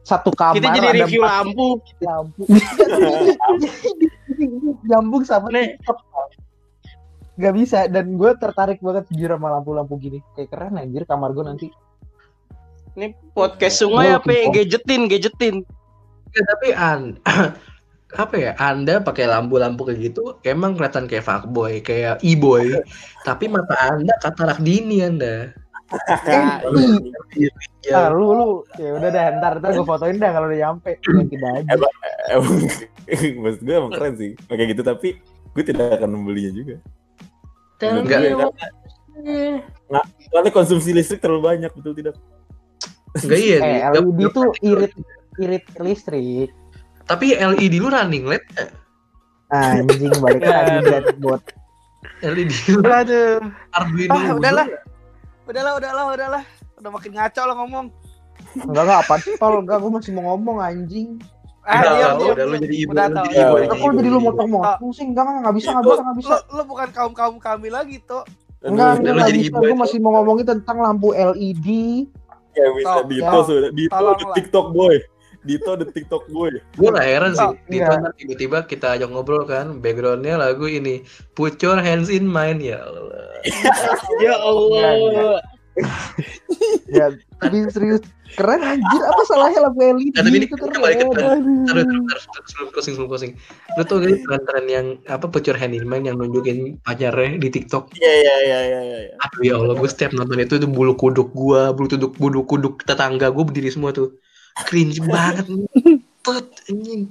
satu 0.00 0.32
kamar 0.32 0.56
kita 0.56 0.68
jadi 0.72 0.88
review 1.04 1.22
empat 1.22 1.44
lampu. 1.44 1.68
lampu 2.00 2.42
nyambung 4.88 5.24
sama 5.28 5.52
Nih. 5.52 5.76
Nggak 7.40 7.54
bisa 7.56 7.88
dan 7.88 8.20
gue 8.20 8.30
tertarik 8.36 8.84
banget 8.84 9.08
jujur 9.12 9.36
sama 9.36 9.48
lampu-lampu 9.60 9.96
gini 9.96 10.20
kayak 10.36 10.52
keren 10.52 10.80
anjir 10.80 11.04
kamar 11.08 11.32
gue 11.32 11.44
nanti 11.44 11.68
Ini 12.98 13.14
podcast 13.38 13.86
sungai 13.86 14.10
apa 14.10 14.28
ya? 14.28 14.50
gadgetin, 14.50 15.06
gadgetin. 15.06 15.62
Ya, 16.34 16.42
tapi 16.42 16.68
an 16.74 17.00
apa 18.18 18.34
ya 18.34 18.52
Anda 18.58 18.98
pakai 18.98 19.30
lampu-lampu 19.30 19.86
kayak 19.86 20.10
gitu 20.10 20.34
emang 20.42 20.74
kelihatan 20.74 21.06
kayak 21.06 21.22
fuckboy 21.22 21.78
kayak 21.78 22.18
e-boy 22.26 22.82
tapi 23.22 23.46
mata 23.46 23.78
Anda 23.78 24.10
katarak 24.18 24.58
dini 24.58 25.06
Anda 25.06 25.54
Nah, 25.90 26.62
Ah, 26.62 26.62
ya, 27.82 28.06
lu 28.08 28.30
lu 28.30 28.46
ya 28.76 28.94
udah 28.94 29.10
dah 29.10 29.24
ntar 29.36 29.52
ntar 29.58 29.70
gue 29.72 29.82
fotoin 29.82 30.16
dah 30.16 30.30
kalau 30.30 30.46
udah 30.46 30.60
nyampe 30.60 30.94
ya, 30.94 31.22
tidak 31.26 31.50
aja 31.56 31.72
Emang, 32.30 32.56
maksud 33.42 33.60
gue 33.60 33.74
emang 33.74 33.90
keren 33.90 34.14
sih. 34.14 34.30
Kayak 34.46 34.68
gitu 34.70 34.82
tapi 34.84 35.08
gue 35.50 35.64
tidak 35.64 35.98
akan 35.98 36.10
membelinya 36.12 36.52
juga. 36.52 36.76
Enggak. 37.80 38.18
me 38.22 38.30
what- 39.90 40.10
Soalnya 40.26 40.52
konsumsi 40.54 40.92
listrik 40.92 41.18
terlalu 41.18 41.42
banyak 41.44 41.70
betul 41.72 41.92
tidak? 41.92 42.14
enggak 43.12 43.40
iya 43.40 43.58
eh. 43.58 43.78
LED 43.90 44.20
tuh 44.30 44.54
irit 44.62 44.94
irit 45.36 45.64
listrik 45.76 46.54
tapi 47.04 47.34
LED 47.34 47.74
lu 47.74 47.90
running 47.90 48.22
LED 48.22 48.44
nggak? 48.46 48.70
anjing 49.50 50.14
balik 50.22 50.46
lagi 50.46 50.78
buat 51.24 51.42
LED 52.22 52.54
lu 52.70 52.86
aduh 52.86 53.42
Arduino 53.74 54.14
ah 54.14 54.30
udahlah 54.30 54.66
udahlah 55.50 55.72
udahlah 55.76 56.04
udahlah. 56.08 56.42
Udah 56.76 56.90
makin 56.90 57.12
ngaco 57.12 57.42
lo 57.42 57.54
ngomong. 57.58 57.86
Enggak 58.56 58.82
enggak 58.82 59.00
apa 59.04 59.14
tol 59.36 59.54
enggak 59.60 59.78
gue 59.78 59.90
masih 59.92 60.10
mau 60.12 60.24
ngomong 60.32 60.56
anjing. 60.58 61.18
Ah 61.60 61.76
Udah, 61.76 61.92
diam, 61.92 61.92
udah, 61.92 62.16
diam, 62.16 62.32
udah, 62.32 62.44
lu 62.46 62.56
jadi 62.56 62.76
ibu, 62.78 62.90
udah 62.90 63.04
lu 63.04 63.12
tau 63.12 63.22
jadi 63.22 63.36
ya. 63.36 63.44
ibu, 63.44 63.54
Kok 63.76 63.92
jadi 63.92 64.08
lu 64.08 64.20
motong-motong 64.22 64.90
sih? 64.90 65.04
Enggak 65.04 65.24
enggak 65.28 65.54
bisa 65.54 65.68
enggak 65.70 65.84
Lu- 65.84 65.90
bisa 65.90 66.00
enggak 66.00 66.16
bisa. 66.16 66.30
lo, 66.30 66.38
lo 66.50 66.62
bukan 66.64 66.88
kaum 66.90 67.12
kaum 67.12 67.36
kami 67.36 67.68
lagi 67.68 67.96
tuh 68.00 68.24
enggak 68.60 68.72
Udah, 68.72 68.96
enggak 68.96 69.04
lu 69.04 69.10
enggak 69.12 69.28
jadi 69.28 69.38
bisa. 69.38 69.50
ibu 69.50 69.58
gue 69.60 69.76
masih 69.76 69.98
mau 69.98 70.12
ngomongin 70.16 70.46
tentang 70.48 70.76
lampu 70.78 71.08
LED 71.12 71.68
Ya 72.50 72.66
bisa 72.74 72.90
Tol, 72.96 73.06
di 73.06 73.16
ya. 73.16 73.30
post 73.30 73.48
udah 73.48 73.70
di 73.70 73.84
Tolong 73.86 74.10
post 74.10 74.24
lah. 74.24 74.34
TikTok 74.34 74.66
boy. 74.72 74.96
Dito 75.40 75.72
the 75.72 75.88
TikTok 75.88 76.28
boy. 76.28 76.52
Gue 76.76 76.88
gak 76.92 77.06
heran 77.06 77.32
sih, 77.32 77.40
Oh, 77.42 77.56
di 77.64 77.80
iya. 77.80 77.88
kan 77.88 78.12
tiba-tiba 78.12 78.68
kita 78.68 78.92
ajak 78.92 79.08
ngobrol 79.08 79.48
kan, 79.48 79.80
backgroundnya 79.80 80.36
lagu 80.36 80.68
ini, 80.68 81.00
Put 81.32 81.56
Your 81.60 81.80
Hands 81.80 82.12
in 82.12 82.28
Mine, 82.28 82.60
ya 82.60 82.84
Allah. 82.84 83.40
Ya 84.24 84.34
Allah. 84.36 85.40
Ya, 86.90 87.06
tapi 87.38 87.62
serius 87.70 88.02
keren 88.36 88.60
anjir 88.62 89.02
apa 89.02 89.22
salahnya 89.26 89.64
lagu 89.64 89.80
LED 89.80 90.12
Nah, 90.12 90.22
tapi 90.22 90.36
ini 90.38 90.46
itu 90.46 90.54
kita 90.54 90.66
keren. 90.70 90.82
balik 90.82 90.96
ke 91.00 91.06
tren. 91.14 91.26
Aduh. 91.30 91.64
Taruh, 91.66 91.84
taruh, 91.88 92.22
sebelum 92.46 92.68
closing, 92.70 92.94
sebelum 92.94 93.08
closing. 93.08 93.32
Lu 93.78 93.82
tau 93.86 93.96
gak 93.98 94.10
sih 94.12 94.18
tren-tren 94.22 94.64
yang, 94.68 94.86
apa, 95.08 95.24
Put 95.24 95.48
Your 95.48 95.56
Hand 95.56 95.72
in 95.72 95.86
Mine 95.88 96.04
yang 96.04 96.20
nunjukin 96.20 96.76
pacarnya 96.84 97.40
di 97.40 97.48
TikTok? 97.48 97.96
Iya 97.96 98.12
iya 98.12 98.34
iya 98.44 98.58
iya 98.60 98.80
iya. 99.08 99.14
Aduh 99.24 99.40
ya 99.40 99.54
Allah, 99.56 99.74
gue 99.74 99.88
setiap 99.88 100.12
nonton 100.12 100.36
itu 100.36 100.60
tuh 100.60 100.68
bulu 100.68 100.92
kuduk 100.94 101.32
gua, 101.32 101.72
bulu 101.72 101.88
kuduk 101.88 102.12
bulu 102.20 102.40
kuduk 102.44 102.74
tetangga 102.84 103.32
gue 103.32 103.44
berdiri 103.46 103.70
semua 103.72 103.90
tuh. 103.90 104.12
Cringe 104.66 105.00
banget. 105.04 105.46
Put 106.20 106.48
anjing. 106.68 107.08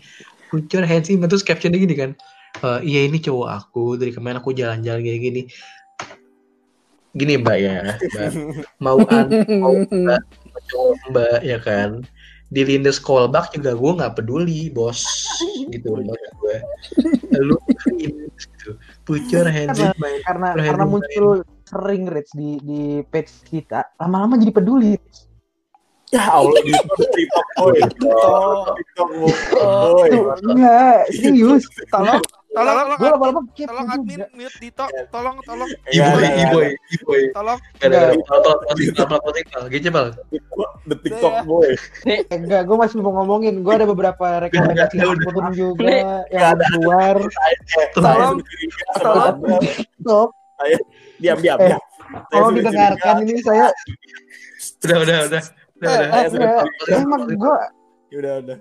Hands 0.49 1.07
in, 1.09 1.21
terus 1.29 1.45
captionnya 1.45 1.77
gini 1.77 1.93
kan. 1.93 2.11
"Eh, 2.65 2.79
iya 2.81 3.05
ini 3.05 3.21
cowok 3.21 3.49
aku, 3.49 4.01
dari 4.01 4.09
kemarin 4.09 4.41
aku 4.41 4.51
jalan-jalan 4.51 5.05
gini-gini. 5.05 5.45
Gini 7.13 7.37
mbak 7.37 7.57
ya, 7.61 7.97
mbak. 8.13 8.31
Mau 8.81 9.01
an, 9.09 9.29
mau 9.61 9.77
mbak, 9.77 10.21
cowok 10.73 10.93
mbak 11.13 11.39
ya 11.45 11.57
kan. 11.61 12.01
Di 12.49 12.65
Lindes 12.65 12.97
callback 12.97 13.53
juga 13.53 13.77
gue 13.77 13.91
nggak 14.01 14.17
peduli 14.17 14.73
bos 14.73 15.05
gitu 15.69 16.01
maksud 16.01 16.33
gue. 16.41 16.57
Lu 17.37 17.61
cringe 17.77 18.33
gitu. 18.33 18.73
Put 19.05 19.29
your 19.29 19.45
hands 19.45 19.77
in 19.77 19.93
my 20.01 20.17
karena 20.25 20.57
karena 20.57 20.81
banget. 20.81 20.89
muncul 20.89 21.45
sering 21.69 22.09
Rich 22.09 22.33
di 22.33 22.57
di 22.65 22.81
page 23.05 23.29
kita 23.45 23.85
lama-lama 24.01 24.41
jadi 24.41 24.49
peduli 24.49 24.97
Ya 26.09 26.25
Allah 26.25 26.57
TikTok 27.13 27.47
boy. 27.53 27.77
TikTok 27.77 29.09
boy. 29.13 30.09
Enggak 30.41 31.05
serius 31.13 31.63
Tolong, 31.89 32.17
tolong, 32.49 32.97
tolong, 32.97 33.45
kepo 33.45 33.61
tolong 33.61 33.87
admin 33.93 34.21
mute 34.33 34.57
Dito, 34.57 34.85
tolong, 35.13 35.37
tolong, 35.45 35.69
Iya, 35.85 36.01
Iboy, 36.09 36.17
iya, 36.17 36.33
iya. 36.33 36.45
Iboy, 36.49 36.67
Iboy. 36.97 37.21
tolong. 37.29 37.59
Tolong, 37.77 38.19
tolong, 38.25 38.57
tolong. 38.57 39.69
Gitu. 39.69 39.93
The 40.89 40.95
TikTok 40.97 41.35
boy. 41.45 41.69
enggak 42.33 42.61
gue 42.65 42.73
masih 42.75 42.97
mau 42.99 43.13
ngomongin 43.13 43.61
gue 43.61 43.69
ada 43.69 43.85
beberapa 43.85 44.49
rekomendasi 44.49 44.97
akun 44.97 45.45
juga 45.53 46.25
yang 46.33 46.57
keluar 46.57 47.21
Tolong, 47.93 48.41
sendiri 48.41 48.65
tolong. 48.97 49.61
TikTok 49.61 50.29
diam 51.21 51.37
diam 51.37 51.57
Eh, 51.61 51.69
diam. 51.69 51.81
Saya 52.09 52.25
tolong 52.33 52.53
didengarkan 52.57 53.15
ini 53.21 53.37
saya 53.45 53.69
Udah, 54.81 54.97
udah, 55.05 55.17
udah. 55.29 55.43
Udah, 55.79 55.97
udah. 56.29 56.51
eh, 56.85 56.97
emang 56.97 57.21
gue 57.25 57.57
Ya 58.09 58.17
Udah 58.17 58.33
udah. 58.41 58.57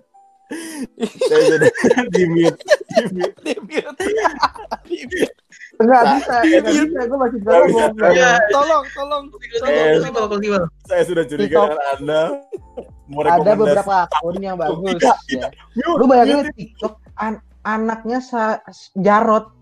Saya 1.28 1.40
sudah 1.46 1.68
di 2.14 2.24
mute. 2.24 2.60
Di 2.88 3.04
mute. 3.12 3.36
Di 3.42 3.54
mute. 3.60 5.32
enggak 5.78 6.02
bisa 6.10 6.34
enggak 6.40 6.62
bisa 6.64 7.00
gue 7.04 7.18
masih 7.18 7.38
ngomong 7.38 7.92
Ya, 8.10 8.32
Tolong, 8.48 8.84
tolong. 8.90 9.22
Pal. 10.10 10.64
Saya 10.84 11.02
sudah 11.04 11.24
curiga 11.24 11.56
dengan 11.68 11.86
Anda. 11.92 12.20
Mau 13.08 13.20
ada 13.22 13.52
beberapa 13.54 13.94
akun 14.04 14.36
yang 14.38 14.56
bagus 14.56 15.00
ya. 15.28 15.48
Lu 15.76 16.04
bayangin. 16.04 16.48
TikTok 16.50 16.94
an- 17.16 17.44
anaknya 17.62 18.18
Jarot 18.94 19.52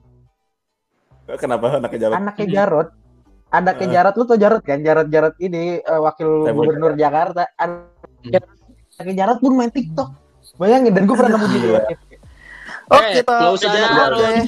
Kenapa 1.37 1.75
anaknya 1.75 1.99
jalan? 2.01 2.15
anaknya 2.17 2.47
Jarot 2.49 2.89
anaknya 3.49 3.87
Eh. 3.87 3.93
Jarot 3.93 4.15
lu 4.15 4.25
tau 4.25 4.37
Jarot 4.37 4.61
kan 4.61 4.79
Jarot 4.79 5.07
Jarot 5.07 5.35
ini 5.39 5.79
eh, 5.79 6.01
wakil 6.01 6.29
gubernur 6.49 6.93
Jakarta 6.93 7.47
An- 7.55 7.91
anaknya 8.93 9.15
Jarot 9.17 9.39
pun 9.39 9.53
main 9.53 9.69
TikTok 9.69 10.09
bayangin 10.55 10.91
dan 10.91 11.05
gue 11.05 11.13
pernah 11.13 11.37
nemu 11.37 11.47
Gila. 11.53 11.81
Oke, 12.89 13.03
Eh, 13.11 13.23
Pak. 13.23 13.35
nggak 13.37 13.53
usah 13.53 13.69
Oke. 13.69 13.79
Jarot. 13.79 14.47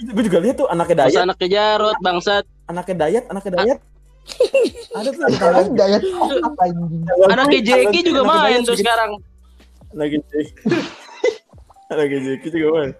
Gue 0.00 0.22
juga 0.24 0.38
lihat 0.38 0.56
tuh 0.56 0.66
anaknya 0.66 0.96
Masa 0.96 1.04
Dayat, 1.06 1.22
anak 1.22 1.36
kejarot 1.36 1.96
bangsat. 2.00 2.44
anaknya 2.66 2.94
Dayat, 2.98 3.24
anaknya 3.28 3.52
Dayat. 3.54 3.78
Ada 4.96 5.08
tuh 5.10 5.22
Kalian 5.32 5.72
Dayat 5.74 6.02
apa 6.40 6.62
anjing 6.62 7.02
Anak 7.26 7.46
Jeki 7.52 8.00
juga 8.02 8.20
main 8.22 8.60
tuh 8.62 8.74
sekarang. 8.74 9.10
Anaknya 9.90 10.18
Jeki. 10.24 10.52
Anaknya 11.92 12.18
Jeki 12.22 12.48
juga 12.50 12.68
main. 12.74 12.90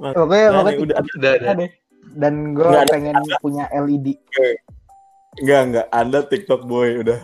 Oke, 0.00 0.38
Nah, 0.42 0.62
nih, 0.64 0.76
udah 0.76 0.96
Udah, 0.96 1.32
udah. 1.36 1.54
deh. 1.56 1.70
Dan 2.12 2.52
gue 2.52 2.62
Nggak 2.62 2.84
ada. 2.84 2.92
pengen 2.92 3.14
punya 3.38 3.64
E 3.68 3.78
LED. 3.78 4.06
enggak 5.38 5.60
enggak 5.62 5.86
Anda 5.90 6.18
TikTok 6.22 6.62
boy 6.64 7.00
udah. 7.00 7.20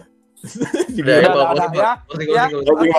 Udah, 0.95 1.16
ya, 1.16 1.26
Udah, 1.26 1.47
udah, 1.51 1.66
udah. 1.66 1.95
Closing, 2.07 2.30
ya. 2.30 2.45
closing. 2.47 2.70
Oke, 2.70 2.91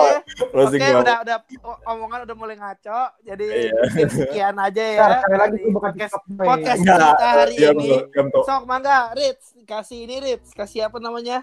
Closing 0.52 0.80
oke, 0.80 0.90
Bang. 0.90 1.00
udah, 1.00 1.16
udah, 1.22 1.36
o- 1.64 1.80
omongan 1.88 2.20
udah 2.28 2.36
mulai 2.36 2.56
ngaco. 2.56 3.00
Jadi 3.24 3.46
Iya. 3.48 4.04
sekian 4.06 4.56
aja 4.58 4.84
ya. 4.84 5.06
Sekali 5.16 5.36
lagi 5.38 5.56
tuh 5.56 5.70
bukan 5.72 5.90
podcast, 5.96 6.14
podcast 6.36 6.80
kita 6.82 7.08
hari 7.24 7.54
ini. 7.56 7.88
Sok, 8.44 8.62
mangga, 8.64 8.98
Ritz, 9.12 9.56
kasih 9.64 9.98
ini 10.04 10.16
Ritz, 10.20 10.52
kasih 10.52 10.92
apa 10.92 11.00
namanya? 11.00 11.40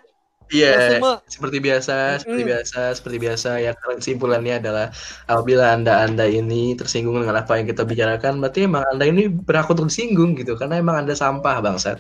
Iya, 0.54 0.68
Resume. 0.78 1.12
seperti 1.26 1.58
biasa, 1.58 1.94
seperti 2.22 2.42
Mm. 2.46 2.50
biasa, 2.54 2.80
seperti 2.98 3.18
biasa 3.26 3.50
ya 3.66 3.72
kesimpulannya 3.98 4.54
adalah 4.62 4.86
apabila 5.26 5.74
anda 5.74 5.92
anda 6.06 6.26
ini 6.30 6.78
tersinggung 6.78 7.18
dengan 7.18 7.42
apa 7.42 7.58
yang 7.58 7.66
kita 7.66 7.82
bicarakan, 7.82 8.34
berarti 8.42 8.60
emang 8.70 8.86
anda 8.94 9.06
ini 9.10 9.22
berhak 9.48 9.66
untuk 9.74 9.90
disinggung 9.90 10.38
gitu, 10.38 10.54
karena 10.60 10.78
emang 10.78 11.02
anda 11.02 11.14
sampah 11.18 11.56
bangsat. 11.66 11.98